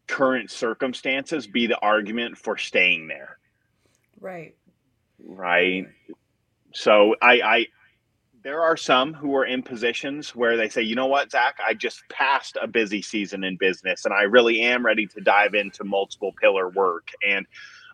current 0.06 0.50
circumstances 0.50 1.46
be 1.46 1.66
the 1.66 1.78
argument 1.78 2.36
for 2.36 2.58
staying 2.58 3.08
there. 3.08 3.38
Right. 4.20 4.54
Right. 5.24 5.86
So 6.72 7.14
I, 7.22 7.40
I 7.40 7.66
there 8.44 8.62
are 8.62 8.76
some 8.76 9.14
who 9.14 9.34
are 9.34 9.46
in 9.46 9.62
positions 9.62 10.36
where 10.36 10.56
they 10.56 10.68
say, 10.68 10.82
you 10.82 10.94
know 10.94 11.06
what, 11.06 11.32
Zach, 11.32 11.56
I 11.66 11.74
just 11.74 12.02
passed 12.10 12.58
a 12.60 12.68
busy 12.68 13.02
season 13.02 13.42
in 13.42 13.56
business 13.56 14.04
and 14.04 14.12
I 14.12 14.22
really 14.22 14.60
am 14.60 14.84
ready 14.84 15.06
to 15.06 15.20
dive 15.20 15.54
into 15.54 15.82
multiple 15.82 16.32
pillar 16.40 16.68
work 16.68 17.08
and 17.26 17.46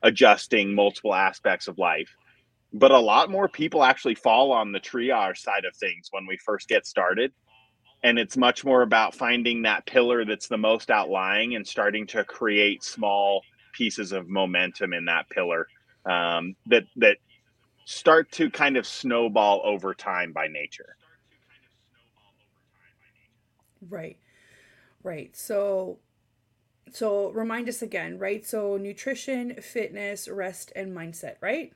adjusting 0.02 0.74
multiple 0.74 1.14
aspects 1.14 1.68
of 1.68 1.78
life. 1.78 2.14
But 2.72 2.90
a 2.90 2.98
lot 2.98 3.30
more 3.30 3.48
people 3.48 3.84
actually 3.84 4.16
fall 4.16 4.52
on 4.52 4.72
the 4.72 4.80
triage 4.80 5.38
side 5.38 5.64
of 5.64 5.76
things 5.76 6.08
when 6.10 6.26
we 6.26 6.36
first 6.36 6.68
get 6.68 6.86
started 6.86 7.32
and 8.02 8.18
it's 8.18 8.36
much 8.36 8.64
more 8.64 8.82
about 8.82 9.14
finding 9.14 9.62
that 9.62 9.86
pillar 9.86 10.24
that's 10.24 10.48
the 10.48 10.56
most 10.56 10.90
outlying 10.90 11.54
and 11.54 11.66
starting 11.66 12.06
to 12.06 12.24
create 12.24 12.82
small 12.82 13.42
pieces 13.72 14.12
of 14.12 14.28
momentum 14.28 14.92
in 14.92 15.04
that 15.04 15.28
pillar 15.30 15.66
um, 16.06 16.54
that 16.66 16.84
that 16.96 17.18
start 17.90 18.30
to 18.30 18.48
kind 18.48 18.76
of 18.76 18.86
snowball 18.86 19.60
over 19.64 19.94
time 19.94 20.32
by 20.32 20.46
nature. 20.46 20.96
Right. 23.88 24.16
Right. 25.02 25.36
So 25.36 25.98
so 26.92 27.30
remind 27.30 27.68
us 27.68 27.82
again 27.82 28.18
right? 28.18 28.46
So 28.46 28.76
nutrition 28.76 29.60
fitness 29.60 30.28
rest 30.28 30.72
and 30.76 30.96
mindset 30.96 31.36
right? 31.40 31.72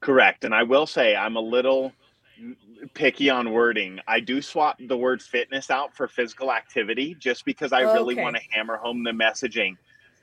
Correct. 0.00 0.44
And 0.44 0.54
i 0.54 0.62
will 0.62 0.86
say 0.86 1.16
i'm 1.16 1.36
a 1.36 1.40
little 1.40 1.92
picky 2.94 3.30
on 3.30 3.52
wording. 3.52 4.00
I 4.08 4.20
do 4.20 4.42
swap 4.42 4.78
the 4.88 4.96
word 4.96 5.22
fitness 5.22 5.70
out 5.70 5.96
for 5.96 6.08
physical 6.08 6.52
activity 6.52 7.16
just 7.18 7.44
because 7.44 7.72
I 7.72 7.84
okay. 7.84 7.94
really 7.94 8.16
want 8.16 8.36
to 8.36 8.42
hammer 8.50 8.76
home 8.76 9.04
the 9.04 9.12
messaging 9.12 9.76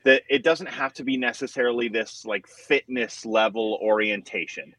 that 0.04 0.24
it 0.30 0.44
doesn't 0.44 0.68
have 0.68 0.94
to 0.94 1.04
be 1.04 1.18
necessarily 1.18 1.88
this 1.88 2.26
like 2.26 2.48
fitness 2.48 3.26
level 3.26 3.80
orientation, 3.82 4.76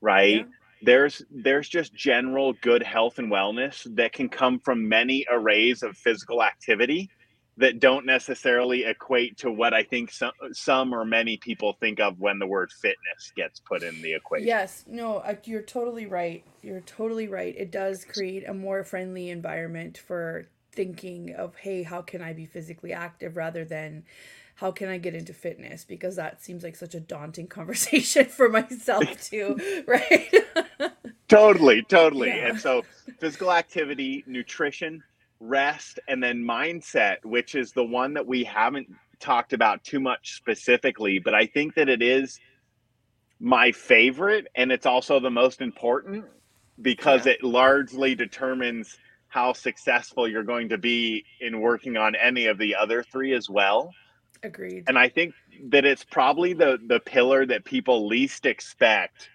right? 0.00 0.36
Yeah. 0.36 0.44
There's 0.82 1.22
there's 1.30 1.68
just 1.68 1.94
general 1.94 2.52
good 2.60 2.82
health 2.82 3.18
and 3.18 3.32
wellness 3.32 3.86
that 3.96 4.12
can 4.12 4.28
come 4.28 4.60
from 4.60 4.88
many 4.88 5.24
arrays 5.30 5.82
of 5.82 5.96
physical 5.96 6.42
activity 6.42 7.10
that 7.58 7.80
don't 7.80 8.04
necessarily 8.04 8.84
equate 8.84 9.38
to 9.38 9.50
what 9.50 9.72
I 9.72 9.82
think 9.82 10.10
some, 10.10 10.32
some 10.52 10.92
or 10.92 11.04
many 11.06 11.38
people 11.38 11.74
think 11.80 12.00
of 12.00 12.18
when 12.18 12.38
the 12.38 12.46
word 12.46 12.70
fitness 12.70 13.32
gets 13.34 13.60
put 13.60 13.82
in 13.82 14.02
the 14.02 14.14
equation. 14.14 14.46
Yes, 14.46 14.84
no, 14.86 15.18
uh, 15.18 15.36
you're 15.44 15.62
totally 15.62 16.04
right. 16.04 16.44
You're 16.62 16.82
totally 16.82 17.28
right. 17.28 17.54
It 17.56 17.70
does 17.70 18.04
create 18.04 18.46
a 18.46 18.52
more 18.52 18.84
friendly 18.84 19.30
environment 19.30 19.96
for 19.96 20.48
thinking 20.72 21.34
of, 21.34 21.56
hey, 21.56 21.82
how 21.82 22.02
can 22.02 22.20
I 22.20 22.34
be 22.34 22.44
physically 22.44 22.92
active 22.92 23.36
rather 23.36 23.64
than 23.64 24.04
how 24.56 24.72
can 24.72 24.88
I 24.88 24.98
get 24.98 25.14
into 25.14 25.32
fitness? 25.32 25.84
Because 25.84 26.16
that 26.16 26.42
seems 26.42 26.64
like 26.64 26.76
such 26.76 26.94
a 26.94 27.00
daunting 27.00 27.46
conversation 27.58 28.26
for 28.26 28.48
myself 28.48 29.04
too, 29.22 29.84
right? 29.86 30.34
totally, 31.28 31.82
totally. 31.82 32.28
Yeah. 32.28 32.48
And 32.48 32.60
so 32.60 32.82
physical 33.20 33.52
activity, 33.52 34.24
nutrition, 34.26 35.02
rest 35.40 36.00
and 36.08 36.22
then 36.22 36.42
mindset, 36.42 37.24
which 37.24 37.54
is 37.54 37.72
the 37.72 37.84
one 37.84 38.14
that 38.14 38.26
we 38.26 38.42
haven't 38.44 38.88
talked 39.20 39.52
about 39.52 39.84
too 39.84 40.00
much 40.00 40.34
specifically, 40.36 41.18
but 41.18 41.34
I 41.34 41.46
think 41.46 41.74
that 41.74 41.88
it 41.88 42.02
is 42.02 42.40
my 43.38 43.70
favorite 43.72 44.46
and 44.54 44.72
it's 44.72 44.86
also 44.86 45.20
the 45.20 45.30
most 45.30 45.60
important 45.60 46.24
because 46.80 47.26
yeah. 47.26 47.32
it 47.32 47.44
largely 47.44 48.14
determines 48.14 48.96
how 49.28 49.52
successful 49.52 50.26
you're 50.26 50.42
going 50.42 50.70
to 50.70 50.78
be 50.78 51.24
in 51.40 51.60
working 51.60 51.96
on 51.96 52.14
any 52.14 52.46
of 52.46 52.56
the 52.56 52.74
other 52.74 53.02
three 53.02 53.34
as 53.34 53.50
well. 53.50 53.92
Agreed. 54.42 54.84
And 54.88 54.98
I 54.98 55.08
think 55.08 55.34
that 55.68 55.84
it's 55.84 56.04
probably 56.04 56.52
the 56.52 56.78
the 56.86 57.00
pillar 57.00 57.46
that 57.46 57.64
people 57.64 58.06
least 58.06 58.46
expect 58.46 59.28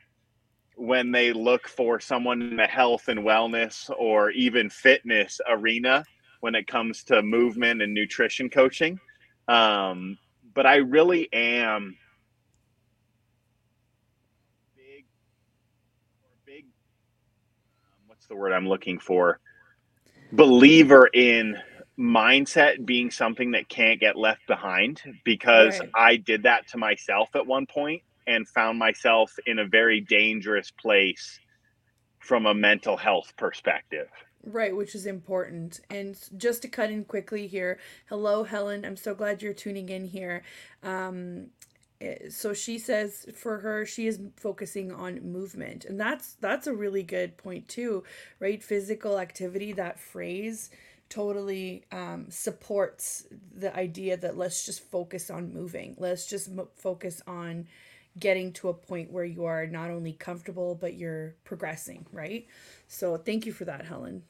when 0.76 1.12
they 1.12 1.34
look 1.34 1.68
for 1.68 2.00
someone 2.00 2.42
in 2.42 2.56
the 2.56 2.66
health 2.66 3.08
and 3.08 3.20
wellness 3.20 3.90
or 4.00 4.32
even 4.32 4.70
fitness 4.70 5.40
arena 5.50 6.04
when 6.40 6.56
it 6.56 6.66
comes 6.66 7.04
to 7.04 7.22
movement 7.22 7.82
and 7.82 7.94
nutrition 7.94 8.50
coaching. 8.50 9.00
Um, 9.48 10.18
but 10.54 10.66
I 10.66 10.78
really 10.78 11.32
am 11.34 11.96
big, 14.76 15.06
big. 16.46 16.66
Um, 17.86 18.08
what's 18.08 18.26
the 18.26 18.36
word 18.36 18.54
I'm 18.54 18.68
looking 18.68 18.98
for? 18.98 19.40
Believer 20.32 21.10
in 21.14 21.58
mindset 22.02 22.86
being 22.86 23.12
something 23.12 23.52
that 23.52 23.70
can't 23.70 24.00
get 24.00 24.18
left 24.18 24.46
behind 24.48 25.02
because 25.24 25.80
right. 25.80 25.90
I 25.94 26.16
did 26.18 26.44
that 26.44 26.68
to 26.70 26.78
myself 26.78 27.30
at 27.36 27.46
one 27.46 27.68
point 27.68 28.02
and 28.28 28.48
found 28.48 28.80
myself 28.80 29.32
in 29.46 29.60
a 29.60 29.66
very 29.66 30.02
dangerous 30.02 30.72
place 30.72 31.40
from 32.20 32.46
a 32.46 32.54
mental 32.54 32.98
health 32.98 33.34
perspective. 33.38 34.08
Right, 34.44 34.76
which 34.76 34.96
is 34.96 35.06
important. 35.06 35.82
And 35.90 36.18
just 36.38 36.64
to 36.64 36.68
cut 36.68 36.90
in 36.90 37.06
quickly 37.06 37.46
here, 37.46 37.80
hello, 38.10 38.44
Helen. 38.44 38.84
I'm 38.84 38.98
so 38.98 39.14
glad 39.14 39.42
you're 39.42 39.54
tuning 39.54 39.90
in 39.90 40.06
here. 40.06 40.42
Um, 40.82 41.48
eh, 42.00 42.30
so 42.30 42.54
she 42.54 42.80
says 42.80 43.28
for 43.36 43.60
her 43.60 43.86
she 43.86 44.08
is 44.08 44.20
focusing 44.38 44.92
on 44.92 45.22
movement 45.22 45.86
and 45.86 46.00
that's 46.00 46.34
that's 46.42 46.66
a 46.66 46.74
really 46.74 47.04
good 47.04 47.38
point 47.38 47.68
too 47.68 48.04
right 48.40 48.64
physical 48.64 49.20
activity 49.20 49.72
that 49.74 50.00
phrase 50.00 50.72
totally 51.12 51.84
um, 51.92 52.26
supports 52.30 53.28
the 53.54 53.76
idea 53.76 54.16
that 54.18 54.38
let's 54.38 54.66
just 54.66 54.90
focus 54.90 55.30
on 55.30 55.54
moving. 55.54 55.94
Let's 56.00 56.26
just 56.26 56.50
focus 56.78 57.22
on 57.28 57.68
getting 58.18 58.54
to 58.54 58.70
a 58.70 58.74
point 58.74 59.12
where 59.12 59.26
you 59.26 59.46
are 59.46 59.68
not 59.68 59.90
only 59.90 60.14
comfortable 60.14 60.76
but 60.76 60.96
you're 60.96 61.36
progressing 61.44 62.06
right? 62.12 62.48
So 62.88 63.18
thank 63.18 63.46
you 63.46 63.54
for 63.54 63.66
that 63.66 63.86
helen. 63.86 64.24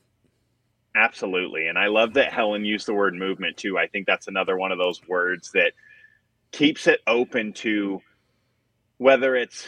Absolutely. 0.95 1.67
And 1.67 1.77
i 1.77 1.87
love 1.87 2.13
that 2.15 2.33
helen 2.33 2.65
used 2.65 2.87
the 2.87 2.93
word 2.93 3.15
movement 3.15 3.57
too. 3.57 3.77
I 3.77 3.87
think 3.87 4.05
that's 4.05 4.27
another 4.27 4.57
one 4.57 4.71
of 4.71 4.77
those 4.77 5.01
words 5.07 5.51
that 5.53 5.73
keeps 6.51 6.85
it 6.85 6.99
open 7.07 7.53
to 7.53 8.01
whether 8.97 9.35
it's 9.35 9.67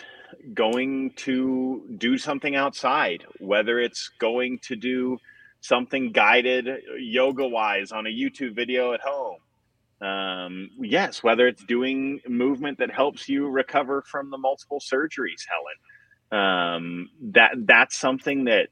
going 0.54 1.12
to 1.12 1.84
do 1.98 2.18
something 2.18 2.56
outside 2.56 3.24
whether 3.40 3.80
it's 3.80 4.10
going 4.20 4.60
to 4.60 4.76
do 4.76 5.18
something 5.64 6.12
guided 6.12 6.68
yoga 7.00 7.48
wise 7.48 7.92
on 7.92 8.08
a 8.08 8.12
youtube 8.12 8.56
video 8.56 8.94
at 8.94 9.02
home 9.02 9.38
um, 10.04 10.72
yes, 10.82 11.24
whether 11.24 11.48
it's 11.48 11.64
doing 11.64 12.20
movement 12.28 12.80
that 12.80 12.92
helps 12.92 13.30
you 13.30 13.48
recover 13.48 14.02
from 14.02 14.32
the 14.32 14.38
multiple 14.38 14.82
surgeries, 14.82 15.46
Helen, 15.48 16.42
um, 16.44 17.10
that 17.32 17.52
that's 17.60 17.98
something 17.98 18.46
that 18.46 18.68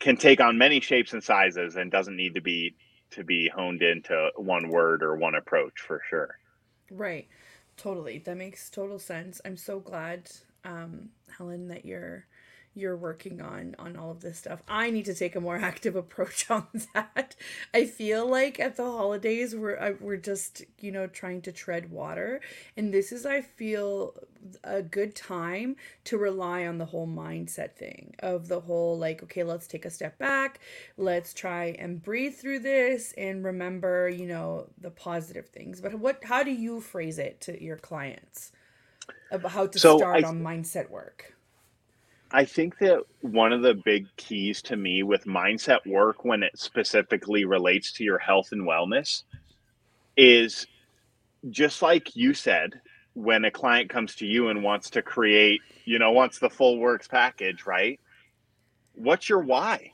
can 0.00 0.16
take 0.16 0.40
on 0.40 0.56
many 0.56 0.80
shapes 0.80 1.12
and 1.12 1.22
sizes 1.22 1.76
and 1.76 1.90
doesn't 1.90 2.16
need 2.16 2.34
to 2.34 2.40
be 2.40 2.74
to 3.10 3.22
be 3.22 3.50
honed 3.54 3.82
into 3.82 4.30
one 4.36 4.70
word 4.70 5.02
or 5.02 5.16
one 5.16 5.34
approach 5.34 5.80
for 5.86 6.00
sure. 6.08 6.38
Right. 6.90 7.28
Totally. 7.76 8.18
That 8.20 8.38
makes 8.38 8.70
total 8.70 8.98
sense. 8.98 9.42
I'm 9.44 9.58
so 9.58 9.78
glad 9.80 10.30
um, 10.64 11.10
Helen, 11.36 11.68
that 11.68 11.84
you're 11.84 12.26
you're 12.76 12.96
working 12.96 13.40
on 13.40 13.74
on 13.78 13.96
all 13.96 14.10
of 14.10 14.20
this 14.20 14.38
stuff. 14.38 14.62
I 14.68 14.90
need 14.90 15.06
to 15.06 15.14
take 15.14 15.34
a 15.34 15.40
more 15.40 15.56
active 15.70 15.96
approach 15.96 16.50
on 16.50 16.66
that. 16.94 17.34
I 17.72 17.86
feel 17.86 18.28
like 18.28 18.60
at 18.60 18.76
the 18.76 18.84
holidays 18.84 19.54
we're 19.56 19.78
I, 19.78 19.90
we're 19.92 20.16
just 20.16 20.62
you 20.80 20.92
know 20.92 21.06
trying 21.06 21.42
to 21.42 21.52
tread 21.52 21.90
water, 21.90 22.40
and 22.76 22.92
this 22.92 23.12
is 23.12 23.24
I 23.24 23.40
feel 23.40 24.14
a 24.62 24.82
good 24.82 25.16
time 25.16 25.76
to 26.04 26.18
rely 26.18 26.66
on 26.66 26.78
the 26.78 26.84
whole 26.84 27.08
mindset 27.08 27.72
thing 27.74 28.14
of 28.20 28.46
the 28.48 28.60
whole 28.60 28.96
like 28.98 29.22
okay 29.22 29.42
let's 29.42 29.66
take 29.66 29.84
a 29.84 29.90
step 29.90 30.18
back, 30.18 30.60
let's 30.96 31.32
try 31.32 31.76
and 31.78 32.02
breathe 32.02 32.34
through 32.34 32.60
this 32.60 33.12
and 33.16 33.44
remember 33.44 34.08
you 34.08 34.26
know 34.26 34.68
the 34.80 34.90
positive 34.90 35.48
things. 35.48 35.80
But 35.80 35.94
what 35.94 36.22
how 36.24 36.42
do 36.42 36.52
you 36.52 36.80
phrase 36.80 37.18
it 37.18 37.40
to 37.42 37.62
your 37.62 37.76
clients 37.78 38.52
about 39.30 39.52
how 39.52 39.66
to 39.66 39.78
so 39.78 39.96
start 39.98 40.24
I, 40.24 40.28
on 40.28 40.42
mindset 40.42 40.90
work? 40.90 41.35
I 42.36 42.44
think 42.44 42.78
that 42.80 43.00
one 43.22 43.54
of 43.54 43.62
the 43.62 43.72
big 43.72 44.14
keys 44.18 44.60
to 44.64 44.76
me 44.76 45.02
with 45.02 45.24
mindset 45.24 45.86
work 45.86 46.22
when 46.22 46.42
it 46.42 46.58
specifically 46.58 47.46
relates 47.46 47.92
to 47.92 48.04
your 48.04 48.18
health 48.18 48.52
and 48.52 48.68
wellness 48.68 49.22
is 50.18 50.66
just 51.48 51.80
like 51.80 52.14
you 52.14 52.34
said, 52.34 52.78
when 53.14 53.46
a 53.46 53.50
client 53.50 53.88
comes 53.88 54.14
to 54.16 54.26
you 54.26 54.48
and 54.50 54.62
wants 54.62 54.90
to 54.90 55.00
create, 55.00 55.62
you 55.86 55.98
know, 55.98 56.12
wants 56.12 56.38
the 56.38 56.50
full 56.50 56.78
works 56.78 57.08
package, 57.08 57.64
right? 57.64 57.98
What's 58.92 59.30
your 59.30 59.40
why? 59.40 59.92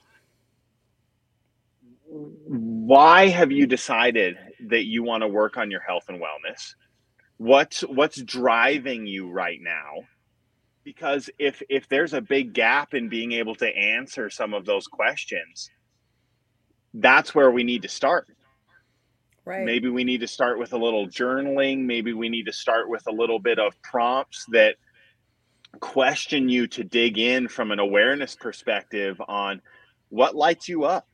Why 2.08 3.28
have 3.28 3.52
you 3.52 3.68
decided 3.68 4.36
that 4.66 4.86
you 4.86 5.04
want 5.04 5.20
to 5.20 5.28
work 5.28 5.58
on 5.58 5.70
your 5.70 5.82
health 5.82 6.06
and 6.08 6.20
wellness? 6.20 6.74
What's 7.36 7.82
what's 7.82 8.20
driving 8.20 9.06
you 9.06 9.30
right 9.30 9.60
now? 9.62 10.08
Because 10.84 11.30
if 11.38 11.62
if 11.68 11.88
there's 11.88 12.12
a 12.12 12.20
big 12.20 12.52
gap 12.52 12.94
in 12.94 13.08
being 13.08 13.32
able 13.32 13.54
to 13.54 13.66
answer 13.66 14.30
some 14.30 14.54
of 14.54 14.64
those 14.64 14.86
questions 14.86 15.70
that's 16.94 17.34
where 17.34 17.50
we 17.50 17.64
need 17.64 17.82
to 17.82 17.88
start. 17.88 18.28
Right. 19.44 19.64
Maybe 19.64 19.88
we 19.88 20.04
need 20.04 20.20
to 20.20 20.28
start 20.28 20.58
with 20.58 20.72
a 20.72 20.78
little 20.78 21.08
journaling. 21.08 21.84
Maybe 21.84 22.12
we 22.12 22.28
need 22.28 22.46
to 22.46 22.52
start 22.52 22.88
with 22.88 23.02
a 23.08 23.12
little 23.12 23.38
bit 23.38 23.58
of 23.58 23.80
prompts 23.82 24.44
that 24.50 24.76
question 25.80 26.48
you 26.48 26.66
to 26.68 26.84
dig 26.84 27.18
in 27.18 27.48
from 27.48 27.72
an 27.72 27.78
awareness 27.78 28.36
perspective 28.36 29.20
on 29.26 29.60
what 30.10 30.36
lights 30.36 30.68
you 30.68 30.84
up 30.84 31.08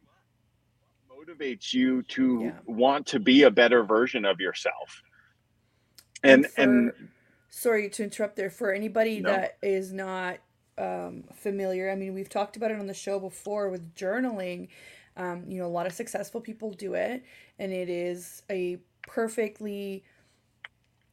motivates 1.08 1.72
you 1.72 2.02
to 2.02 2.44
yeah. 2.44 2.52
want 2.66 3.06
to 3.06 3.20
be 3.20 3.44
a 3.44 3.50
better 3.50 3.84
version 3.84 4.24
of 4.24 4.40
yourself. 4.40 5.02
And 6.22 6.44
and, 6.44 6.52
for- 6.54 6.62
and 6.62 7.08
sorry 7.50 7.88
to 7.88 8.04
interrupt 8.04 8.36
there 8.36 8.50
for 8.50 8.72
anybody 8.72 9.20
no. 9.20 9.30
that 9.30 9.56
is 9.62 9.92
not 9.92 10.38
um, 10.76 11.24
familiar 11.34 11.90
i 11.90 11.94
mean 11.94 12.14
we've 12.14 12.28
talked 12.28 12.56
about 12.56 12.70
it 12.70 12.78
on 12.78 12.86
the 12.86 12.94
show 12.94 13.18
before 13.18 13.68
with 13.68 13.94
journaling 13.94 14.68
um, 15.16 15.44
you 15.48 15.58
know 15.58 15.66
a 15.66 15.68
lot 15.68 15.86
of 15.86 15.92
successful 15.92 16.40
people 16.40 16.72
do 16.72 16.94
it 16.94 17.24
and 17.58 17.72
it 17.72 17.88
is 17.88 18.42
a 18.50 18.78
perfectly 19.02 20.04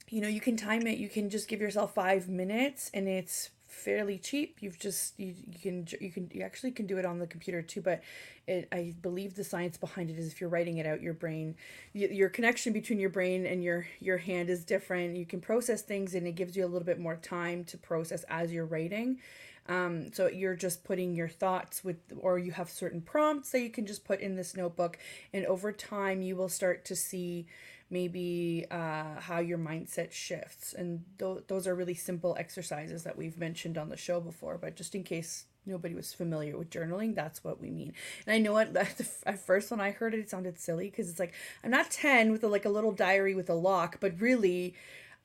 you 0.09 0.21
know 0.21 0.27
you 0.27 0.41
can 0.41 0.55
time 0.55 0.85
it 0.85 0.97
you 0.97 1.09
can 1.09 1.29
just 1.29 1.47
give 1.47 1.61
yourself 1.61 1.95
five 1.95 2.27
minutes 2.29 2.91
and 2.93 3.07
it's 3.07 3.49
fairly 3.75 4.17
cheap. 4.17 4.57
You've 4.61 4.79
just 4.79 5.19
you, 5.19 5.35
you 5.45 5.59
can 5.61 5.87
you 5.99 6.11
can 6.11 6.31
you 6.33 6.41
actually 6.41 6.71
can 6.71 6.87
do 6.87 6.97
it 6.97 7.05
on 7.05 7.19
the 7.19 7.27
computer 7.27 7.61
too, 7.61 7.81
but 7.81 8.01
it 8.47 8.67
I 8.71 8.93
believe 9.01 9.35
the 9.35 9.43
science 9.43 9.77
behind 9.77 10.09
it 10.09 10.17
is 10.17 10.31
if 10.31 10.39
you're 10.39 10.49
writing 10.49 10.77
it 10.77 10.85
out, 10.85 11.01
your 11.01 11.13
brain, 11.13 11.55
your 11.93 12.29
connection 12.29 12.73
between 12.73 12.99
your 12.99 13.09
brain 13.09 13.45
and 13.45 13.63
your 13.63 13.87
your 13.99 14.17
hand 14.17 14.49
is 14.49 14.63
different. 14.63 15.17
You 15.17 15.25
can 15.25 15.41
process 15.41 15.81
things, 15.81 16.15
and 16.15 16.25
it 16.25 16.33
gives 16.33 16.55
you 16.55 16.63
a 16.63 16.67
little 16.67 16.85
bit 16.85 16.99
more 16.99 17.17
time 17.17 17.63
to 17.65 17.77
process 17.77 18.23
as 18.29 18.51
you're 18.51 18.65
writing. 18.65 19.19
Um, 19.67 20.13
so 20.13 20.27
you're 20.27 20.55
just 20.55 20.83
putting 20.83 21.15
your 21.15 21.27
thoughts 21.27 21.83
with, 21.83 21.97
or 22.19 22.37
you 22.37 22.51
have 22.51 22.69
certain 22.69 23.01
prompts 23.01 23.49
that 23.49 23.61
you 23.61 23.71
can 23.71 23.87
just 23.87 24.05
put 24.05 24.19
in 24.19 24.35
this 24.35 24.55
notebook, 24.55 24.97
and 25.33 25.45
over 25.47 25.71
time 25.71 26.21
you 26.21 26.35
will 26.35 26.49
start 26.49 26.85
to 26.85 26.95
see 26.95 27.47
maybe 27.89 28.65
uh, 28.71 29.19
how 29.19 29.39
your 29.39 29.57
mindset 29.57 30.11
shifts. 30.11 30.73
And 30.73 31.03
th- 31.19 31.43
those 31.47 31.67
are 31.67 31.75
really 31.75 31.93
simple 31.93 32.35
exercises 32.39 33.03
that 33.03 33.17
we've 33.17 33.37
mentioned 33.37 33.77
on 33.77 33.89
the 33.89 33.97
show 33.97 34.19
before, 34.19 34.57
but 34.57 34.75
just 34.75 34.95
in 34.95 35.03
case 35.03 35.45
nobody 35.65 35.93
was 35.95 36.13
familiar 36.13 36.57
with 36.57 36.69
journaling, 36.69 37.15
that's 37.15 37.43
what 37.43 37.61
we 37.61 37.69
mean. 37.69 37.93
And 38.25 38.33
I 38.35 38.39
know 38.39 38.53
what 38.53 38.75
at 39.25 39.39
first 39.39 39.71
when 39.71 39.81
I 39.81 39.91
heard 39.91 40.13
it, 40.13 40.19
it 40.19 40.29
sounded 40.29 40.59
silly 40.59 40.89
because 40.89 41.09
it's 41.09 41.19
like 41.19 41.33
I'm 41.63 41.71
not 41.71 41.91
10 41.91 42.31
with 42.31 42.43
a, 42.43 42.47
like 42.47 42.65
a 42.65 42.69
little 42.69 42.91
diary 42.91 43.35
with 43.35 43.49
a 43.49 43.55
lock, 43.55 43.97
but 43.99 44.19
really. 44.19 44.75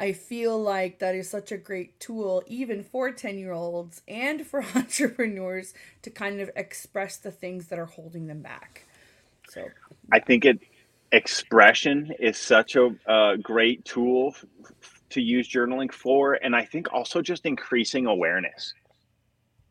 I 0.02 0.14
feel 0.14 0.58
like 0.58 0.98
that 1.00 1.14
is 1.14 1.28
such 1.28 1.52
a 1.52 1.58
great 1.58 2.00
tool, 2.00 2.42
even 2.46 2.82
for 2.82 3.10
10 3.12 3.38
year 3.38 3.52
olds 3.52 4.00
and 4.08 4.46
for 4.46 4.64
entrepreneurs, 4.74 5.74
to 6.00 6.08
kind 6.08 6.40
of 6.40 6.50
express 6.56 7.18
the 7.18 7.30
things 7.30 7.66
that 7.66 7.78
are 7.78 7.84
holding 7.84 8.26
them 8.26 8.40
back. 8.40 8.86
So 9.46 9.72
I 10.12 10.20
think 10.20 10.44
it 10.44 10.60
expression 11.12 12.12
is 12.20 12.38
such 12.38 12.76
a, 12.76 13.36
great 13.42 13.84
tool 13.84 14.34
to 15.10 15.20
use 15.20 15.48
journaling 15.48 15.92
for 15.92 16.34
and 16.34 16.54
i 16.54 16.64
think 16.64 16.92
also 16.92 17.20
just 17.20 17.46
increasing 17.46 18.06
awareness. 18.06 18.74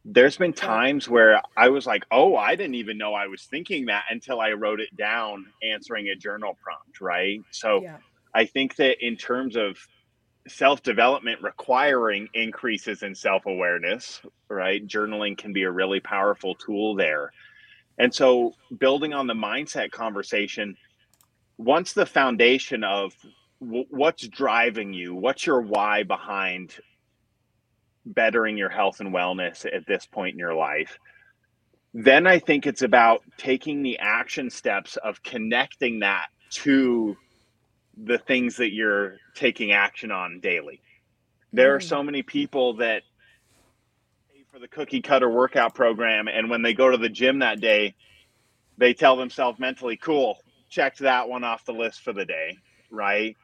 There's 0.06 0.38
been 0.38 0.54
times 0.54 1.08
where 1.08 1.42
i 1.56 1.70
was 1.70 1.86
like 1.86 2.04
oh 2.12 2.36
i 2.36 2.56
didn't 2.56 2.76
even 2.76 2.98
know 2.98 3.14
i 3.14 3.28
was 3.28 3.44
thinking 3.44 3.86
that 3.86 4.04
until 4.10 4.42
i 4.42 4.52
wrote 4.52 4.80
it 4.80 4.96
down 4.98 5.46
answering 5.64 6.10
a 6.10 6.16
journal 6.16 6.58
prompt 6.62 7.00
right? 7.00 7.42
So 7.52 7.82
yeah. 7.82 7.98
i 8.34 8.46
think 8.46 8.76
that 8.78 9.06
in 9.06 9.16
terms 9.16 9.56
of 9.56 9.78
self 10.48 10.82
development 10.84 11.42
requiring 11.42 12.28
increases 12.34 13.04
in 13.04 13.14
self 13.16 13.46
awareness 13.46 14.22
right 14.50 14.86
journaling 14.88 15.38
can 15.38 15.54
be 15.54 15.64
a 15.64 15.72
really 15.72 16.00
powerful 16.00 16.56
tool 16.56 16.96
there. 16.96 17.32
And 17.98 18.14
so 18.14 18.54
building 18.80 19.14
on 19.14 19.28
the 19.28 19.34
mindset 19.34 19.92
conversation 19.92 20.76
once 21.60 21.92
the 21.92 22.06
foundation 22.06 22.86
of 22.86 23.14
w- 23.62 23.86
what's 23.90 24.26
driving 24.28 24.94
you, 24.94 25.14
what's 25.14 25.46
your 25.46 25.62
why 25.62 26.04
behind 26.04 26.74
bettering 28.06 28.58
your 28.58 28.70
health 28.70 29.02
and 29.02 29.14
wellness 29.14 29.66
at 29.66 29.86
this 29.86 30.06
point 30.06 30.34
in 30.34 30.40
your 30.40 30.56
life, 30.56 30.98
then 31.94 32.26
I 32.26 32.40
think 32.40 32.66
it's 32.66 32.82
about 32.82 33.24
taking 33.38 33.84
the 33.84 34.00
action 34.00 34.50
steps 34.50 34.96
of 34.98 35.22
connecting 35.22 36.00
that 36.00 36.28
to 36.52 37.18
the 37.98 38.18
things 38.18 38.56
that 38.56 38.72
you're 38.72 39.18
taking 39.36 39.74
action 39.74 40.12
on 40.12 40.40
daily. 40.40 40.82
There 41.52 41.76
are 41.76 41.80
mm. 41.80 41.88
so 41.88 42.02
many 42.02 42.24
people 42.24 42.76
that 42.76 43.04
pay 44.32 44.46
for 44.50 44.60
the 44.60 44.68
cookie 44.70 45.02
cutter 45.02 45.30
workout 45.30 45.76
program, 45.76 46.30
and 46.30 46.50
when 46.50 46.62
they 46.62 46.74
go 46.74 46.90
to 46.90 46.98
the 46.98 47.10
gym 47.10 47.40
that 47.40 47.60
day, 47.60 47.96
they 48.78 48.94
tell 48.94 49.18
themselves 49.18 49.60
mentally, 49.60 49.98
cool, 49.98 50.40
checked 50.70 51.00
that 51.00 51.28
one 51.30 51.44
off 51.44 51.66
the 51.66 51.74
list 51.74 52.02
for 52.02 52.14
the 52.14 52.26
day, 52.26 52.58
right? 52.92 53.36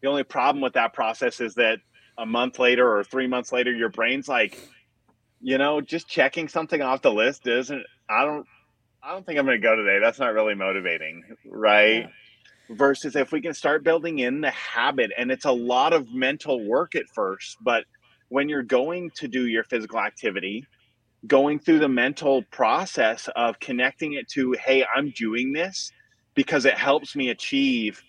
The 0.00 0.08
only 0.08 0.24
problem 0.24 0.62
with 0.62 0.74
that 0.74 0.92
process 0.92 1.40
is 1.40 1.54
that 1.54 1.78
a 2.18 2.26
month 2.26 2.58
later 2.58 2.96
or 2.96 3.04
three 3.04 3.26
months 3.26 3.52
later, 3.52 3.72
your 3.72 3.88
brain's 3.88 4.28
like, 4.28 4.58
you 5.40 5.58
know, 5.58 5.80
just 5.80 6.08
checking 6.08 6.48
something 6.48 6.80
off 6.82 7.02
the 7.02 7.12
list 7.12 7.46
isn't. 7.46 7.82
I 8.08 8.24
don't. 8.24 8.46
I 9.04 9.10
don't 9.12 9.26
think 9.26 9.38
I'm 9.38 9.46
going 9.46 9.60
to 9.60 9.66
go 9.66 9.74
today. 9.74 9.98
That's 10.00 10.20
not 10.20 10.32
really 10.32 10.54
motivating, 10.54 11.24
right? 11.44 12.02
Yeah. 12.02 12.76
Versus 12.76 13.16
if 13.16 13.32
we 13.32 13.40
can 13.40 13.52
start 13.52 13.82
building 13.82 14.20
in 14.20 14.40
the 14.40 14.50
habit, 14.50 15.10
and 15.18 15.32
it's 15.32 15.44
a 15.44 15.50
lot 15.50 15.92
of 15.92 16.12
mental 16.12 16.64
work 16.64 16.94
at 16.94 17.08
first, 17.12 17.56
but 17.60 17.84
when 18.28 18.48
you're 18.48 18.62
going 18.62 19.10
to 19.16 19.26
do 19.26 19.46
your 19.48 19.64
physical 19.64 19.98
activity, 19.98 20.64
going 21.26 21.58
through 21.58 21.80
the 21.80 21.88
mental 21.88 22.44
process 22.52 23.28
of 23.34 23.58
connecting 23.58 24.12
it 24.14 24.28
to, 24.28 24.52
hey, 24.52 24.84
I'm 24.94 25.12
doing 25.16 25.52
this 25.52 25.90
because 26.34 26.64
it 26.64 26.74
helps 26.74 27.14
me 27.14 27.30
achieve 27.30 28.02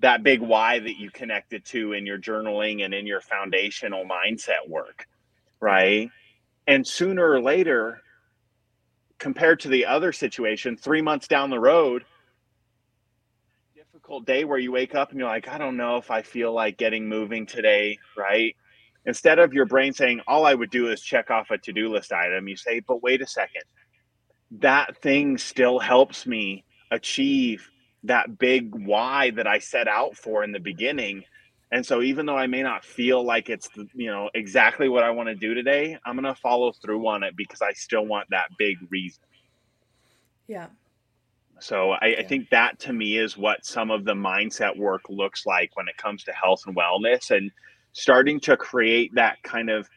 that 0.00 0.22
big 0.22 0.40
why 0.40 0.78
that 0.78 0.98
you 0.98 1.10
connected 1.10 1.64
to 1.64 1.92
in 1.92 2.04
your 2.04 2.18
journaling 2.18 2.84
and 2.84 2.92
in 2.92 3.06
your 3.06 3.20
foundational 3.20 4.04
mindset 4.04 4.68
work, 4.68 5.06
right? 5.60 6.10
And 6.66 6.86
sooner 6.86 7.26
or 7.26 7.40
later, 7.40 8.00
compared 9.18 9.60
to 9.60 9.68
the 9.68 9.86
other 9.86 10.12
situation, 10.12 10.76
three 10.76 11.00
months 11.00 11.28
down 11.28 11.50
the 11.50 11.60
road, 11.60 12.04
difficult 14.04 14.26
day 14.26 14.44
where 14.44 14.58
you 14.58 14.70
wake 14.70 14.94
up 14.94 15.10
and 15.10 15.18
you're 15.18 15.28
like, 15.28 15.48
I 15.48 15.56
don't 15.56 15.76
know 15.76 15.96
if 15.96 16.10
I 16.10 16.20
feel 16.20 16.52
like 16.52 16.76
getting 16.76 17.08
moving 17.08 17.46
today, 17.46 17.98
right? 18.16 18.54
Instead 19.06 19.38
of 19.38 19.54
your 19.54 19.64
brain 19.64 19.92
saying, 19.92 20.20
All 20.26 20.44
I 20.44 20.52
would 20.52 20.70
do 20.70 20.88
is 20.88 21.00
check 21.00 21.30
off 21.30 21.50
a 21.50 21.58
to 21.58 21.72
do 21.72 21.90
list 21.90 22.12
item, 22.12 22.48
you 22.48 22.56
say, 22.56 22.80
But 22.80 23.02
wait 23.02 23.22
a 23.22 23.26
second. 23.26 23.62
That 24.50 25.00
thing 25.00 25.38
still 25.38 25.78
helps 25.78 26.26
me 26.26 26.64
achieve 26.94 27.68
that 28.04 28.38
big 28.38 28.74
why 28.74 29.30
that 29.30 29.46
I 29.46 29.58
set 29.58 29.88
out 29.88 30.16
for 30.16 30.44
in 30.44 30.52
the 30.52 30.60
beginning. 30.60 31.24
And 31.72 31.84
so 31.84 32.02
even 32.02 32.26
though 32.26 32.36
I 32.36 32.46
may 32.46 32.62
not 32.62 32.84
feel 32.84 33.24
like 33.24 33.48
it's 33.48 33.68
you 33.94 34.10
know 34.10 34.30
exactly 34.34 34.88
what 34.88 35.02
I 35.02 35.10
want 35.10 35.28
to 35.28 35.34
do 35.34 35.54
today, 35.54 35.98
I'm 36.04 36.16
going 36.16 36.32
to 36.32 36.40
follow 36.40 36.72
through 36.72 37.06
on 37.08 37.22
it 37.22 37.34
because 37.36 37.62
I 37.62 37.72
still 37.72 38.06
want 38.06 38.30
that 38.30 38.46
big 38.58 38.76
reason. 38.90 39.22
Yeah. 40.46 40.68
So 41.60 41.92
I, 41.92 42.06
yeah. 42.06 42.20
I 42.20 42.22
think 42.24 42.50
that 42.50 42.78
to 42.80 42.92
me 42.92 43.16
is 43.16 43.36
what 43.36 43.64
some 43.64 43.90
of 43.90 44.04
the 44.04 44.14
mindset 44.14 44.76
work 44.76 45.02
looks 45.08 45.46
like 45.46 45.70
when 45.74 45.88
it 45.88 45.96
comes 45.96 46.24
to 46.24 46.32
health 46.32 46.62
and 46.66 46.76
wellness 46.76 47.30
and 47.30 47.50
starting 47.92 48.40
to 48.40 48.56
create 48.56 49.14
that 49.14 49.42
kind 49.42 49.70
of 49.70 49.88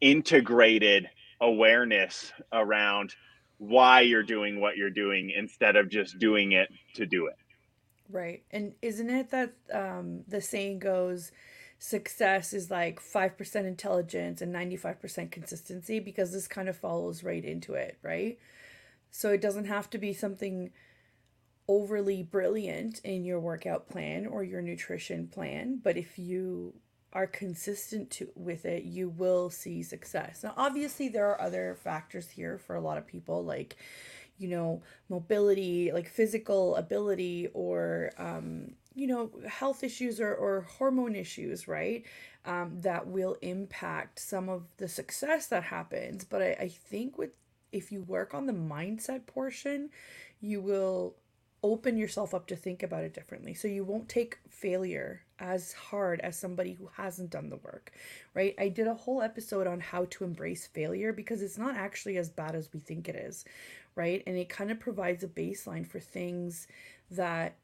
integrated 0.00 1.08
awareness 1.40 2.32
around 2.52 3.14
why 3.62 4.00
you're 4.00 4.24
doing 4.24 4.60
what 4.60 4.76
you're 4.76 4.90
doing 4.90 5.32
instead 5.36 5.76
of 5.76 5.88
just 5.88 6.18
doing 6.18 6.50
it 6.50 6.68
to 6.94 7.06
do 7.06 7.26
it. 7.26 7.36
Right. 8.10 8.42
And 8.50 8.74
isn't 8.82 9.08
it 9.08 9.30
that 9.30 9.52
um, 9.72 10.24
the 10.26 10.40
saying 10.40 10.80
goes, 10.80 11.30
success 11.78 12.52
is 12.52 12.72
like 12.72 13.00
5% 13.00 13.54
intelligence 13.64 14.42
and 14.42 14.52
95% 14.52 15.30
consistency? 15.30 16.00
Because 16.00 16.32
this 16.32 16.48
kind 16.48 16.68
of 16.68 16.76
follows 16.76 17.22
right 17.22 17.44
into 17.44 17.74
it, 17.74 17.98
right? 18.02 18.36
So 19.12 19.30
it 19.30 19.40
doesn't 19.40 19.66
have 19.66 19.88
to 19.90 19.98
be 19.98 20.12
something 20.12 20.72
overly 21.68 22.24
brilliant 22.24 22.98
in 23.04 23.24
your 23.24 23.38
workout 23.38 23.88
plan 23.88 24.26
or 24.26 24.42
your 24.42 24.60
nutrition 24.60 25.28
plan, 25.28 25.80
but 25.80 25.96
if 25.96 26.18
you 26.18 26.74
are 27.12 27.26
consistent 27.26 28.10
to, 28.10 28.28
with 28.34 28.64
it, 28.64 28.84
you 28.84 29.08
will 29.08 29.50
see 29.50 29.82
success. 29.82 30.42
Now, 30.42 30.54
obviously, 30.56 31.08
there 31.08 31.28
are 31.28 31.40
other 31.40 31.76
factors 31.82 32.30
here 32.30 32.58
for 32.58 32.74
a 32.76 32.80
lot 32.80 32.98
of 32.98 33.06
people, 33.06 33.44
like, 33.44 33.76
you 34.38 34.48
know, 34.48 34.82
mobility, 35.08 35.92
like 35.92 36.08
physical 36.08 36.76
ability, 36.76 37.48
or, 37.52 38.10
um, 38.18 38.72
you 38.94 39.06
know, 39.06 39.30
health 39.46 39.84
issues 39.84 40.20
or, 40.20 40.34
or 40.34 40.62
hormone 40.62 41.14
issues, 41.14 41.68
right? 41.68 42.04
Um, 42.44 42.80
that 42.80 43.06
will 43.06 43.36
impact 43.42 44.18
some 44.18 44.48
of 44.48 44.64
the 44.78 44.88
success 44.88 45.46
that 45.48 45.64
happens. 45.64 46.24
But 46.24 46.42
I, 46.42 46.56
I 46.60 46.68
think 46.68 47.18
with 47.18 47.30
if 47.72 47.90
you 47.92 48.02
work 48.02 48.34
on 48.34 48.46
the 48.46 48.52
mindset 48.52 49.26
portion, 49.26 49.90
you 50.40 50.60
will 50.60 51.14
open 51.62 51.96
yourself 51.96 52.34
up 52.34 52.46
to 52.48 52.56
think 52.56 52.82
about 52.82 53.04
it 53.04 53.14
differently. 53.14 53.54
So 53.54 53.68
you 53.68 53.84
won't 53.84 54.08
take 54.08 54.38
failure 54.48 55.22
as 55.42 55.72
hard 55.72 56.20
as 56.20 56.38
somebody 56.38 56.72
who 56.72 56.88
hasn't 56.96 57.30
done 57.30 57.50
the 57.50 57.56
work, 57.56 57.92
right? 58.32 58.54
I 58.58 58.68
did 58.68 58.86
a 58.86 58.94
whole 58.94 59.20
episode 59.20 59.66
on 59.66 59.80
how 59.80 60.06
to 60.10 60.24
embrace 60.24 60.68
failure 60.68 61.12
because 61.12 61.42
it's 61.42 61.58
not 61.58 61.76
actually 61.76 62.16
as 62.16 62.30
bad 62.30 62.54
as 62.54 62.72
we 62.72 62.78
think 62.78 63.08
it 63.08 63.16
is, 63.16 63.44
right? 63.96 64.22
And 64.26 64.36
it 64.36 64.48
kind 64.48 64.70
of 64.70 64.78
provides 64.78 65.24
a 65.24 65.28
baseline 65.28 65.86
for 65.86 65.98
things 65.98 66.68
that 67.10 67.56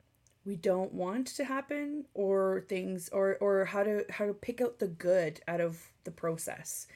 we 0.44 0.56
don't 0.56 0.92
want 0.92 1.28
to 1.28 1.44
happen 1.44 2.04
or 2.14 2.64
things 2.68 3.08
or 3.10 3.36
or 3.40 3.66
how 3.66 3.82
to 3.84 4.04
how 4.10 4.26
to 4.26 4.34
pick 4.34 4.60
out 4.60 4.78
the 4.78 4.88
good 4.88 5.40
out 5.46 5.60
of 5.60 5.78
the 6.04 6.10
process 6.10 6.86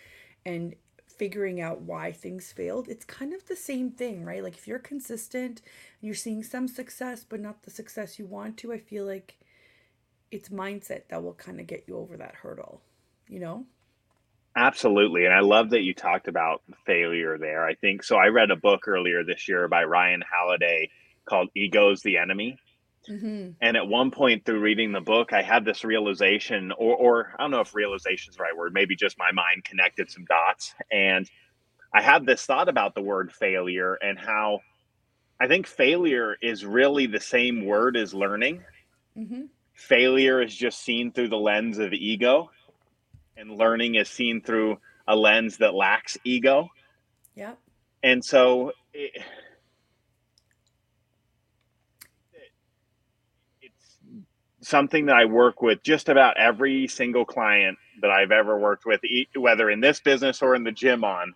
and 0.44 0.74
figuring 1.06 1.60
out 1.60 1.82
why 1.82 2.10
things 2.10 2.50
failed, 2.50 2.88
it's 2.88 3.04
kind 3.04 3.32
of 3.32 3.46
the 3.46 3.54
same 3.54 3.90
thing, 3.90 4.24
right? 4.24 4.42
Like 4.42 4.56
if 4.56 4.66
you're 4.66 4.78
consistent 4.78 5.62
you're 6.00 6.14
seeing 6.14 6.42
some 6.42 6.66
success, 6.66 7.24
but 7.28 7.40
not 7.40 7.62
the 7.62 7.70
success 7.70 8.18
you 8.18 8.26
want 8.26 8.56
to, 8.58 8.72
I 8.72 8.78
feel 8.78 9.06
like 9.06 9.36
it's 10.32 10.48
mindset 10.48 11.02
that 11.10 11.22
will 11.22 11.34
kind 11.34 11.60
of 11.60 11.66
get 11.66 11.84
you 11.86 11.96
over 11.98 12.16
that 12.16 12.34
hurdle, 12.34 12.80
you 13.28 13.38
know? 13.38 13.66
Absolutely. 14.56 15.26
And 15.26 15.32
I 15.32 15.40
love 15.40 15.70
that 15.70 15.82
you 15.82 15.94
talked 15.94 16.26
about 16.26 16.62
failure 16.84 17.38
there. 17.38 17.64
I 17.64 17.74
think 17.74 18.02
so. 18.02 18.16
I 18.16 18.26
read 18.26 18.50
a 18.50 18.56
book 18.56 18.88
earlier 18.88 19.24
this 19.24 19.48
year 19.48 19.68
by 19.68 19.84
Ryan 19.84 20.22
Holiday 20.28 20.90
called 21.26 21.48
Ego's 21.54 22.02
the 22.02 22.18
Enemy. 22.18 22.58
Mm-hmm. 23.08 23.50
And 23.60 23.76
at 23.76 23.86
one 23.86 24.10
point 24.10 24.44
through 24.44 24.60
reading 24.60 24.92
the 24.92 25.00
book, 25.00 25.32
I 25.32 25.42
had 25.42 25.64
this 25.64 25.84
realization, 25.84 26.72
or, 26.72 26.96
or 26.96 27.34
I 27.38 27.42
don't 27.42 27.50
know 27.50 27.60
if 27.60 27.74
realization 27.74 28.30
is 28.30 28.36
the 28.36 28.42
right 28.42 28.56
word, 28.56 28.72
maybe 28.72 28.96
just 28.96 29.18
my 29.18 29.32
mind 29.32 29.64
connected 29.64 30.10
some 30.10 30.24
dots. 30.24 30.74
And 30.90 31.28
I 31.94 32.00
had 32.00 32.24
this 32.24 32.44
thought 32.44 32.68
about 32.68 32.94
the 32.94 33.02
word 33.02 33.32
failure 33.32 33.94
and 33.94 34.18
how 34.18 34.60
I 35.40 35.46
think 35.48 35.66
failure 35.66 36.36
is 36.40 36.64
really 36.64 37.06
the 37.06 37.20
same 37.20 37.66
word 37.66 37.96
as 37.96 38.14
learning. 38.14 38.62
Mm-hmm. 39.16 39.42
Failure 39.74 40.40
is 40.40 40.54
just 40.54 40.80
seen 40.80 41.12
through 41.12 41.28
the 41.28 41.36
lens 41.36 41.78
of 41.78 41.92
ego, 41.92 42.50
and 43.36 43.50
learning 43.50 43.96
is 43.96 44.08
seen 44.08 44.42
through 44.42 44.78
a 45.08 45.16
lens 45.16 45.56
that 45.58 45.74
lacks 45.74 46.16
ego. 46.24 46.68
Yeah. 47.34 47.54
And 48.02 48.24
so, 48.24 48.72
it, 48.92 49.12
it's 53.60 53.98
something 54.60 55.06
that 55.06 55.16
I 55.16 55.24
work 55.24 55.62
with 55.62 55.82
just 55.82 56.08
about 56.08 56.36
every 56.36 56.86
single 56.86 57.24
client 57.24 57.78
that 58.00 58.10
I've 58.10 58.32
ever 58.32 58.58
worked 58.58 58.84
with, 58.86 59.00
whether 59.36 59.70
in 59.70 59.80
this 59.80 60.00
business 60.00 60.42
or 60.42 60.54
in 60.54 60.64
the 60.64 60.72
gym 60.72 61.04
on. 61.04 61.34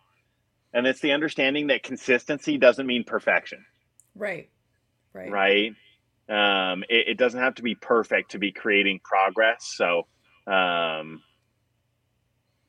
And 0.72 0.87
it's 0.87 1.01
the 1.01 1.12
understanding 1.12 1.68
that 1.68 1.82
consistency 1.82 2.59
doesn't 2.59 2.87
mean 2.87 3.05
perfection. 3.05 3.64
Right. 4.14 4.51
Right. 5.12 5.30
Right. 5.30 5.72
Um, 6.28 6.82
it, 6.88 7.08
it 7.08 7.18
doesn't 7.18 7.40
have 7.40 7.54
to 7.56 7.62
be 7.62 7.74
perfect 7.74 8.32
to 8.32 8.38
be 8.38 8.52
creating 8.52 9.00
progress. 9.04 9.72
So, 9.76 10.06
um, 10.46 11.22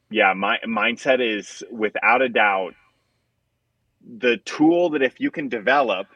yeah, 0.10 0.34
my 0.34 0.60
mindset 0.66 1.20
is 1.22 1.64
without 1.72 2.22
a 2.22 2.30
doubt 2.30 2.74
the 4.20 4.38
tool 4.38 4.92
that 4.92 5.02
if 5.02 5.20
you 5.20 5.32
can 5.32 5.50
develop 5.50 6.08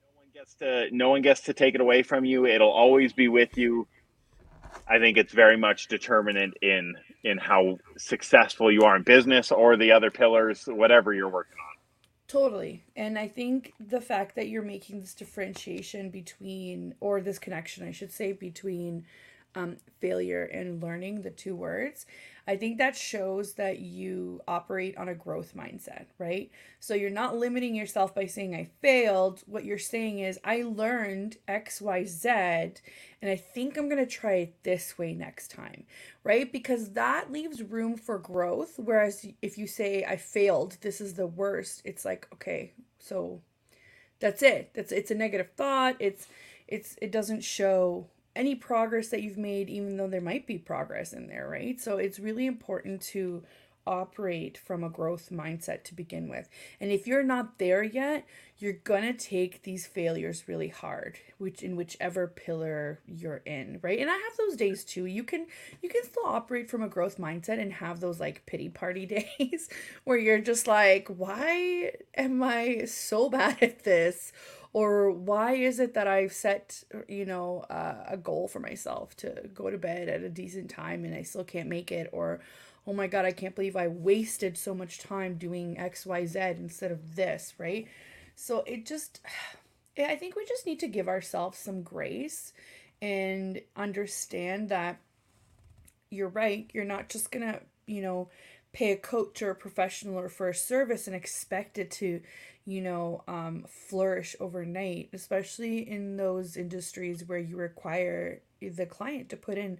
no 0.00 0.08
one 0.14 0.26
gets 0.32 0.54
to 0.54 0.88
no 0.92 1.10
one 1.10 1.22
gets 1.22 1.42
to 1.42 1.52
take 1.52 1.74
it 1.74 1.80
away 1.80 2.02
from 2.02 2.24
you. 2.24 2.46
It'll 2.46 2.70
always 2.70 3.12
be 3.12 3.28
with 3.28 3.58
you. 3.58 3.86
I 4.88 4.98
think 4.98 5.18
it's 5.18 5.32
very 5.32 5.56
much 5.56 5.88
determinant 5.88 6.54
in 6.62 6.94
in 7.24 7.38
how 7.38 7.78
successful 7.98 8.72
you 8.72 8.82
are 8.82 8.96
in 8.96 9.02
business 9.02 9.52
or 9.52 9.76
the 9.76 9.92
other 9.92 10.10
pillars, 10.10 10.64
whatever 10.66 11.12
you're 11.12 11.28
working 11.28 11.56
on. 11.60 11.67
Totally. 12.28 12.84
And 12.94 13.18
I 13.18 13.26
think 13.26 13.72
the 13.80 14.02
fact 14.02 14.36
that 14.36 14.48
you're 14.48 14.62
making 14.62 15.00
this 15.00 15.14
differentiation 15.14 16.10
between, 16.10 16.94
or 17.00 17.22
this 17.22 17.38
connection, 17.38 17.88
I 17.88 17.90
should 17.90 18.12
say, 18.12 18.32
between 18.32 19.06
um, 19.54 19.76
failure 20.00 20.44
and 20.44 20.82
learning, 20.82 21.22
the 21.22 21.30
two 21.30 21.56
words, 21.56 22.06
I 22.46 22.56
think 22.56 22.78
that 22.78 22.96
shows 22.96 23.54
that 23.54 23.80
you 23.80 24.40
operate 24.48 24.96
on 24.96 25.08
a 25.08 25.14
growth 25.14 25.52
mindset, 25.54 26.06
right? 26.18 26.50
So 26.80 26.94
you're 26.94 27.10
not 27.10 27.36
limiting 27.36 27.74
yourself 27.74 28.14
by 28.14 28.24
saying, 28.24 28.54
I 28.54 28.70
failed. 28.80 29.42
What 29.46 29.64
you're 29.64 29.76
saying 29.76 30.20
is, 30.20 30.38
I 30.44 30.62
learned 30.62 31.36
X, 31.46 31.80
Y, 31.80 32.04
Z, 32.04 32.28
and 32.30 33.30
I 33.30 33.36
think 33.36 33.76
I'm 33.76 33.88
going 33.90 34.04
to 34.04 34.10
try 34.10 34.34
it 34.34 34.62
this 34.62 34.96
way 34.96 35.12
next 35.12 35.50
time, 35.50 35.84
right? 36.24 36.50
Because 36.50 36.92
that 36.92 37.30
leaves 37.30 37.62
room 37.62 37.96
for 37.96 38.18
growth. 38.18 38.74
Whereas 38.78 39.26
if 39.42 39.58
you 39.58 39.66
say, 39.66 40.04
I 40.04 40.16
failed, 40.16 40.78
this 40.80 41.02
is 41.02 41.14
the 41.14 41.26
worst, 41.26 41.82
it's 41.84 42.06
like, 42.06 42.28
okay, 42.32 42.72
so 42.98 43.42
that's 44.20 44.42
it. 44.42 44.70
That's 44.74 44.92
it's 44.92 45.10
a 45.10 45.14
negative 45.14 45.50
thought. 45.56 45.96
It's 45.98 46.26
it's 46.66 46.96
it 47.00 47.12
doesn't 47.12 47.44
show 47.44 48.08
any 48.38 48.54
progress 48.54 49.08
that 49.08 49.22
you've 49.22 49.36
made, 49.36 49.68
even 49.68 49.96
though 49.96 50.08
there 50.08 50.20
might 50.20 50.46
be 50.46 50.56
progress 50.56 51.12
in 51.12 51.26
there, 51.26 51.48
right? 51.48 51.78
So 51.80 51.98
it's 51.98 52.18
really 52.18 52.46
important 52.46 53.02
to 53.02 53.42
operate 53.88 54.58
from 54.58 54.84
a 54.84 54.90
growth 54.90 55.30
mindset 55.32 55.82
to 55.82 55.94
begin 55.94 56.28
with. 56.28 56.48
And 56.78 56.92
if 56.92 57.06
you're 57.06 57.22
not 57.22 57.58
there 57.58 57.82
yet, 57.82 58.26
you're 58.58 58.74
going 58.74 59.02
to 59.02 59.12
take 59.12 59.62
these 59.62 59.86
failures 59.86 60.44
really 60.46 60.68
hard, 60.68 61.18
which 61.38 61.62
in 61.62 61.74
whichever 61.74 62.26
pillar 62.26 63.00
you're 63.06 63.42
in, 63.46 63.78
right? 63.82 63.98
And 63.98 64.10
I 64.10 64.14
have 64.14 64.36
those 64.36 64.56
days 64.56 64.84
too. 64.84 65.06
You 65.06 65.24
can 65.24 65.46
you 65.82 65.88
can 65.88 66.04
still 66.04 66.26
operate 66.26 66.68
from 66.68 66.82
a 66.82 66.88
growth 66.88 67.18
mindset 67.18 67.60
and 67.60 67.72
have 67.72 68.00
those 68.00 68.20
like 68.20 68.44
pity 68.46 68.68
party 68.68 69.06
days 69.38 69.70
where 70.04 70.18
you're 70.18 70.40
just 70.40 70.66
like, 70.66 71.08
"Why 71.08 71.92
am 72.16 72.42
I 72.42 72.84
so 72.84 73.30
bad 73.30 73.62
at 73.62 73.84
this?" 73.84 74.32
Or 74.72 75.10
why 75.10 75.54
is 75.54 75.80
it 75.80 75.94
that 75.94 76.06
I've 76.06 76.32
set 76.32 76.82
you 77.08 77.24
know 77.24 77.60
uh, 77.70 78.04
a 78.06 78.16
goal 78.16 78.48
for 78.48 78.60
myself 78.60 79.16
to 79.18 79.48
go 79.54 79.70
to 79.70 79.78
bed 79.78 80.08
at 80.08 80.22
a 80.22 80.28
decent 80.28 80.70
time 80.70 81.04
and 81.04 81.14
I 81.14 81.22
still 81.22 81.44
can't 81.44 81.68
make 81.68 81.90
it? 81.92 82.08
Or 82.12 82.40
oh 82.86 82.92
my 82.92 83.06
god 83.06 83.24
I 83.24 83.32
can't 83.32 83.54
believe 83.54 83.76
I 83.76 83.88
wasted 83.88 84.56
so 84.56 84.74
much 84.74 84.98
time 84.98 85.36
doing 85.36 85.76
XYZ 85.76 86.58
instead 86.58 86.90
of 86.90 87.16
this 87.16 87.54
right? 87.58 87.86
So 88.34 88.62
it 88.66 88.86
just 88.86 89.20
I 89.98 90.14
think 90.16 90.36
we 90.36 90.46
just 90.46 90.66
need 90.66 90.80
to 90.80 90.88
give 90.88 91.08
ourselves 91.08 91.58
some 91.58 91.82
grace 91.82 92.52
and 93.02 93.60
understand 93.76 94.68
that 94.68 95.00
you're 96.10 96.28
right. 96.28 96.70
You're 96.72 96.84
not 96.84 97.08
just 97.08 97.30
gonna 97.30 97.60
you 97.86 98.02
know 98.02 98.28
pay 98.72 98.92
a 98.92 98.96
coach 98.96 99.42
or 99.42 99.50
a 99.50 99.54
professional 99.56 100.18
or 100.18 100.28
for 100.28 100.48
a 100.48 100.54
service 100.54 101.06
and 101.06 101.16
expect 101.16 101.78
it 101.78 101.90
to 101.92 102.20
you 102.66 102.82
know, 102.82 103.22
um, 103.26 103.64
flourish 103.68 104.36
overnight, 104.40 105.08
especially 105.14 105.88
in 105.88 106.18
those 106.18 106.56
industries 106.56 107.26
where 107.26 107.38
you 107.38 107.56
require 107.56 108.42
the 108.60 108.86
client 108.86 109.30
to 109.30 109.36
put 109.38 109.56
in 109.58 109.78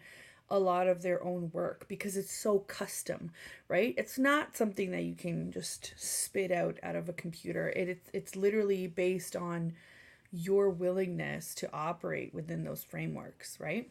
a 0.51 0.59
lot 0.59 0.89
of 0.89 1.03
their 1.03 1.23
own 1.23 1.51
work 1.53 1.87
because 1.89 2.17
it's 2.17 2.33
so 2.33 2.61
custom, 2.61 3.31
right? 3.69 3.95
It's 3.99 4.19
not 4.19 4.57
something 4.57 4.91
that 4.93 5.05
you 5.05 5.15
can 5.15 5.53
just 5.53 5.93
spit 5.99 6.51
out 6.51 6.79
out 6.83 6.97
of 6.97 7.09
a 7.11 7.13
computer. 7.13 7.69
It, 7.77 7.89
it's 7.91 8.11
it's 8.15 8.37
literally 8.37 8.87
based 8.87 9.37
on 9.37 9.75
your 10.33 10.71
willingness 10.71 11.55
to 11.57 11.71
operate 11.75 12.35
within 12.35 12.65
those 12.65 12.85
frameworks, 12.85 13.59
right? 13.61 13.91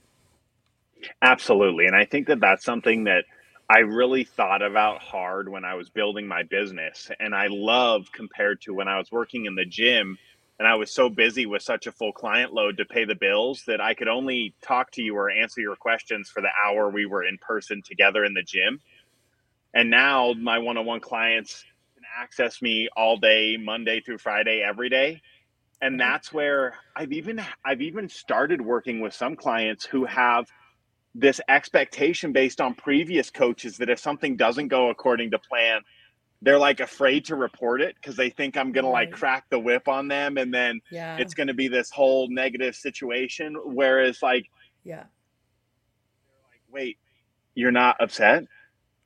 Absolutely. 1.22 1.86
And 1.88 1.96
I 1.96 2.06
think 2.06 2.28
that 2.28 2.40
that's 2.40 2.66
something 2.66 3.06
that 3.06 3.26
I 3.70 3.80
really 3.80 4.24
thought 4.24 4.62
about 4.62 5.02
hard 5.02 5.50
when 5.50 5.66
I 5.66 5.76
was 5.76 5.90
building 5.90 6.26
my 6.28 6.44
business. 6.44 7.12
And 7.20 7.36
I 7.36 7.48
love 7.50 8.06
compared 8.14 8.62
to 8.62 8.74
when 8.74 8.88
I 8.88 8.98
was 8.98 9.12
working 9.12 9.46
in 9.46 9.56
the 9.56 9.66
gym 9.66 10.18
and 10.60 10.68
I 10.68 10.76
was 10.76 10.92
so 10.92 11.10
busy 11.10 11.46
with 11.46 11.62
such 11.62 11.86
a 11.86 11.92
full 11.92 12.14
client 12.14 12.54
load 12.54 12.78
to 12.78 12.86
pay 12.86 13.06
the 13.06 13.16
bills 13.16 13.64
that 13.68 13.82
I 13.82 13.94
could 13.94 14.08
only 14.08 14.56
talk 14.62 14.92
to 14.92 15.04
you 15.04 15.16
or 15.16 15.30
answer 15.30 15.62
your 15.62 15.76
questions 15.76 16.30
for 16.30 16.42
the 16.42 16.50
hour 16.66 16.90
we 16.90 17.06
were 17.06 17.24
in 17.24 17.38
person 17.40 17.82
together 17.84 18.24
in 18.24 18.34
the 18.34 18.42
gym. 18.42 18.80
And 19.74 19.92
now 19.92 20.34
my 20.34 20.58
one-on-one 20.58 21.02
clients 21.02 21.64
can 21.94 22.04
access 22.20 22.62
me 22.62 22.90
all 22.96 23.18
day, 23.18 23.58
Monday 23.58 24.02
through 24.02 24.18
Friday, 24.18 24.64
every 24.68 24.90
day. 24.90 25.22
And 25.80 26.00
that's 26.00 26.34
where 26.34 26.74
I've 26.96 27.12
even 27.12 27.40
I've 27.64 27.82
even 27.82 28.10
started 28.10 28.62
working 28.62 29.00
with 29.00 29.14
some 29.14 29.36
clients 29.36 29.86
who 29.86 30.06
have 30.06 30.48
this 31.16 31.42
expectation 31.50 32.32
based 32.32 32.62
on 32.62 32.76
previous 32.76 33.30
coaches 33.30 33.78
that 33.78 33.90
if 33.90 34.00
something 34.00 34.36
doesn't 34.36 34.68
go 34.68 34.90
according 34.90 35.32
to 35.32 35.40
plan, 35.40 35.82
they're 36.42 36.60
like 36.60 36.80
afraid 36.80 37.26
to 37.26 37.36
report 37.36 37.82
it 37.82 37.96
because 37.96 38.16
they 38.16 38.30
think 38.30 38.56
I'm 38.58 38.72
gonna 38.72 38.90
like 38.90 39.12
crack 39.12 39.46
the 39.50 39.58
whip 39.60 39.88
on 39.88 40.08
them 40.08 40.38
and 40.38 40.54
then 40.54 40.82
Yeah. 40.92 41.18
it's 41.18 41.34
gonna 41.34 41.56
be 41.56 41.68
this 41.68 41.90
whole 41.90 42.28
negative 42.30 42.76
situation. 42.76 43.56
Whereas 43.66 44.22
like, 44.22 44.46
yeah. 44.84 45.06
like, 46.52 46.62
wait, 46.72 46.98
you're 47.56 47.72
not 47.72 47.98
upset? 48.00 48.44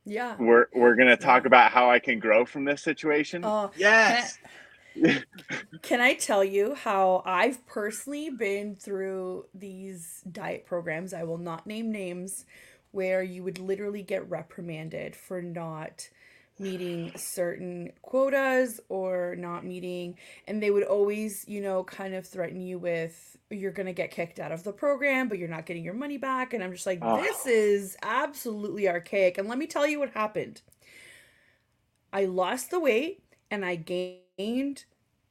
Yeah. 0.04 0.36
We're 0.38 0.66
we're 0.74 0.96
gonna 0.96 1.16
talk 1.16 1.44
Yeah. 1.44 1.48
about 1.48 1.72
how 1.72 1.90
I 1.90 2.00
can 2.00 2.20
grow 2.20 2.46
from 2.46 2.66
this 2.66 2.82
situation. 2.82 3.46
Oh, 3.46 3.72
yes. 3.78 4.36
Can 4.38 4.46
I 4.46 4.50
tell 6.20 6.44
you 6.44 6.76
how 6.76 7.24
I've 7.26 7.66
personally 7.66 8.30
been 8.30 8.76
through 8.76 9.46
these 9.54 10.24
diet 10.32 10.66
programs? 10.66 11.14
I 11.14 11.24
will 11.24 11.38
not 11.38 11.68
name 11.68 11.92
names 11.92 12.46
where 12.92 13.24
you 13.24 13.44
would 13.44 13.60
literally 13.60 14.04
get 14.04 14.30
reprimanded 14.30 15.16
for 15.16 15.42
not 15.42 16.10
meeting 16.60 17.12
certain 17.16 17.92
quotas 18.02 18.80
or 18.90 19.36
not 19.38 19.66
meeting 19.66 20.18
and 20.48 20.62
they 20.62 20.70
would 20.72 20.84
always, 20.84 21.46
you 21.48 21.62
know, 21.62 21.84
kind 21.84 22.14
of 22.14 22.28
threaten 22.28 22.62
you 22.62 22.78
with 22.78 23.38
you're 23.50 23.72
going 23.72 23.88
to 23.88 23.94
get 23.94 24.12
kicked 24.12 24.40
out 24.40 24.52
of 24.52 24.64
the 24.64 24.72
program, 24.74 25.28
but 25.28 25.38
you're 25.40 25.50
not 25.50 25.66
getting 25.66 25.84
your 25.84 25.94
money 25.94 26.18
back 26.18 26.54
and 26.54 26.64
I'm 26.64 26.72
just 26.74 26.86
like 26.86 27.00
Oh. 27.02 27.18
this 27.18 27.46
is 27.46 27.98
absolutely 28.04 28.88
archaic. 28.90 29.38
And 29.38 29.48
let 29.48 29.58
me 29.58 29.68
tell 29.68 29.88
you 29.88 30.00
what 30.00 30.12
happened. 30.12 30.62
I 32.14 32.26
lost 32.26 32.72
the 32.72 32.80
weight 32.80 33.24
and 33.50 33.66
I 33.66 33.76
gained 33.76 34.22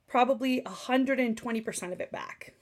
probably 0.09 0.61
120% 0.63 1.93
of 1.93 2.01
it 2.01 2.11
back. 2.11 2.55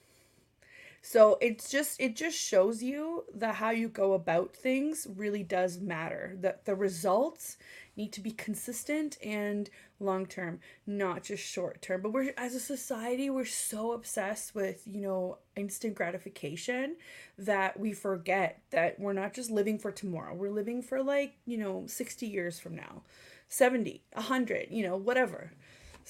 So 1.00 1.38
it's 1.40 1.70
just 1.70 2.00
it 2.00 2.16
just 2.16 2.36
shows 2.36 2.82
you 2.82 3.24
that 3.34 3.54
how 3.54 3.70
you 3.70 3.88
go 3.88 4.12
about 4.12 4.54
things 4.54 5.06
really 5.16 5.42
does 5.42 5.78
matter. 5.78 6.36
That 6.40 6.64
the 6.64 6.74
results 6.74 7.56
need 7.96 8.12
to 8.12 8.20
be 8.20 8.32
consistent 8.32 9.16
and 9.24 9.70
long 10.00 10.26
term, 10.26 10.60
not 10.86 11.22
just 11.22 11.42
short 11.42 11.80
term. 11.80 12.02
But 12.02 12.12
we're 12.12 12.34
as 12.36 12.54
a 12.54 12.60
society, 12.60 13.30
we're 13.30 13.44
so 13.44 13.92
obsessed 13.92 14.54
with, 14.54 14.82
you 14.86 15.00
know, 15.00 15.38
instant 15.56 15.94
gratification 15.94 16.96
that 17.38 17.78
we 17.78 17.92
forget 17.92 18.60
that 18.70 18.98
we're 18.98 19.12
not 19.12 19.34
just 19.34 19.50
living 19.50 19.78
for 19.78 19.92
tomorrow. 19.92 20.34
We're 20.34 20.50
living 20.50 20.82
for 20.82 21.02
like, 21.02 21.36
you 21.46 21.58
know, 21.58 21.84
60 21.86 22.26
years 22.26 22.58
from 22.58 22.74
now. 22.74 23.02
70, 23.48 24.02
100, 24.12 24.66
you 24.70 24.82
know, 24.82 24.96
whatever. 24.96 25.52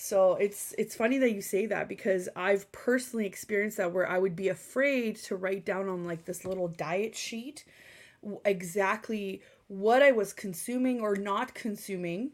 So 0.01 0.35
it's 0.35 0.75
it's 0.79 0.95
funny 0.95 1.19
that 1.19 1.33
you 1.33 1.43
say 1.43 1.67
that 1.67 1.89
because 1.89 2.29
I've 2.37 2.71
personally 2.71 3.27
experienced 3.27 3.79
that 3.79 3.93
where 3.93 4.09
I 4.09 4.19
would 4.19 4.37
be 4.37 4.49
afraid 4.49 5.17
to 5.25 5.35
write 5.35 5.65
down 5.65 5.89
on 5.89 6.05
like 6.05 6.25
this 6.25 6.45
little 6.45 6.69
diet 6.69 7.17
sheet 7.17 7.65
exactly 8.45 9.43
what 9.67 10.01
I 10.03 10.13
was 10.13 10.33
consuming 10.33 11.01
or 11.01 11.17
not 11.17 11.53
consuming 11.53 12.31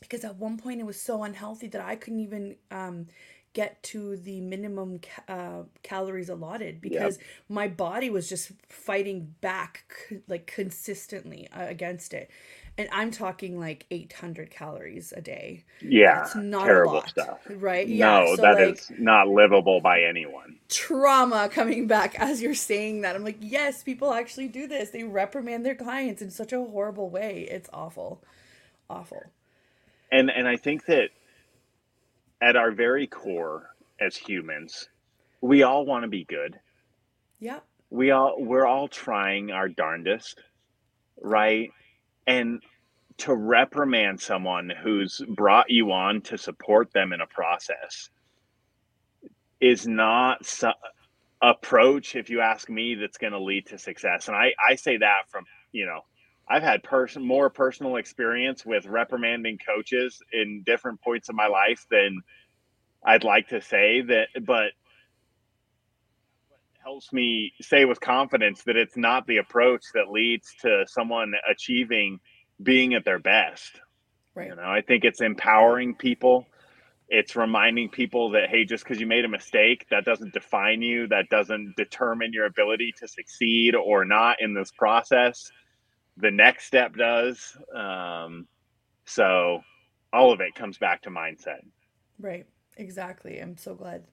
because 0.00 0.24
at 0.24 0.36
one 0.36 0.56
point 0.56 0.80
it 0.80 0.86
was 0.86 0.98
so 0.98 1.22
unhealthy 1.22 1.68
that 1.68 1.82
I 1.82 1.96
couldn't 1.96 2.20
even 2.20 2.56
um, 2.70 3.08
get 3.52 3.82
to 3.82 4.16
the 4.16 4.40
minimum 4.40 5.00
ca- 5.00 5.32
uh, 5.32 5.62
calories 5.82 6.30
allotted 6.30 6.80
because 6.80 7.18
my 7.48 7.68
body 7.68 8.08
was 8.08 8.28
just 8.28 8.52
fighting 8.68 9.34
back 9.42 9.94
like 10.28 10.46
consistently 10.46 11.48
uh, 11.48 11.66
against 11.66 12.14
it. 12.14 12.30
And 12.78 12.88
I'm 12.92 13.10
talking 13.10 13.58
like 13.58 13.86
800 13.90 14.50
calories 14.50 15.12
a 15.16 15.22
day. 15.22 15.64
Yeah. 15.80 16.22
It's 16.22 16.34
not 16.36 16.64
a 16.64 16.66
terrible 16.66 16.94
lot, 16.94 17.08
stuff. 17.08 17.38
right? 17.48 17.88
no, 17.88 18.34
so 18.36 18.42
that 18.42 18.60
is 18.60 18.90
like 18.90 19.00
not 19.00 19.28
livable 19.28 19.80
by 19.80 20.02
anyone. 20.02 20.56
trauma 20.68 21.48
coming 21.50 21.86
back 21.86 22.14
as 22.20 22.42
you're 22.42 22.54
saying 22.54 23.00
that. 23.00 23.16
I'm 23.16 23.24
like, 23.24 23.38
yes, 23.40 23.82
people 23.82 24.12
actually 24.12 24.48
do 24.48 24.66
this. 24.66 24.90
They 24.90 25.04
reprimand 25.04 25.64
their 25.64 25.74
clients 25.74 26.20
in 26.20 26.30
such 26.30 26.52
a 26.52 26.58
horrible 26.62 27.08
way. 27.08 27.48
It's 27.50 27.70
awful, 27.72 28.22
awful. 28.90 29.24
And 30.12 30.30
and 30.30 30.46
I 30.46 30.56
think 30.56 30.84
that 30.86 31.10
at 32.40 32.56
our 32.56 32.70
very 32.70 33.06
core 33.06 33.70
as 34.00 34.16
humans, 34.16 34.88
we 35.40 35.62
all 35.62 35.84
want 35.84 36.02
to 36.04 36.08
be 36.08 36.24
good. 36.24 36.60
Yep. 37.40 37.64
We 37.90 38.10
all 38.10 38.36
we're 38.38 38.66
all 38.66 38.88
trying 38.88 39.50
our 39.50 39.68
darndest, 39.68 40.42
right? 41.20 41.70
And 42.26 42.62
to 43.18 43.34
reprimand 43.34 44.20
someone 44.20 44.70
who's 44.82 45.22
brought 45.28 45.70
you 45.70 45.92
on 45.92 46.20
to 46.22 46.36
support 46.36 46.92
them 46.92 47.12
in 47.12 47.20
a 47.20 47.26
process 47.26 48.10
is 49.60 49.86
not 49.86 50.44
so, 50.44 50.72
approach 51.42 52.16
if 52.16 52.30
you 52.30 52.40
ask 52.40 52.68
me 52.68 52.94
that's 52.94 53.18
going 53.18 53.32
to 53.32 53.40
lead 53.40 53.66
to 53.66 53.78
success. 53.78 54.28
And 54.28 54.36
i 54.36 54.52
i 54.70 54.74
say 54.74 54.96
that 54.98 55.28
from 55.28 55.44
you 55.72 55.86
know 55.86 56.00
i've 56.48 56.62
had 56.62 56.82
person 56.82 57.26
more 57.26 57.50
personal 57.50 57.96
experience 57.96 58.64
with 58.64 58.86
reprimanding 58.86 59.58
coaches 59.58 60.22
in 60.32 60.62
different 60.64 61.00
points 61.02 61.28
of 61.28 61.34
my 61.34 61.46
life 61.46 61.86
than 61.90 62.20
i'd 63.04 63.24
like 63.24 63.48
to 63.48 63.60
say 63.60 64.00
that 64.02 64.28
but 64.44 64.72
helps 66.86 67.12
me 67.12 67.52
say 67.60 67.84
with 67.84 68.00
confidence 68.00 68.62
that 68.62 68.76
it's 68.76 68.96
not 68.96 69.26
the 69.26 69.38
approach 69.38 69.82
that 69.92 70.08
leads 70.08 70.54
to 70.62 70.84
someone 70.86 71.32
achieving 71.50 72.20
being 72.62 72.94
at 72.94 73.04
their 73.04 73.18
best 73.18 73.80
right. 74.36 74.48
you 74.48 74.54
know, 74.54 74.62
I 74.62 74.82
think 74.82 75.04
it's 75.04 75.20
empowering 75.20 75.96
people. 75.96 76.46
It's 77.08 77.34
reminding 77.34 77.88
people 77.88 78.30
that 78.32 78.48
hey, 78.50 78.64
just 78.64 78.84
because 78.84 79.00
you 79.00 79.06
made 79.06 79.24
a 79.24 79.28
mistake, 79.28 79.86
that 79.90 80.04
doesn't 80.04 80.32
define 80.32 80.82
you. 80.82 81.08
That 81.08 81.28
doesn't 81.30 81.74
determine 81.76 82.32
your 82.32 82.46
ability 82.46 82.92
to 82.98 83.08
succeed 83.08 83.74
or 83.74 84.04
not 84.04 84.36
in 84.40 84.54
this 84.54 84.70
process. 84.70 85.50
The 86.18 86.30
next 86.30 86.66
step 86.66 86.94
does. 86.96 87.56
Um, 87.74 88.46
so 89.04 89.60
all 90.12 90.32
of 90.32 90.40
it 90.40 90.54
comes 90.54 90.78
back 90.78 91.02
to 91.02 91.10
mindset. 91.10 91.60
Right. 92.18 92.46
Exactly. 92.76 93.38
I'm 93.38 93.56
so 93.56 93.74
glad 93.74 94.04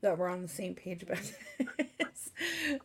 that 0.00 0.18
we're 0.18 0.28
on 0.28 0.42
the 0.42 0.48
same 0.48 0.74
page 0.74 1.02
about 1.02 1.18
this. 1.78 2.30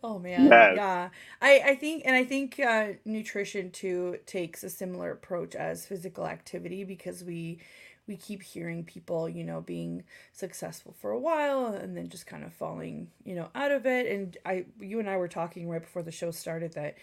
oh 0.03 0.19
man. 0.19 0.45
Yes. 0.49 0.73
Yeah. 0.75 1.09
I 1.41 1.61
I 1.65 1.75
think 1.75 2.03
and 2.05 2.15
I 2.15 2.23
think 2.23 2.59
uh 2.59 2.87
nutrition 3.05 3.71
too 3.71 4.17
takes 4.25 4.63
a 4.63 4.69
similar 4.69 5.11
approach 5.11 5.55
as 5.55 5.85
physical 5.85 6.25
activity 6.27 6.83
because 6.83 7.23
we 7.23 7.59
we 8.07 8.17
keep 8.17 8.41
hearing 8.41 8.83
people, 8.83 9.29
you 9.29 9.43
know, 9.43 9.61
being 9.61 10.03
successful 10.33 10.93
for 10.99 11.11
a 11.11 11.19
while 11.19 11.67
and 11.67 11.95
then 11.95 12.09
just 12.09 12.25
kind 12.27 12.43
of 12.43 12.51
falling, 12.53 13.09
you 13.23 13.35
know, 13.35 13.49
out 13.55 13.71
of 13.71 13.85
it 13.85 14.07
and 14.11 14.37
I 14.45 14.65
you 14.79 14.99
and 14.99 15.09
I 15.09 15.17
were 15.17 15.27
talking 15.27 15.69
right 15.69 15.81
before 15.81 16.03
the 16.03 16.11
show 16.11 16.31
started 16.31 16.73
that 16.73 16.95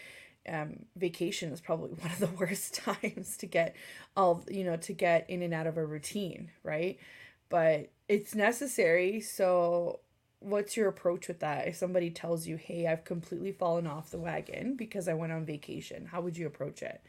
um, 0.48 0.86
vacation 0.96 1.52
is 1.52 1.60
probably 1.60 1.90
one 2.00 2.10
of 2.10 2.18
the 2.18 2.26
worst 2.38 2.74
times 3.02 3.36
to 3.38 3.46
get 3.46 3.74
all 4.16 4.44
you 4.50 4.64
know 4.64 4.76
to 4.76 4.92
get 4.92 5.28
in 5.28 5.42
and 5.42 5.54
out 5.54 5.66
of 5.66 5.76
a 5.76 5.84
routine 5.84 6.50
right 6.62 6.98
but 7.48 7.90
it's 8.08 8.34
necessary 8.34 9.20
so 9.20 10.00
what's 10.40 10.76
your 10.76 10.88
approach 10.88 11.28
with 11.28 11.40
that 11.40 11.66
if 11.66 11.76
somebody 11.76 12.10
tells 12.10 12.46
you 12.46 12.56
hey 12.56 12.86
i've 12.86 13.04
completely 13.04 13.52
fallen 13.52 13.86
off 13.86 14.10
the 14.10 14.18
wagon 14.18 14.76
because 14.76 15.08
i 15.08 15.14
went 15.14 15.32
on 15.32 15.44
vacation 15.44 16.06
how 16.06 16.20
would 16.20 16.36
you 16.36 16.46
approach 16.46 16.82
it 16.82 17.02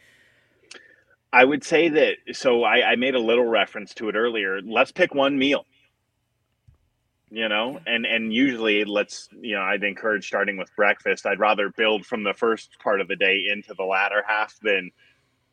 I 1.32 1.46
would 1.46 1.64
say 1.64 1.90
that. 1.90 2.16
So 2.34 2.64
I, 2.64 2.92
I 2.92 2.96
made 2.96 3.16
a 3.16 3.20
little 3.20 3.46
reference 3.46 3.94
to 3.96 4.10
it 4.10 4.16
earlier. 4.16 4.62
Let's 4.62 4.92
pick 4.92 5.14
one 5.14 5.38
meal. 5.38 5.66
You 7.32 7.48
know, 7.48 7.80
and 7.86 8.08
and 8.08 8.34
usually 8.34 8.86
let's 8.86 9.30
you 9.40 9.54
know 9.54 9.62
I'd 9.62 9.84
encourage 9.84 10.26
starting 10.26 10.58
with 10.58 10.76
breakfast. 10.76 11.28
I'd 11.28 11.40
rather 11.40 11.70
build 11.70 12.04
from 12.08 12.24
the 12.24 12.34
first 12.34 12.72
part 12.80 13.02
of 13.02 13.08
the 13.08 13.16
day 13.16 13.46
into 13.54 13.76
the 13.76 13.84
latter 13.84 14.24
half 14.28 14.58
than 14.64 14.90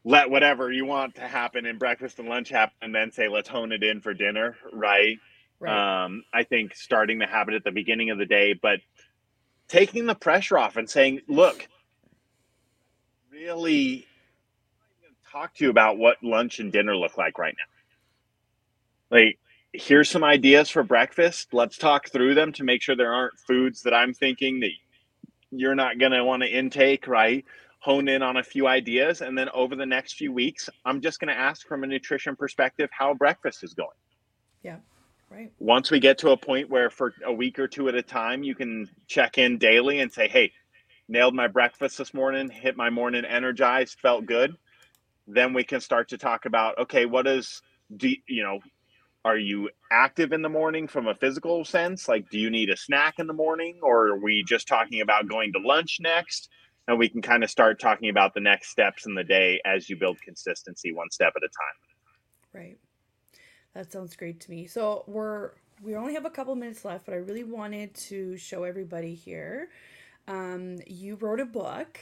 let 0.07 0.31
whatever 0.31 0.71
you 0.71 0.87
want 0.87 1.17
to 1.17 1.23
happen 1.23 1.67
in 1.67 1.79
breakfast 1.79 2.21
and 2.21 2.29
lunch 2.29 2.49
happen 2.49 2.77
and 2.81 2.95
then 2.95 3.11
say 3.11 3.27
let's 3.27 3.49
hone 3.49 3.73
it 3.73 3.83
in 3.83 4.01
for 4.01 4.15
dinner, 4.15 4.57
right? 4.73 5.19
right 5.59 6.05
Um, 6.05 6.23
I 6.33 6.45
think 6.45 6.77
starting 6.77 7.19
the 7.19 7.27
habit 7.27 7.55
at 7.55 7.65
the 7.65 7.73
beginning 7.73 8.11
of 8.11 8.19
the 8.19 8.25
day, 8.25 8.55
but 8.55 8.79
taking 9.67 10.07
the 10.07 10.15
pressure 10.15 10.57
off 10.59 10.77
and 10.77 10.89
saying, 10.89 11.23
look, 11.27 11.67
really 13.33 14.07
talk 15.33 15.57
to 15.57 15.65
you 15.65 15.71
about 15.71 15.99
what 15.99 16.23
lunch 16.23 16.61
and 16.61 16.71
dinner 16.71 16.97
look 16.97 17.19
like 17.19 17.37
right 17.37 17.57
now. 17.59 19.17
Like, 19.17 19.41
here's 19.73 20.09
some 20.09 20.23
ideas 20.23 20.71
for 20.71 20.85
breakfast. 20.85 21.53
Let's 21.53 21.77
talk 21.77 22.11
through 22.11 22.37
them 22.37 22.53
to 22.53 22.63
make 22.63 22.81
sure 22.81 22.95
there 22.95 23.13
aren't 23.13 23.41
foods 23.41 23.83
that 23.83 23.93
I'm 23.93 24.15
thinking 24.15 24.61
that 24.61 24.71
you're 25.51 25.75
not 25.75 25.99
going 25.99 26.13
to 26.13 26.23
want 26.25 26.45
to 26.45 26.49
intake, 26.49 27.09
right? 27.09 27.45
Hone 27.87 28.09
in 28.09 28.22
on 28.22 28.37
a 28.37 28.43
few 28.43 28.66
ideas. 28.66 29.20
And 29.20 29.39
then 29.39 29.49
over 29.55 29.76
the 29.76 29.87
next 29.87 30.14
few 30.14 30.32
weeks, 30.32 30.68
I'm 30.84 31.01
just 31.01 31.20
going 31.20 31.28
to 31.28 31.41
ask 31.41 31.66
from 31.66 31.84
a 31.84 31.87
nutrition 31.87 32.37
perspective 32.37 32.91
how 32.93 33.14
breakfast 33.14 33.64
is 33.64 33.74
going 33.74 33.97
Yeah. 34.62 34.78
right 35.30 35.51
once 35.59 35.91
we 35.91 36.01
get 36.01 36.18
to 36.18 36.30
a 36.30 36.37
point 36.37 36.68
where 36.68 36.91
for 36.91 37.14
a 37.24 37.32
week 37.32 37.59
or 37.59 37.66
two 37.66 37.89
at 37.89 37.95
a 37.95 38.03
time 38.03 38.43
you 38.43 38.55
can 38.55 38.89
check 39.07 39.39
in 39.39 39.59
daily 39.59 40.01
and 40.01 40.12
say 40.12 40.28
hey 40.28 40.53
nailed 41.09 41.34
my 41.34 41.49
breakfast 41.49 41.97
this 41.99 42.12
morning 42.12 42.51
hit 42.51 42.76
my 42.76 42.91
morning 42.91 43.24
energized 43.24 43.99
felt 44.01 44.26
good 44.26 44.55
then 45.26 45.53
we 45.53 45.64
can 45.64 45.80
start 45.80 46.09
to 46.09 46.18
talk 46.18 46.45
about 46.47 46.78
okay, 46.78 47.07
what 47.07 47.26
is 47.26 47.61
do 47.97 48.09
you 48.28 48.43
know 48.43 48.61
are 49.24 49.37
you 49.37 49.70
active 49.91 50.32
in 50.32 50.43
the 50.43 50.49
morning 50.49 50.87
from 50.87 51.09
a 51.09 51.14
physical 51.14 51.64
sense? 51.64 52.07
Like, 52.07 52.30
do 52.30 52.39
you 52.39 52.49
need 52.49 52.70
a 52.70 52.76
snack 52.76 53.14
in 53.18 53.26
the 53.26 53.32
morning, 53.32 53.80
or 53.82 54.11
are 54.11 54.18
we 54.18 54.45
just 54.47 54.68
talking 54.68 55.01
about 55.01 55.28
going 55.28 55.53
to 55.55 55.59
lunch 55.59 55.99
next? 56.01 56.49
And 56.89 56.99
we 56.99 57.09
can 57.09 57.22
kind 57.22 57.43
of 57.43 57.51
start 57.51 57.80
talking 57.80 58.09
about 58.09 58.34
the 58.34 58.41
next 58.41 58.70
steps 58.70 59.07
in 59.07 59.14
the 59.14 59.24
day 59.24 59.61
as 59.64 59.89
you 59.89 59.97
build 59.97 60.20
consistency 60.22 60.93
one 60.93 61.11
step 61.11 61.32
at 61.37 61.43
a 61.43 61.49
time. 61.49 62.62
Right. 62.62 62.78
That 63.74 63.93
sounds 63.93 64.16
great 64.16 64.41
to 64.41 64.51
me. 64.51 64.66
So 64.66 65.05
we're 65.07 65.51
we 65.82 65.95
only 65.95 66.14
have 66.14 66.24
a 66.24 66.30
couple 66.30 66.55
minutes 66.55 66.84
left, 66.84 67.07
but 67.07 67.14
I 67.14 67.18
really 67.18 67.45
wanted 67.45 67.95
to 67.95 68.37
show 68.37 68.64
everybody 68.64 69.14
here. 69.14 69.68
Um, 70.28 70.78
you 70.87 71.16
wrote 71.16 71.41
a 71.41 71.45
book, 71.45 71.99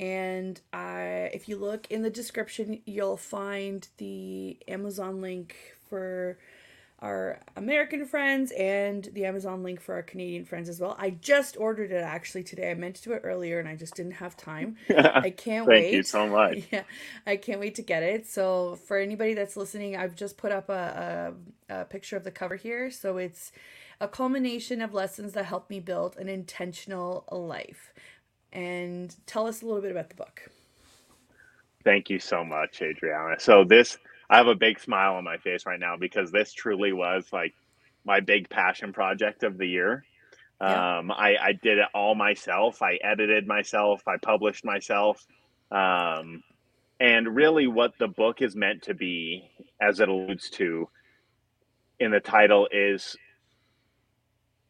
and 0.00 0.60
I, 0.72 1.30
if 1.32 1.48
you 1.48 1.56
look 1.56 1.90
in 1.90 2.02
the 2.02 2.10
description, 2.10 2.80
you'll 2.84 3.16
find 3.16 3.86
the 3.98 4.58
Amazon 4.68 5.20
link 5.20 5.56
for 5.88 6.38
our 7.02 7.40
American 7.56 8.06
friends 8.06 8.52
and 8.52 9.04
the 9.14 9.26
Amazon 9.26 9.64
link 9.64 9.80
for 9.82 9.96
our 9.96 10.02
Canadian 10.04 10.46
friends 10.46 10.70
as 10.70 10.80
well. 10.80 10.96
I 10.98 11.10
just 11.10 11.58
ordered 11.58 11.92
it 11.92 12.02
actually 12.02 12.44
today. 12.44 12.70
I 12.70 12.74
meant 12.74 12.96
to 12.96 13.02
do 13.02 13.12
it 13.12 13.22
earlier 13.24 13.60
and 13.60 13.68
I 13.68 13.76
just 13.76 13.96
didn't 13.96 14.14
have 14.14 14.36
time. 14.38 14.76
I 14.90 15.30
can't 15.30 15.66
Thank 15.66 15.68
wait. 15.68 15.82
Thank 15.82 15.92
you 15.92 16.02
so 16.04 16.28
much. 16.28 16.68
Yeah, 16.72 16.84
I 17.26 17.36
can't 17.36 17.60
wait 17.60 17.74
to 17.76 17.82
get 17.82 18.04
it. 18.04 18.28
So 18.28 18.76
for 18.86 18.98
anybody 18.98 19.34
that's 19.34 19.56
listening, 19.58 19.96
I've 19.96 20.16
just 20.16 20.38
put 20.38 20.52
up 20.52 20.70
a, 20.70 21.34
a, 21.70 21.82
a 21.82 21.84
picture 21.86 22.16
of 22.16 22.24
the 22.24 22.32
cover 22.32 22.56
here. 22.56 22.90
So 22.90 23.18
it's 23.18 23.52
a 24.00 24.08
culmination 24.08 24.82
of 24.82 24.94
lessons 24.94 25.34
that 25.34 25.46
helped 25.46 25.70
me 25.70 25.80
build 25.80 26.16
an 26.18 26.28
intentional 26.28 27.26
life. 27.32 27.92
And 28.52 29.14
tell 29.26 29.46
us 29.48 29.62
a 29.62 29.66
little 29.66 29.82
bit 29.82 29.90
about 29.92 30.10
the 30.10 30.16
book. 30.16 30.42
Thank 31.84 32.10
you 32.10 32.18
so 32.18 32.44
much, 32.44 32.82
Adriana. 32.82 33.36
So 33.40 33.64
this 33.64 33.98
I 34.32 34.38
have 34.38 34.46
a 34.46 34.54
big 34.54 34.80
smile 34.80 35.16
on 35.16 35.24
my 35.24 35.36
face 35.36 35.66
right 35.66 35.78
now 35.78 35.98
because 35.98 36.30
this 36.30 36.54
truly 36.54 36.94
was 36.94 37.26
like 37.34 37.52
my 38.02 38.20
big 38.20 38.48
passion 38.48 38.94
project 38.94 39.42
of 39.42 39.58
the 39.58 39.66
year. 39.66 40.06
Yeah. 40.58 41.00
Um, 41.00 41.10
I, 41.10 41.36
I 41.38 41.52
did 41.52 41.76
it 41.76 41.88
all 41.94 42.14
myself. 42.14 42.80
I 42.80 42.98
edited 43.04 43.46
myself. 43.46 44.00
I 44.08 44.16
published 44.16 44.64
myself. 44.64 45.22
Um, 45.70 46.42
and 46.98 47.36
really, 47.36 47.66
what 47.66 47.92
the 47.98 48.08
book 48.08 48.40
is 48.40 48.56
meant 48.56 48.84
to 48.84 48.94
be, 48.94 49.50
as 49.82 50.00
it 50.00 50.08
alludes 50.08 50.48
to 50.50 50.88
in 52.00 52.10
the 52.10 52.20
title, 52.20 52.68
is 52.72 53.14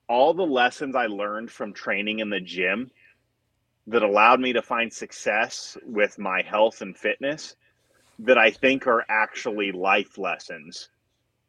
all 0.09 0.35
the 0.35 0.43
lessons 0.43 0.97
I 0.97 1.07
learned 1.07 1.53
from 1.53 1.73
training 1.73 2.19
in 2.19 2.31
the 2.31 2.41
gym 2.41 2.91
that 3.87 4.03
allowed 4.03 4.41
me 4.41 4.55
to 4.55 4.63
find 4.63 4.93
success 4.93 5.77
with 5.87 6.19
my 6.19 6.43
health 6.43 6.81
and 6.81 6.97
fitness 6.97 7.55
that 8.21 8.39
I 8.39 8.51
think 8.51 8.87
are 8.87 9.05
actually 9.09 9.73
life 9.73 10.19
lessons. 10.19 10.89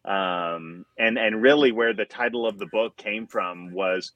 Um, 0.06 0.86
and 0.98 1.18
and 1.18 1.42
really, 1.42 1.72
where 1.72 1.94
the 1.94 2.06
title 2.06 2.46
of 2.46 2.60
the 2.60 2.66
book 2.68 2.98
came 2.98 3.26
from 3.28 3.74
was 3.74 4.12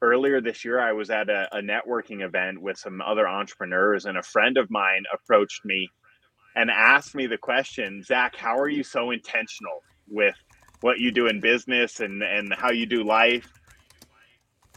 earlier 0.00 0.40
this 0.40 0.64
year. 0.64 0.80
I 0.80 0.92
was 0.92 1.10
at 1.10 1.28
a, 1.28 1.48
a 1.52 1.60
networking 1.60 2.22
event 2.22 2.62
with 2.62 2.78
some 2.78 3.00
other 3.00 3.28
entrepreneurs, 3.28 4.06
and 4.06 4.16
a 4.16 4.22
friend 4.22 4.56
of 4.56 4.70
mine 4.70 5.04
approached 5.12 5.64
me 5.64 5.90
and 6.56 6.70
asked 6.70 7.14
me 7.14 7.26
the 7.26 7.38
question, 7.38 8.02
Zach, 8.02 8.36
how 8.36 8.56
are 8.58 8.68
you 8.68 8.82
so 8.82 9.10
intentional 9.10 9.82
with 10.08 10.34
what 10.80 10.98
you 10.98 11.10
do 11.10 11.26
in 11.26 11.40
business 11.40 12.00
and 12.00 12.22
and 12.22 12.54
how 12.54 12.70
you 12.70 12.86
do 12.86 13.04
life? 13.04 13.52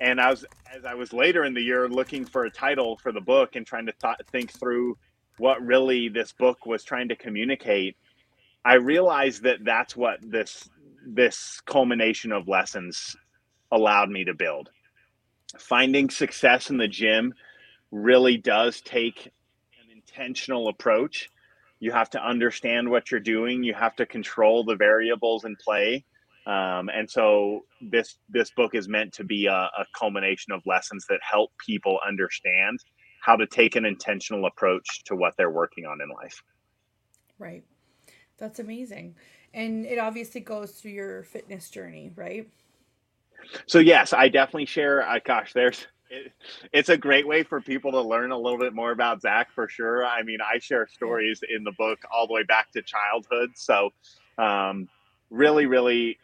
And 0.01 0.19
I 0.19 0.31
was 0.31 0.43
as 0.75 0.83
I 0.83 0.95
was 0.95 1.13
later 1.13 1.45
in 1.45 1.53
the 1.53 1.61
year 1.61 1.87
looking 1.87 2.25
for 2.25 2.45
a 2.45 2.51
title 2.51 2.97
for 2.97 3.11
the 3.11 3.21
book 3.21 3.55
and 3.55 3.65
trying 3.65 3.85
to 3.85 3.93
th- 4.01 4.15
think 4.31 4.51
through 4.51 4.97
what 5.41 5.59
really 5.65 6.07
this 6.07 6.33
book 6.33 6.67
was 6.67 6.83
trying 6.83 7.09
to 7.09 7.15
communicate, 7.15 7.97
I 8.63 8.75
realized 8.75 9.41
that 9.41 9.65
that's 9.65 9.95
what 9.95 10.19
this 10.21 10.69
this 11.03 11.59
culmination 11.65 12.31
of 12.31 12.47
lessons 12.47 13.15
allowed 13.71 14.11
me 14.11 14.23
to 14.23 14.35
build. 14.35 14.69
Finding 15.57 16.11
success 16.11 16.69
in 16.69 16.77
the 16.77 16.87
gym 16.87 17.33
really 17.89 18.37
does 18.37 18.81
take 18.81 19.31
an 19.81 19.89
intentional 19.91 20.67
approach. 20.67 21.27
You 21.79 21.91
have 21.91 22.11
to 22.11 22.23
understand 22.23 22.87
what 22.87 23.09
you're 23.09 23.19
doing. 23.19 23.63
You 23.63 23.73
have 23.73 23.95
to 23.95 24.05
control 24.05 24.63
the 24.63 24.75
variables 24.75 25.43
in 25.45 25.55
play. 25.55 26.05
Um, 26.45 26.87
and 26.93 27.09
so 27.09 27.65
this 27.81 28.19
this 28.29 28.51
book 28.51 28.75
is 28.75 28.87
meant 28.87 29.11
to 29.13 29.23
be 29.23 29.47
a, 29.47 29.61
a 29.81 29.85
culmination 29.97 30.53
of 30.53 30.61
lessons 30.67 31.07
that 31.09 31.19
help 31.27 31.49
people 31.65 31.97
understand 32.07 32.79
how 33.21 33.35
to 33.35 33.47
take 33.47 33.75
an 33.75 33.85
intentional 33.85 34.45
approach 34.45 35.03
to 35.05 35.15
what 35.15 35.37
they're 35.37 35.51
working 35.51 35.85
on 35.85 36.01
in 36.01 36.09
life. 36.09 36.43
Right. 37.39 37.63
That's 38.37 38.59
amazing. 38.59 39.15
And 39.53 39.85
it 39.85 39.99
obviously 39.99 40.41
goes 40.41 40.71
through 40.71 40.91
your 40.91 41.23
fitness 41.23 41.69
journey, 41.69 42.11
right? 42.15 42.49
So 43.67 43.79
yes, 43.79 44.11
I 44.13 44.27
definitely 44.27 44.65
share. 44.65 45.07
Uh, 45.07 45.19
gosh, 45.23 45.53
there's 45.53 45.85
it, 46.09 46.33
it's 46.73 46.89
a 46.89 46.97
great 46.97 47.27
way 47.27 47.43
for 47.43 47.61
people 47.61 47.91
to 47.91 48.01
learn 48.01 48.31
a 48.31 48.37
little 48.37 48.59
bit 48.59 48.73
more 48.73 48.91
about 48.91 49.21
Zach 49.21 49.51
for 49.53 49.67
sure. 49.67 50.05
I 50.05 50.23
mean, 50.23 50.39
I 50.41 50.57
share 50.59 50.87
stories 50.87 51.41
in 51.47 51.63
the 51.63 51.71
book 51.77 51.99
all 52.11 52.27
the 52.27 52.33
way 52.33 52.43
back 52.43 52.71
to 52.71 52.81
childhood. 52.81 53.51
So, 53.55 53.91
um, 54.37 54.89
really, 55.29 55.67
really, 55.67 56.17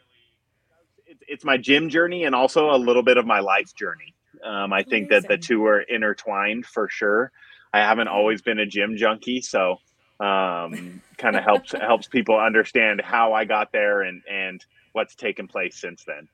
it, 1.06 1.18
it's 1.28 1.44
my 1.44 1.56
gym 1.56 1.88
journey 1.88 2.24
and 2.24 2.34
also 2.34 2.70
a 2.70 2.76
little 2.76 3.02
bit 3.02 3.16
of 3.16 3.26
my 3.26 3.40
life 3.40 3.74
journey. 3.74 4.14
Um, 4.44 4.72
I 4.72 4.82
think 4.82 5.08
Amazing. 5.08 5.22
that 5.22 5.28
the 5.28 5.38
two 5.38 5.66
are 5.66 5.80
intertwined 5.80 6.66
for 6.66 6.88
sure. 6.88 7.32
I 7.72 7.80
haven't 7.80 8.08
always 8.08 8.42
been 8.42 8.58
a 8.58 8.66
gym 8.66 8.96
junkie, 8.96 9.40
so 9.40 9.78
um, 10.20 11.02
kind 11.18 11.36
of 11.36 11.44
helps 11.44 11.72
helps 11.72 12.08
people 12.08 12.38
understand 12.38 13.00
how 13.00 13.32
I 13.32 13.44
got 13.44 13.72
there 13.72 14.02
and 14.02 14.22
and 14.30 14.64
what's 14.92 15.14
taken 15.14 15.46
place 15.46 15.76
since 15.76 16.04
then. 16.04 16.28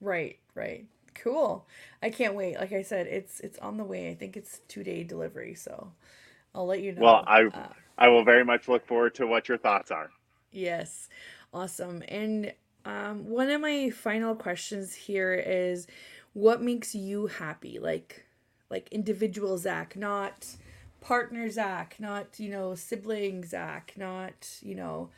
Right, 0.00 0.38
right, 0.54 0.84
cool. 1.14 1.66
I 2.02 2.10
can't 2.10 2.34
wait. 2.34 2.58
Like 2.58 2.72
I 2.72 2.82
said, 2.82 3.06
it's 3.06 3.40
it's 3.40 3.58
on 3.58 3.78
the 3.78 3.84
way. 3.84 4.10
I 4.10 4.14
think 4.14 4.36
it's 4.36 4.60
two 4.68 4.84
day 4.84 5.04
delivery, 5.04 5.54
so 5.54 5.92
I'll 6.54 6.66
let 6.66 6.82
you 6.82 6.92
know. 6.92 7.02
Well, 7.02 7.24
I 7.26 7.44
uh, 7.44 7.68
I 7.96 8.08
will 8.08 8.24
very 8.24 8.44
much 8.44 8.68
look 8.68 8.86
forward 8.86 9.14
to 9.16 9.26
what 9.26 9.48
your 9.48 9.58
thoughts 9.58 9.90
are. 9.90 10.10
Yes, 10.52 11.08
awesome. 11.52 12.02
And 12.08 12.52
um, 12.84 13.28
one 13.28 13.50
of 13.50 13.60
my 13.60 13.90
final 13.90 14.34
questions 14.34 14.94
here 14.94 15.32
is 15.34 15.86
what 16.34 16.60
makes 16.60 16.94
you 16.94 17.28
happy? 17.28 17.78
Like 17.78 18.26
like 18.70 18.88
individual 18.90 19.56
zach 19.56 19.96
not 19.96 20.46
partner 21.00 21.48
zach 21.50 21.96
not 21.98 22.40
you 22.40 22.48
know 22.48 22.74
sibling 22.74 23.44
zach 23.44 23.92
not 23.96 24.58
you 24.62 24.74
know 24.74 25.10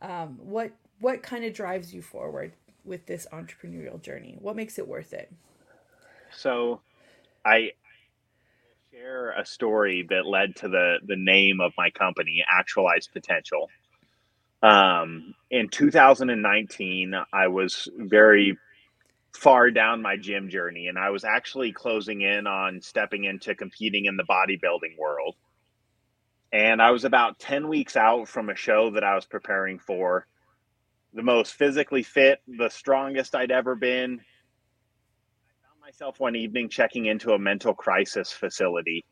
um, 0.00 0.38
what 0.38 0.72
what 1.00 1.22
kind 1.22 1.44
of 1.44 1.52
drives 1.52 1.92
you 1.92 2.00
forward 2.00 2.52
with 2.84 3.06
this 3.06 3.26
entrepreneurial 3.32 4.00
journey? 4.00 4.36
What 4.40 4.56
makes 4.56 4.78
it 4.78 4.88
worth 4.88 5.12
it? 5.12 5.30
So 6.36 6.80
i 7.44 7.72
share 8.92 9.32
a 9.32 9.44
story 9.44 10.06
that 10.10 10.26
led 10.26 10.56
to 10.56 10.68
the 10.68 10.96
the 11.06 11.16
name 11.16 11.60
of 11.60 11.72
my 11.76 11.90
company 11.90 12.44
actualized 12.50 13.12
potential. 13.12 13.68
Um, 14.62 15.34
in 15.50 15.68
2019 15.68 17.14
i 17.32 17.48
was 17.48 17.88
very 17.96 18.56
far 19.34 19.70
down 19.70 20.02
my 20.02 20.16
gym 20.16 20.50
journey 20.50 20.88
and 20.88 20.98
I 20.98 21.10
was 21.10 21.24
actually 21.24 21.72
closing 21.72 22.20
in 22.20 22.46
on 22.46 22.80
stepping 22.82 23.24
into 23.24 23.54
competing 23.54 24.04
in 24.04 24.16
the 24.16 24.24
bodybuilding 24.24 24.98
world. 24.98 25.36
And 26.52 26.82
I 26.82 26.90
was 26.90 27.04
about 27.04 27.38
10 27.38 27.68
weeks 27.68 27.96
out 27.96 28.28
from 28.28 28.50
a 28.50 28.54
show 28.54 28.90
that 28.90 29.04
I 29.04 29.14
was 29.14 29.24
preparing 29.24 29.78
for. 29.78 30.26
The 31.14 31.22
most 31.22 31.54
physically 31.54 32.02
fit, 32.02 32.40
the 32.46 32.68
strongest 32.68 33.34
I'd 33.34 33.50
ever 33.50 33.74
been. 33.74 34.20
I 34.20 35.66
found 35.66 35.80
myself 35.80 36.20
one 36.20 36.36
evening 36.36 36.68
checking 36.68 37.06
into 37.06 37.32
a 37.32 37.38
mental 37.38 37.74
crisis 37.74 38.30
facility 38.30 39.04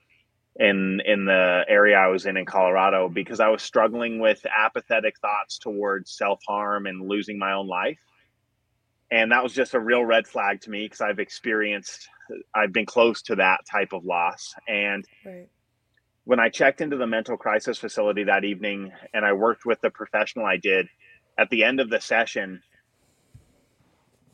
in 0.57 1.01
in 1.07 1.25
the 1.25 1.65
area 1.69 1.97
I 1.97 2.09
was 2.09 2.27
in 2.27 2.37
in 2.37 2.45
Colorado 2.45 3.09
because 3.09 3.41
I 3.41 3.49
was 3.49 3.63
struggling 3.63 4.19
with 4.19 4.45
apathetic 4.47 5.19
thoughts 5.21 5.59
towards 5.59 6.11
self-harm 6.11 6.87
and 6.87 7.09
losing 7.09 7.39
my 7.39 7.53
own 7.53 7.69
life 7.69 7.99
and 9.11 9.33
that 9.33 9.43
was 9.43 9.53
just 9.53 9.75
a 9.75 9.81
real 9.81 10.05
red 10.05 10.27
flag 10.27 10.61
to 10.63 10.71
me 10.71 10.85
because 10.85 11.01
I've 11.01 11.19
experienced, 11.19 12.09
I've 12.55 12.73
been 12.73 12.87
close 12.87 13.23
to 13.23 13.37
that 13.37 13.61
type 13.71 13.93
of 13.93 14.05
loss. 14.05 14.55
And 14.69 15.05
right. 15.25 15.49
when 16.25 16.39
I 16.39 16.49
checked 16.49 16.81
into 16.81 16.97
the 16.97 17.07
mental 17.07 17.37
crisis 17.37 17.79
facility 17.79 18.25
that 18.25 18.45
evening 18.45 18.93
and 19.13 19.25
I 19.25 19.33
worked 19.33 19.67
with 19.67 19.81
the 19.81 19.91
professional 19.91 20.47
I 20.47 20.59
did, 20.59 20.87
at 21.37 21.51
the 21.51 21.65
end 21.65 21.81
of 21.81 21.91
the 21.91 22.01
session, 22.01 22.63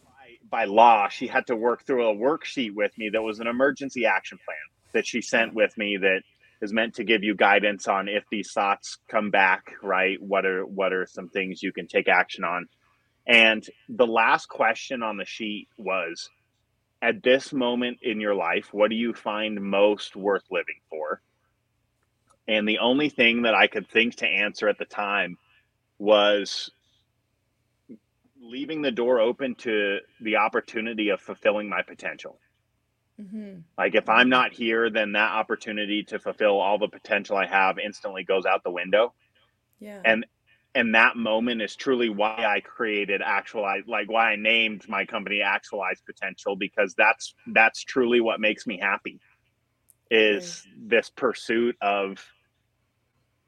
by, 0.04 0.64
by 0.64 0.64
law, 0.66 1.08
she 1.08 1.26
had 1.26 1.46
to 1.46 1.56
work 1.56 1.86
through 1.86 2.10
a 2.10 2.14
worksheet 2.14 2.74
with 2.74 2.96
me 2.98 3.10
that 3.12 3.22
was 3.22 3.40
an 3.40 3.46
emergency 3.46 4.04
action 4.04 4.38
plan 4.44 4.56
that 4.92 5.06
she 5.06 5.22
sent 5.22 5.54
with 5.54 5.76
me 5.78 5.96
that 5.96 6.20
is 6.60 6.72
meant 6.72 6.94
to 6.94 7.04
give 7.04 7.22
you 7.22 7.34
guidance 7.34 7.86
on 7.86 8.08
if 8.08 8.24
these 8.30 8.52
thoughts 8.52 8.98
come 9.08 9.30
back, 9.30 9.72
right? 9.82 10.20
What 10.20 10.44
are 10.46 10.64
what 10.64 10.92
are 10.92 11.06
some 11.06 11.28
things 11.28 11.62
you 11.62 11.72
can 11.72 11.86
take 11.86 12.08
action 12.08 12.44
on? 12.44 12.66
And 13.26 13.66
the 13.88 14.06
last 14.06 14.46
question 14.46 15.02
on 15.02 15.16
the 15.16 15.24
sheet 15.24 15.68
was 15.76 16.30
at 17.02 17.22
this 17.22 17.52
moment 17.52 17.98
in 18.02 18.20
your 18.20 18.34
life, 18.34 18.72
what 18.72 18.88
do 18.88 18.96
you 18.96 19.12
find 19.12 19.60
most 19.60 20.16
worth 20.16 20.44
living 20.50 20.80
for? 20.88 21.20
And 22.48 22.68
the 22.68 22.78
only 22.78 23.08
thing 23.08 23.42
that 23.42 23.54
I 23.54 23.66
could 23.66 23.88
think 23.88 24.16
to 24.16 24.26
answer 24.26 24.68
at 24.68 24.78
the 24.78 24.84
time 24.84 25.36
was 25.98 26.70
leaving 28.40 28.82
the 28.82 28.92
door 28.92 29.18
open 29.20 29.56
to 29.56 29.98
the 30.20 30.36
opportunity 30.36 31.08
of 31.08 31.20
fulfilling 31.20 31.68
my 31.68 31.82
potential. 31.82 32.38
Mm-hmm. 33.20 33.60
Like 33.76 33.94
if 33.94 34.08
I'm 34.08 34.28
not 34.28 34.52
here, 34.52 34.90
then 34.90 35.12
that 35.12 35.32
opportunity 35.32 36.04
to 36.04 36.18
fulfill 36.18 36.60
all 36.60 36.78
the 36.78 36.88
potential 36.88 37.36
I 37.36 37.46
have 37.46 37.78
instantly 37.78 38.24
goes 38.24 38.46
out 38.46 38.62
the 38.62 38.70
window. 38.70 39.14
Yeah. 39.80 40.00
And 40.04 40.26
and 40.76 40.94
that 40.94 41.16
moment 41.16 41.62
is 41.62 41.74
truly 41.74 42.10
why 42.10 42.44
I 42.46 42.60
created 42.60 43.22
actualize 43.22 43.84
like 43.88 44.10
why 44.10 44.32
I 44.32 44.36
named 44.36 44.86
my 44.88 45.06
company 45.06 45.40
actualize 45.40 46.02
potential 46.04 46.54
because 46.54 46.94
that's 46.94 47.34
that's 47.48 47.82
truly 47.82 48.20
what 48.20 48.40
makes 48.40 48.66
me 48.66 48.78
happy 48.78 49.18
is 50.10 50.64
this 50.78 51.10
pursuit 51.10 51.76
of 51.80 52.22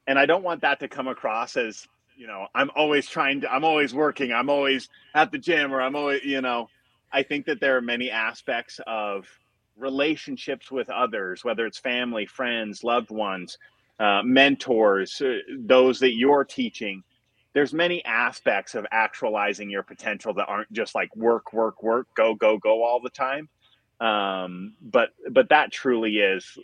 and 0.06 0.18
I 0.18 0.24
don't 0.24 0.42
want 0.42 0.62
that 0.62 0.80
to 0.80 0.88
come 0.88 1.06
across 1.06 1.56
as 1.56 1.86
you 2.16 2.26
know 2.26 2.46
I'm 2.54 2.70
always 2.74 3.06
trying 3.06 3.42
to 3.42 3.52
I'm 3.52 3.64
always 3.64 3.92
working 3.92 4.32
I'm 4.32 4.48
always 4.48 4.88
at 5.14 5.30
the 5.30 5.38
gym 5.38 5.72
or 5.72 5.80
I'm 5.82 5.94
always 5.94 6.24
you 6.24 6.40
know. 6.40 6.68
I 7.10 7.22
think 7.22 7.46
that 7.46 7.58
there 7.58 7.74
are 7.74 7.80
many 7.80 8.10
aspects 8.10 8.80
of 8.86 9.26
relationships 9.78 10.70
with 10.70 10.90
others 10.90 11.42
whether 11.42 11.64
it's 11.64 11.78
family 11.78 12.26
friends 12.26 12.84
loved 12.84 13.10
ones 13.10 13.56
uh, 13.98 14.22
mentors 14.22 15.20
uh, 15.22 15.38
those 15.60 15.98
that 16.00 16.14
you're 16.14 16.44
teaching 16.44 17.02
there's 17.54 17.72
many 17.72 18.04
aspects 18.04 18.74
of 18.74 18.86
actualizing 18.92 19.70
your 19.70 19.82
potential 19.82 20.34
that 20.34 20.46
aren't 20.46 20.72
just 20.72 20.94
like 20.94 21.14
work 21.16 21.52
work 21.52 21.82
work 21.82 22.06
go 22.14 22.34
go 22.34 22.58
go 22.58 22.84
all 22.84 23.00
the 23.00 23.10
time 23.10 23.48
um, 24.00 24.74
but 24.80 25.10
but 25.30 25.48
that 25.48 25.72
truly 25.72 26.18
is 26.18 26.58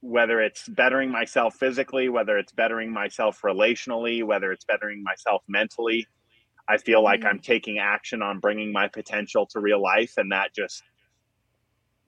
whether 0.00 0.40
it's 0.40 0.68
bettering 0.68 1.10
myself 1.10 1.56
physically 1.56 2.08
whether 2.08 2.38
it's 2.38 2.52
bettering 2.52 2.92
myself 2.92 3.40
relationally 3.42 4.22
whether 4.22 4.52
it's 4.52 4.64
bettering 4.64 5.02
myself 5.02 5.42
mentally 5.48 6.06
i 6.68 6.76
feel 6.76 7.02
like 7.02 7.20
mm-hmm. 7.20 7.30
i'm 7.30 7.38
taking 7.40 7.78
action 7.78 8.22
on 8.22 8.38
bringing 8.38 8.70
my 8.72 8.86
potential 8.86 9.44
to 9.44 9.58
real 9.58 9.82
life 9.82 10.12
and 10.16 10.30
that 10.30 10.54
just 10.54 10.84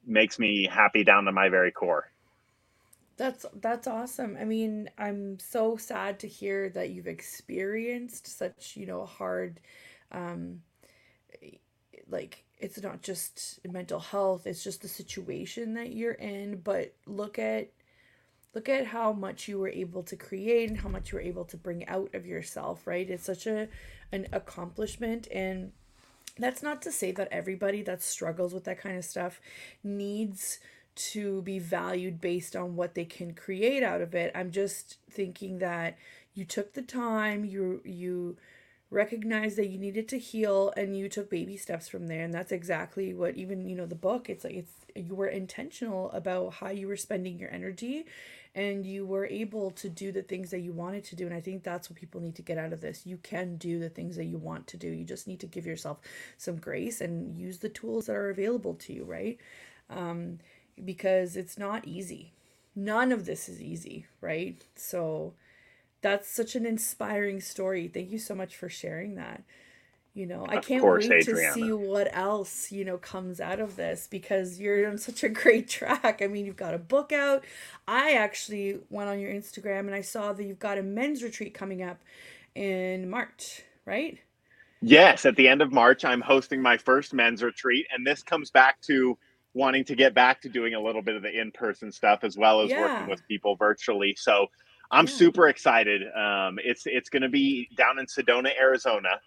makes 0.06 0.38
me 0.38 0.68
happy 0.70 1.02
down 1.02 1.24
to 1.24 1.32
my 1.32 1.48
very 1.48 1.72
core 1.72 2.12
that's 3.20 3.44
that's 3.60 3.86
awesome. 3.86 4.38
I 4.40 4.46
mean, 4.46 4.88
I'm 4.96 5.38
so 5.38 5.76
sad 5.76 6.18
to 6.20 6.26
hear 6.26 6.70
that 6.70 6.88
you've 6.88 7.06
experienced 7.06 8.26
such, 8.26 8.78
you 8.78 8.86
know, 8.86 9.04
hard 9.04 9.60
um 10.10 10.62
like 12.08 12.44
it's 12.58 12.80
not 12.80 13.02
just 13.02 13.60
mental 13.70 14.00
health, 14.00 14.46
it's 14.46 14.64
just 14.64 14.80
the 14.80 14.88
situation 14.88 15.74
that 15.74 15.92
you're 15.92 16.12
in, 16.12 16.62
but 16.64 16.94
look 17.06 17.38
at 17.38 17.68
look 18.54 18.70
at 18.70 18.86
how 18.86 19.12
much 19.12 19.48
you 19.48 19.58
were 19.58 19.68
able 19.68 20.02
to 20.04 20.16
create 20.16 20.70
and 20.70 20.80
how 20.80 20.88
much 20.88 21.12
you 21.12 21.16
were 21.16 21.22
able 21.22 21.44
to 21.44 21.58
bring 21.58 21.86
out 21.88 22.14
of 22.14 22.24
yourself, 22.24 22.86
right? 22.86 23.10
It's 23.10 23.24
such 23.24 23.46
a 23.46 23.68
an 24.12 24.28
accomplishment 24.32 25.28
and 25.30 25.72
that's 26.38 26.62
not 26.62 26.80
to 26.82 26.90
say 26.90 27.12
that 27.12 27.28
everybody 27.30 27.82
that 27.82 28.02
struggles 28.02 28.54
with 28.54 28.64
that 28.64 28.80
kind 28.80 28.96
of 28.96 29.04
stuff 29.04 29.42
needs 29.84 30.58
to 31.00 31.42
be 31.42 31.58
valued 31.58 32.20
based 32.20 32.54
on 32.54 32.76
what 32.76 32.94
they 32.94 33.04
can 33.04 33.32
create 33.34 33.82
out 33.82 34.00
of 34.00 34.14
it. 34.14 34.32
I'm 34.34 34.50
just 34.50 34.98
thinking 35.10 35.58
that 35.58 35.96
you 36.34 36.44
took 36.44 36.74
the 36.74 36.82
time, 36.82 37.44
you 37.44 37.80
you 37.84 38.36
recognized 38.90 39.56
that 39.56 39.68
you 39.68 39.78
needed 39.78 40.08
to 40.08 40.18
heal 40.18 40.72
and 40.76 40.98
you 40.98 41.08
took 41.08 41.30
baby 41.30 41.56
steps 41.56 41.88
from 41.88 42.08
there. 42.08 42.24
And 42.24 42.34
that's 42.34 42.52
exactly 42.52 43.14
what 43.14 43.36
even 43.36 43.68
you 43.68 43.76
know 43.76 43.86
the 43.86 43.94
book 43.94 44.28
it's 44.28 44.44
like 44.44 44.54
it's 44.54 44.72
you 44.96 45.14
were 45.14 45.28
intentional 45.28 46.10
about 46.10 46.54
how 46.54 46.70
you 46.70 46.88
were 46.88 46.96
spending 46.96 47.38
your 47.38 47.50
energy 47.52 48.04
and 48.54 48.84
you 48.84 49.06
were 49.06 49.26
able 49.26 49.70
to 49.70 49.88
do 49.88 50.10
the 50.10 50.22
things 50.22 50.50
that 50.50 50.58
you 50.58 50.72
wanted 50.72 51.04
to 51.04 51.16
do. 51.16 51.24
And 51.24 51.34
i 51.34 51.40
think 51.40 51.62
that's 51.62 51.88
what 51.88 51.98
people 51.98 52.20
need 52.20 52.34
to 52.36 52.42
get 52.42 52.58
out 52.58 52.72
of 52.72 52.80
this. 52.80 53.06
You 53.06 53.18
can 53.18 53.56
do 53.56 53.78
the 53.78 53.88
things 53.88 54.16
that 54.16 54.24
you 54.24 54.38
want 54.38 54.66
to 54.68 54.76
do. 54.76 54.88
You 54.88 55.04
just 55.04 55.28
need 55.28 55.40
to 55.40 55.46
give 55.46 55.66
yourself 55.66 56.00
some 56.36 56.56
grace 56.56 57.00
and 57.00 57.36
use 57.36 57.58
the 57.58 57.68
tools 57.68 58.06
that 58.06 58.16
are 58.16 58.30
available 58.30 58.74
to 58.74 58.92
you 58.92 59.04
right? 59.04 59.38
Um, 59.88 60.38
because 60.84 61.36
it's 61.36 61.58
not 61.58 61.86
easy. 61.86 62.32
None 62.74 63.12
of 63.12 63.26
this 63.26 63.48
is 63.48 63.60
easy, 63.60 64.06
right? 64.20 64.62
So 64.76 65.34
that's 66.02 66.28
such 66.28 66.56
an 66.56 66.66
inspiring 66.66 67.40
story. 67.40 67.88
Thank 67.88 68.10
you 68.10 68.18
so 68.18 68.34
much 68.34 68.56
for 68.56 68.68
sharing 68.68 69.16
that. 69.16 69.42
You 70.14 70.26
know, 70.26 70.44
I 70.48 70.58
can't 70.58 70.82
course, 70.82 71.08
wait 71.08 71.12
Adriana. 71.12 71.54
to 71.54 71.60
see 71.60 71.72
what 71.72 72.08
else, 72.16 72.72
you 72.72 72.84
know, 72.84 72.98
comes 72.98 73.40
out 73.40 73.60
of 73.60 73.76
this 73.76 74.08
because 74.10 74.58
you're 74.58 74.88
on 74.88 74.98
such 74.98 75.22
a 75.22 75.28
great 75.42 75.68
track. 75.68 76.20
I 76.22 76.26
mean, 76.26 76.46
you've 76.46 76.56
got 76.56 76.74
a 76.74 76.78
book 76.78 77.12
out. 77.12 77.44
I 77.86 78.14
actually 78.14 78.80
went 78.90 79.08
on 79.08 79.20
your 79.20 79.32
Instagram 79.32 79.80
and 79.80 79.94
I 79.94 80.00
saw 80.00 80.32
that 80.32 80.44
you've 80.44 80.58
got 80.58 80.78
a 80.78 80.82
men's 80.82 81.22
retreat 81.22 81.54
coming 81.54 81.82
up 81.82 82.00
in 82.54 83.08
March, 83.08 83.62
right? 83.86 84.18
Yes, 84.82 85.26
at 85.26 85.36
the 85.36 85.46
end 85.46 85.62
of 85.62 85.72
March, 85.72 86.04
I'm 86.04 86.22
hosting 86.22 86.60
my 86.60 86.76
first 86.76 87.14
men's 87.14 87.42
retreat. 87.42 87.86
And 87.92 88.06
this 88.06 88.22
comes 88.22 88.50
back 88.50 88.80
to 88.82 89.16
wanting 89.54 89.84
to 89.84 89.94
get 89.94 90.14
back 90.14 90.40
to 90.42 90.48
doing 90.48 90.74
a 90.74 90.80
little 90.80 91.02
bit 91.02 91.16
of 91.16 91.22
the 91.22 91.40
in-person 91.40 91.90
stuff 91.90 92.20
as 92.22 92.36
well 92.36 92.60
as 92.60 92.70
yeah. 92.70 92.80
working 92.80 93.08
with 93.08 93.26
people 93.26 93.56
virtually. 93.56 94.14
So 94.16 94.46
I'm 94.90 95.06
yeah. 95.06 95.12
super 95.12 95.48
excited. 95.48 96.02
Um, 96.02 96.58
it's 96.62 96.82
it's 96.86 97.08
going 97.08 97.22
to 97.22 97.28
be 97.28 97.68
down 97.76 97.98
in 97.98 98.06
Sedona, 98.06 98.50
Arizona, 98.58 99.20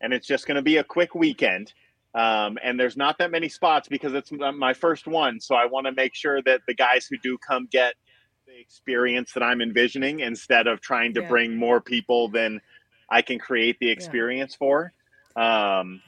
and 0.00 0.12
it's 0.12 0.26
just 0.26 0.46
going 0.46 0.56
to 0.56 0.62
be 0.62 0.76
a 0.78 0.84
quick 0.84 1.14
weekend. 1.14 1.72
Um, 2.14 2.58
and 2.62 2.80
there's 2.80 2.96
not 2.96 3.18
that 3.18 3.30
many 3.30 3.48
spots 3.48 3.88
because 3.88 4.14
it's 4.14 4.32
my 4.32 4.72
first 4.72 5.06
one. 5.06 5.40
So 5.40 5.54
I 5.54 5.66
want 5.66 5.86
to 5.86 5.92
make 5.92 6.14
sure 6.14 6.42
that 6.42 6.62
the 6.66 6.74
guys 6.74 7.06
who 7.06 7.18
do 7.18 7.36
come 7.38 7.68
get 7.70 7.94
the 8.46 8.58
experience 8.58 9.32
that 9.34 9.42
I'm 9.42 9.60
envisioning 9.60 10.20
instead 10.20 10.66
of 10.66 10.80
trying 10.80 11.14
to 11.14 11.20
yeah. 11.20 11.28
bring 11.28 11.56
more 11.56 11.80
people 11.80 12.28
than 12.28 12.60
I 13.10 13.22
can 13.22 13.38
create 13.38 13.78
the 13.78 13.90
experience 13.90 14.54
for. 14.54 14.92
Um, 15.36 16.00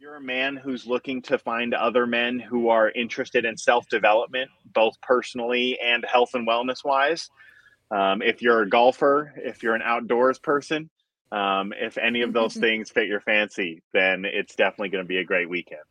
you're 0.00 0.16
a 0.16 0.20
man 0.20 0.56
who's 0.56 0.86
looking 0.86 1.20
to 1.20 1.36
find 1.36 1.74
other 1.74 2.06
men 2.06 2.40
who 2.40 2.70
are 2.70 2.90
interested 2.90 3.44
in 3.44 3.56
self 3.56 3.86
development, 3.88 4.50
both 4.72 4.98
personally 5.02 5.78
and 5.78 6.04
health 6.10 6.30
and 6.32 6.48
wellness 6.48 6.82
wise, 6.82 7.28
um, 7.90 8.22
if 8.22 8.40
you're 8.40 8.62
a 8.62 8.68
golfer, 8.68 9.34
if 9.36 9.62
you're 9.62 9.74
an 9.74 9.82
outdoors 9.84 10.38
person, 10.38 10.88
um, 11.32 11.74
if 11.78 11.98
any 11.98 12.22
of 12.22 12.32
those 12.32 12.54
things 12.54 12.90
fit 12.90 13.08
your 13.08 13.20
fancy, 13.20 13.82
then 13.92 14.24
it's 14.24 14.54
definitely 14.54 14.88
going 14.88 15.04
to 15.04 15.08
be 15.08 15.18
a 15.18 15.24
great 15.24 15.50
weekend. 15.50 15.82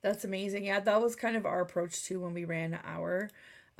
That's 0.00 0.24
amazing. 0.24 0.64
Yeah, 0.64 0.78
that 0.78 1.02
was 1.02 1.16
kind 1.16 1.36
of 1.36 1.44
our 1.44 1.60
approach 1.60 2.04
too 2.04 2.20
when 2.20 2.34
we 2.34 2.44
ran 2.44 2.78
our 2.84 3.30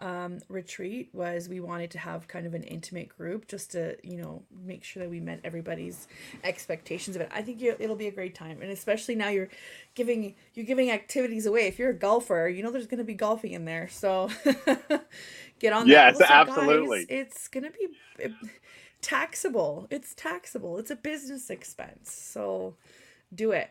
um, 0.00 0.38
retreat 0.48 1.10
was 1.12 1.48
we 1.48 1.60
wanted 1.60 1.90
to 1.92 1.98
have 1.98 2.28
kind 2.28 2.46
of 2.46 2.54
an 2.54 2.62
intimate 2.62 3.08
group 3.08 3.48
just 3.48 3.72
to 3.72 3.96
you 4.02 4.16
know 4.16 4.42
make 4.64 4.84
sure 4.84 5.02
that 5.02 5.10
we 5.10 5.20
met 5.20 5.40
everybody's 5.44 6.08
expectations 6.44 7.16
of 7.16 7.22
it. 7.22 7.30
I 7.32 7.42
think 7.42 7.62
it'll 7.62 7.96
be 7.96 8.06
a 8.06 8.12
great 8.12 8.34
time. 8.34 8.62
And 8.62 8.70
especially 8.70 9.14
now 9.14 9.28
you're 9.28 9.48
giving 9.94 10.34
you're 10.54 10.66
giving 10.66 10.90
activities 10.90 11.46
away. 11.46 11.66
If 11.66 11.78
you're 11.78 11.90
a 11.90 11.94
golfer 11.94 12.48
you 12.48 12.62
know 12.62 12.70
there's 12.70 12.86
going 12.86 12.98
to 12.98 13.04
be 13.04 13.14
golfing 13.14 13.52
in 13.52 13.64
there. 13.64 13.88
So 13.88 14.30
get 15.58 15.72
on 15.72 15.86
yes 15.86 16.18
that. 16.18 16.30
absolutely. 16.30 17.00
guys, 17.00 17.06
it's 17.10 17.48
going 17.48 17.64
to 17.64 17.70
be 17.70 18.34
taxable. 19.02 19.86
It's 19.90 20.14
taxable. 20.14 20.78
It's 20.78 20.90
a 20.90 20.96
business 20.96 21.50
expense. 21.50 22.12
So 22.12 22.74
do 23.34 23.52
it. 23.52 23.70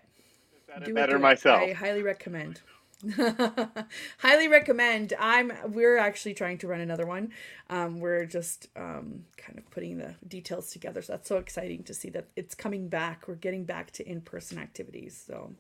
Do 0.84 0.94
better 0.94 1.16
it, 1.16 1.20
do 1.20 1.24
myself 1.24 1.62
it. 1.64 1.70
i 1.70 1.74
highly 1.74 2.04
recommend 2.04 2.62
highly 4.20 4.48
recommend. 4.48 5.14
I'm 5.20 5.52
we're 5.68 5.98
actually 5.98 6.34
trying 6.34 6.58
to 6.60 6.68
run 6.68 6.82
another 6.82 7.06
one. 7.06 7.32
Um, 7.70 8.00
we're 8.00 8.26
just 8.26 8.70
um, 8.76 9.26
kind 9.38 9.58
of 9.58 9.70
putting 9.72 9.98
the 9.98 10.16
details 10.28 10.72
together. 10.72 11.02
So 11.02 11.14
that's 11.14 11.28
so 11.28 11.38
exciting 11.38 11.84
to 11.84 11.94
see 11.94 12.10
that 12.12 12.28
it's 12.36 12.56
coming 12.56 12.90
back. 12.90 13.28
We're 13.28 13.36
getting 13.36 13.66
back 13.66 13.92
to 13.92 14.08
in-person 14.08 14.58
activities. 14.58 15.24
So 15.26 15.52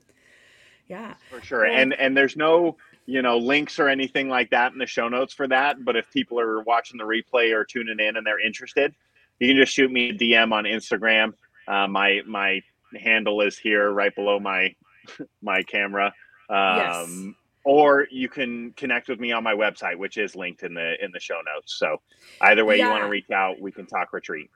yeah. 0.88 1.16
For 1.30 1.42
sure. 1.42 1.64
Well, 1.64 1.76
and 1.76 1.94
and 1.94 2.18
there's 2.18 2.36
no 2.36 2.78
you 3.06 3.22
know 3.22 3.38
links 3.38 3.80
or 3.80 3.88
anything 3.88 4.30
like 4.30 4.50
that 4.50 4.74
in 4.74 4.80
the 4.80 4.88
show 4.88 5.08
notes 5.08 5.34
for 5.34 5.48
that. 5.48 5.84
But 5.86 5.96
if 5.96 6.10
people 6.12 6.40
are 6.40 6.62
watching 6.64 6.98
the 6.98 7.04
replay 7.04 7.54
or 7.54 7.64
tuning 7.66 8.00
in 8.00 8.18
and 8.18 8.26
they're 8.26 8.46
interested 8.46 8.96
you 9.40 9.48
can 9.48 9.58
just 9.58 9.74
shoot 9.74 9.92
me 9.92 10.10
a 10.10 10.14
dm 10.14 10.52
on 10.52 10.64
instagram. 10.64 11.34
Uh, 11.68 11.88
my 11.88 12.22
my 12.26 12.62
handle 13.00 13.42
is 13.42 13.58
here 13.58 13.92
right 13.92 14.16
below 14.16 14.40
my 14.40 14.74
my 15.42 15.62
camera 15.64 16.14
um, 16.50 16.78
yes. 16.78 17.36
Or 17.64 18.08
you 18.10 18.30
can 18.30 18.72
connect 18.78 19.10
with 19.10 19.20
me 19.20 19.34
on 19.34 19.44
my 19.44 19.54
website, 19.54 19.98
which 19.98 20.18
is 20.18 20.38
linked 20.38 20.64
in 20.64 20.74
the 20.74 21.04
in 21.04 21.12
the 21.12 21.20
show 21.20 21.42
notes. 21.54 21.74
So 21.78 22.02
either 22.40 22.64
way 22.64 22.78
yeah. 22.78 22.86
you 22.86 22.92
want 22.92 23.04
to 23.04 23.10
reach 23.10 23.30
out, 23.30 23.60
we 23.60 23.74
can 23.74 23.86
talk 23.86 24.14
retreat. 24.14 24.50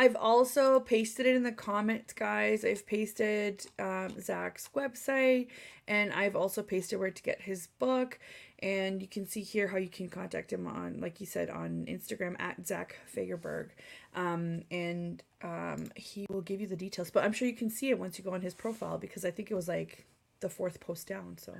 I've 0.00 0.14
also 0.14 0.78
pasted 0.78 1.26
it 1.26 1.34
in 1.34 1.42
the 1.42 1.50
comments, 1.50 2.12
guys. 2.12 2.64
I've 2.64 2.86
pasted 2.86 3.66
um, 3.80 4.20
Zach's 4.20 4.70
website, 4.72 5.48
and 5.88 6.12
I've 6.12 6.36
also 6.36 6.62
pasted 6.62 7.00
where 7.00 7.10
to 7.10 7.22
get 7.22 7.42
his 7.42 7.66
book. 7.80 8.20
And 8.60 9.02
you 9.02 9.08
can 9.08 9.26
see 9.26 9.42
here 9.42 9.66
how 9.66 9.76
you 9.76 9.88
can 9.88 10.08
contact 10.08 10.52
him 10.52 10.68
on, 10.68 11.00
like 11.00 11.20
you 11.20 11.26
said, 11.26 11.50
on 11.50 11.84
Instagram 11.88 12.36
at 12.40 12.64
Zach 12.64 12.96
Fagerberg. 13.12 13.70
Um, 14.14 14.62
and 14.70 15.20
um, 15.42 15.90
he 15.96 16.26
will 16.30 16.42
give 16.42 16.60
you 16.60 16.68
the 16.68 16.76
details. 16.76 17.10
But 17.10 17.24
I'm 17.24 17.32
sure 17.32 17.48
you 17.48 17.54
can 17.54 17.70
see 17.70 17.90
it 17.90 17.98
once 17.98 18.18
you 18.18 18.24
go 18.24 18.34
on 18.34 18.40
his 18.40 18.54
profile 18.54 18.98
because 18.98 19.24
I 19.24 19.32
think 19.32 19.50
it 19.50 19.54
was 19.54 19.66
like 19.66 20.06
the 20.40 20.48
fourth 20.48 20.80
post 20.80 21.06
down. 21.06 21.36
So 21.38 21.54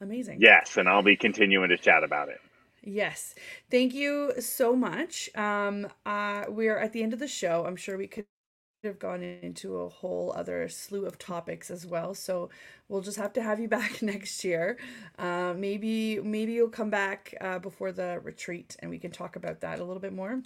amazing. 0.00 0.38
Yes, 0.40 0.76
and 0.76 0.88
I'll 0.88 1.02
be 1.02 1.16
continuing 1.16 1.68
to 1.70 1.76
chat 1.76 2.04
about 2.04 2.28
it. 2.28 2.38
Yes. 2.82 3.34
Thank 3.70 3.92
you 3.92 4.32
so 4.40 4.74
much. 4.74 5.28
Um, 5.36 5.88
uh, 6.06 6.44
we 6.48 6.68
are 6.68 6.78
at 6.78 6.92
the 6.92 7.02
end 7.02 7.12
of 7.12 7.18
the 7.18 7.28
show. 7.28 7.66
I'm 7.66 7.76
sure 7.76 7.98
we 7.98 8.06
could 8.06 8.24
have 8.84 8.98
gone 8.98 9.22
into 9.22 9.76
a 9.76 9.88
whole 9.88 10.32
other 10.34 10.66
slew 10.68 11.04
of 11.04 11.18
topics 11.18 11.70
as 11.70 11.84
well. 11.84 12.14
So 12.14 12.48
we'll 12.88 13.02
just 13.02 13.18
have 13.18 13.34
to 13.34 13.42
have 13.42 13.60
you 13.60 13.68
back 13.78 14.00
next 14.00 14.42
year. 14.44 14.78
Uh, 15.18 15.54
maybe 15.56 16.18
maybe 16.20 16.52
you'll 16.52 16.68
come 16.68 16.90
back 16.90 17.34
uh, 17.40 17.58
before 17.58 17.92
the 17.92 18.20
retreat 18.22 18.76
and 18.80 18.90
we 18.90 18.98
can 18.98 19.10
talk 19.10 19.36
about 19.36 19.60
that 19.60 19.80
a 19.80 19.84
little 19.84 20.00
bit 20.00 20.14
more. 20.14 20.42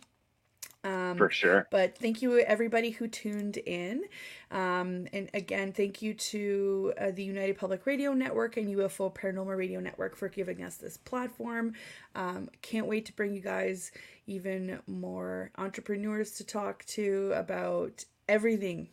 Um, 0.84 1.16
For 1.16 1.30
sure. 1.30 1.66
But 1.70 1.96
thank 1.96 2.20
you, 2.20 2.38
everybody 2.40 2.90
who 2.90 3.08
tuned 3.08 3.56
in. 3.56 4.04
Um, 4.50 5.08
and 5.14 5.30
again, 5.32 5.72
thank 5.72 6.02
you 6.02 6.12
to 6.14 6.92
uh, 7.00 7.10
the 7.10 7.24
United 7.24 7.56
Public 7.56 7.86
Radio 7.86 8.12
Network 8.12 8.58
and 8.58 8.68
UFO 8.76 9.12
Paranormal 9.12 9.56
Radio 9.56 9.80
Network 9.80 10.14
for 10.14 10.28
giving 10.28 10.62
us 10.62 10.76
this 10.76 10.98
platform. 10.98 11.72
Um, 12.14 12.50
can't 12.60 12.86
wait 12.86 13.06
to 13.06 13.14
bring 13.14 13.34
you 13.34 13.40
guys 13.40 13.92
even 14.26 14.80
more 14.86 15.50
entrepreneurs 15.56 16.32
to 16.32 16.44
talk 16.44 16.84
to 16.84 17.32
about 17.34 18.04
everything 18.28 18.88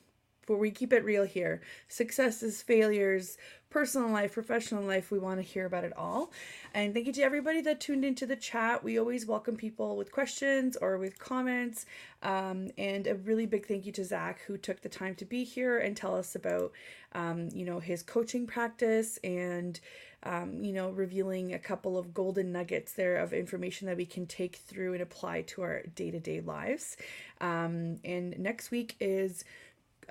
we 0.58 0.72
keep 0.72 0.94
it 0.94 1.04
real 1.04 1.26
here. 1.26 1.62
Successes 1.88 2.62
failures 2.62 3.38
personal 3.72 4.10
life 4.10 4.34
professional 4.34 4.84
life 4.84 5.10
we 5.10 5.18
want 5.18 5.40
to 5.40 5.42
hear 5.42 5.66
about 5.66 5.84
it 5.84 5.94
all. 5.98 6.32
And 6.74 6.94
thank 6.94 7.08
you 7.08 7.14
to 7.14 7.22
everybody 7.24 7.62
that 7.62 7.80
tuned 7.80 8.06
into 8.06 8.26
the 8.26 8.36
chat. 8.36 8.84
We 8.84 9.00
always 9.00 9.26
welcome 9.26 9.56
people 9.56 9.96
with 9.96 10.12
questions 10.12 10.78
or 10.80 10.98
with 10.98 11.18
comments 11.18 11.86
um, 12.22 12.70
and 12.78 13.08
a 13.08 13.16
really 13.16 13.46
big 13.46 13.66
thank 13.66 13.86
you 13.86 13.92
to 13.94 14.04
zach 14.04 14.42
who 14.46 14.58
took 14.58 14.82
the 14.82 14.90
time 14.90 15.16
to 15.16 15.26
be 15.26 15.44
here 15.44 15.80
and 15.80 15.96
tell 15.98 16.16
us 16.16 16.36
about 16.36 16.72
um, 17.14 17.50
you 17.54 17.66
know 17.66 17.80
his 17.80 18.04
coaching 18.04 18.46
practice 18.46 19.18
and 19.24 19.80
um, 20.24 20.64
you 20.64 20.74
know 20.74 20.90
revealing 20.92 21.54
a 21.54 21.60
couple 21.60 21.98
of 21.98 22.14
golden 22.14 22.52
nuggets 22.52 22.94
there 22.94 23.18
of 23.18 23.34
information 23.34 23.88
that 23.88 23.98
we 23.98 24.06
can 24.06 24.26
take 24.26 24.58
through 24.58 24.94
and 24.94 25.02
apply 25.02 25.42
to 25.44 25.62
our 25.62 25.82
day-to-day 25.96 26.42
lives. 26.42 26.98
Um, 27.40 27.98
and 28.04 28.38
next 28.38 28.70
week 28.70 28.96
is 29.00 29.44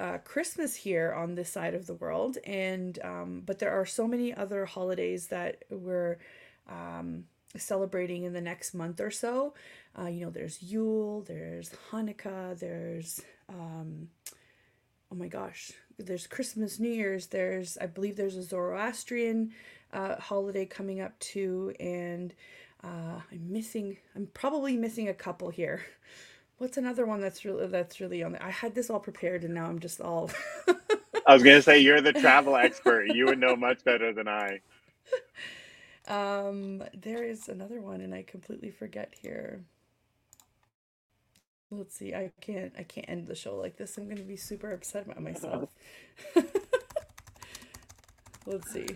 uh, 0.00 0.18
Christmas 0.18 0.74
here 0.74 1.12
on 1.12 1.34
this 1.34 1.50
side 1.50 1.74
of 1.74 1.86
the 1.86 1.94
world, 1.94 2.38
and 2.44 2.98
um, 3.04 3.42
but 3.44 3.58
there 3.58 3.70
are 3.70 3.84
so 3.84 4.08
many 4.08 4.34
other 4.34 4.64
holidays 4.64 5.26
that 5.26 5.64
we're 5.70 6.16
um, 6.68 7.24
celebrating 7.56 8.24
in 8.24 8.32
the 8.32 8.40
next 8.40 8.72
month 8.72 9.00
or 9.00 9.10
so. 9.10 9.52
Uh, 9.98 10.06
you 10.06 10.24
know, 10.24 10.30
there's 10.30 10.62
Yule, 10.62 11.20
there's 11.22 11.70
Hanukkah, 11.90 12.58
there's 12.58 13.20
um, 13.48 14.08
oh 15.12 15.16
my 15.16 15.28
gosh, 15.28 15.72
there's 15.98 16.26
Christmas, 16.26 16.80
New 16.80 16.90
Year's, 16.90 17.26
there's 17.26 17.76
I 17.78 17.86
believe 17.86 18.16
there's 18.16 18.36
a 18.36 18.42
Zoroastrian 18.42 19.52
uh, 19.92 20.16
holiday 20.16 20.64
coming 20.64 21.00
up 21.00 21.18
too, 21.18 21.74
and 21.78 22.32
uh, 22.82 23.20
I'm 23.30 23.52
missing, 23.52 23.98
I'm 24.16 24.28
probably 24.32 24.76
missing 24.76 25.08
a 25.08 25.14
couple 25.14 25.50
here. 25.50 25.82
What's 26.60 26.76
another 26.76 27.06
one 27.06 27.22
that's 27.22 27.46
really 27.46 27.66
that's 27.68 28.00
really 28.00 28.22
on? 28.22 28.32
The, 28.32 28.44
I 28.44 28.50
had 28.50 28.74
this 28.74 28.90
all 28.90 29.00
prepared 29.00 29.44
and 29.44 29.54
now 29.54 29.64
I'm 29.64 29.78
just 29.78 29.98
all. 29.98 30.30
I 31.26 31.32
was 31.32 31.42
gonna 31.42 31.62
say 31.62 31.78
you're 31.78 32.02
the 32.02 32.12
travel 32.12 32.54
expert. 32.66 33.06
You 33.06 33.24
would 33.24 33.38
know 33.38 33.56
much 33.56 33.82
better 33.82 34.12
than 34.12 34.28
I. 34.28 34.60
Um, 36.06 36.84
there 36.92 37.24
is 37.24 37.48
another 37.48 37.80
one, 37.80 38.02
and 38.02 38.14
I 38.14 38.24
completely 38.24 38.70
forget 38.70 39.14
here. 39.22 39.64
Let's 41.70 41.96
see. 41.96 42.14
I 42.14 42.30
can't. 42.42 42.74
I 42.78 42.82
can't 42.82 43.08
end 43.08 43.26
the 43.26 43.34
show 43.34 43.56
like 43.56 43.78
this. 43.78 43.96
I'm 43.96 44.06
gonna 44.06 44.20
be 44.20 44.36
super 44.36 44.70
upset 44.70 45.06
about 45.06 45.22
myself. 45.22 45.70
Let's 48.44 48.70
see. 48.70 48.88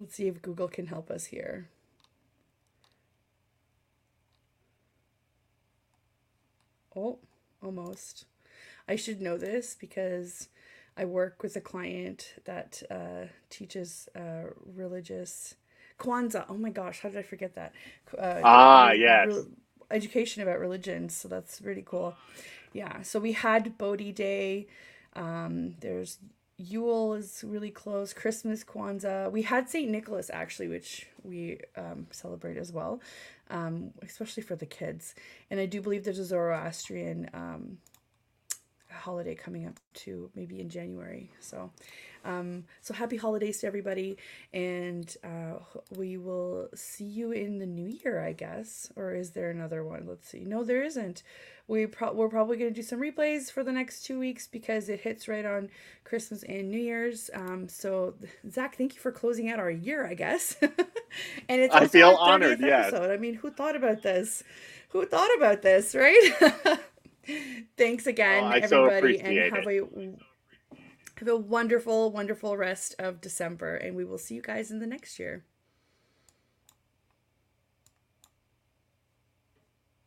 Let's 0.00 0.14
see 0.14 0.28
if 0.28 0.40
Google 0.40 0.68
can 0.68 0.86
help 0.86 1.10
us 1.10 1.26
here. 1.26 1.68
Oh, 7.00 7.18
almost. 7.62 8.26
I 8.88 8.96
should 8.96 9.20
know 9.20 9.36
this 9.38 9.76
because 9.78 10.48
I 10.96 11.04
work 11.04 11.42
with 11.42 11.56
a 11.56 11.60
client 11.60 12.34
that 12.44 12.82
uh, 12.90 13.26
teaches 13.48 14.08
uh, 14.16 14.50
religious 14.66 15.54
Kwanzaa. 15.98 16.44
Oh 16.48 16.56
my 16.56 16.70
gosh, 16.70 17.00
how 17.00 17.08
did 17.08 17.18
I 17.18 17.22
forget 17.22 17.54
that? 17.54 17.72
Uh, 18.16 18.40
ah, 18.42 18.92
yes. 18.92 19.28
Re- 19.28 19.44
education 19.90 20.42
about 20.42 20.58
religions. 20.58 21.14
So 21.14 21.28
that's 21.28 21.60
really 21.62 21.84
cool. 21.86 22.14
Yeah. 22.72 23.02
So 23.02 23.18
we 23.18 23.32
had 23.32 23.78
Bodhi 23.78 24.12
Day. 24.12 24.66
Um, 25.14 25.76
there's 25.80 26.18
Yule 26.60 27.14
is 27.14 27.42
really 27.46 27.70
close. 27.70 28.12
Christmas, 28.12 28.64
Kwanzaa. 28.64 29.32
We 29.32 29.42
had 29.42 29.68
St. 29.68 29.90
Nicholas 29.90 30.30
actually, 30.32 30.68
which 30.68 31.06
we 31.22 31.60
um, 31.76 32.06
celebrate 32.10 32.56
as 32.56 32.72
well 32.72 33.00
um, 33.50 33.90
especially 34.02 34.42
for 34.42 34.56
the 34.56 34.66
kids. 34.66 35.14
And 35.50 35.60
I 35.60 35.66
do 35.66 35.82
believe 35.82 36.04
there's 36.04 36.18
a 36.18 36.24
Zoroastrian 36.24 37.28
um, 37.34 37.78
holiday 38.90 39.34
coming 39.34 39.66
up 39.66 39.78
too, 39.92 40.30
maybe 40.34 40.60
in 40.60 40.68
January. 40.68 41.30
So, 41.40 41.70
um, 42.24 42.64
so 42.80 42.94
happy 42.94 43.16
holidays 43.16 43.60
to 43.60 43.66
everybody, 43.66 44.16
and 44.52 45.14
uh, 45.24 45.58
we 45.96 46.16
will 46.16 46.68
see 46.74 47.04
you 47.04 47.32
in 47.32 47.58
the 47.58 47.66
new 47.66 47.88
year, 48.04 48.20
I 48.22 48.32
guess. 48.32 48.90
Or 48.96 49.14
is 49.14 49.30
there 49.30 49.50
another 49.50 49.84
one? 49.84 50.06
Let's 50.06 50.28
see. 50.28 50.40
No, 50.40 50.64
there 50.64 50.82
isn't. 50.82 51.22
We 51.68 51.86
pro- 51.86 52.12
we're 52.12 52.28
probably 52.28 52.56
going 52.56 52.72
to 52.72 52.74
do 52.74 52.82
some 52.82 53.00
replays 53.00 53.50
for 53.50 53.62
the 53.62 53.72
next 53.72 54.02
two 54.02 54.18
weeks 54.18 54.48
because 54.48 54.88
it 54.88 55.00
hits 55.00 55.28
right 55.28 55.46
on 55.46 55.70
Christmas 56.04 56.42
and 56.42 56.70
New 56.70 56.80
Year's. 56.80 57.30
Um, 57.32 57.68
so 57.68 58.14
Zach, 58.50 58.76
thank 58.76 58.94
you 58.94 59.00
for 59.00 59.12
closing 59.12 59.48
out 59.48 59.60
our 59.60 59.70
year, 59.70 60.04
I 60.06 60.14
guess. 60.14 60.56
and 60.60 61.60
it's 61.60 61.74
I 61.74 61.86
feel 61.86 62.16
honored. 62.18 62.60
Yeah. 62.60 62.90
I 62.92 63.16
mean, 63.18 63.34
who 63.34 63.50
thought 63.50 63.76
about 63.76 64.02
this? 64.02 64.42
Who 64.90 65.06
thought 65.06 65.30
about 65.36 65.62
this, 65.62 65.94
right? 65.94 66.78
Thanks 67.76 68.06
again, 68.08 68.44
oh, 68.44 68.50
everybody, 68.50 69.18
so 69.18 69.24
and 69.24 69.38
have 69.54 69.66
it. 69.66 69.82
a 69.82 70.29
have 71.20 71.28
a 71.28 71.36
wonderful, 71.36 72.10
wonderful 72.10 72.56
rest 72.56 72.94
of 72.98 73.20
December, 73.20 73.76
and 73.76 73.94
we 73.94 74.04
will 74.04 74.18
see 74.18 74.34
you 74.34 74.42
guys 74.42 74.70
in 74.70 74.78
the 74.78 74.86
next 74.86 75.18
year. 75.18 75.44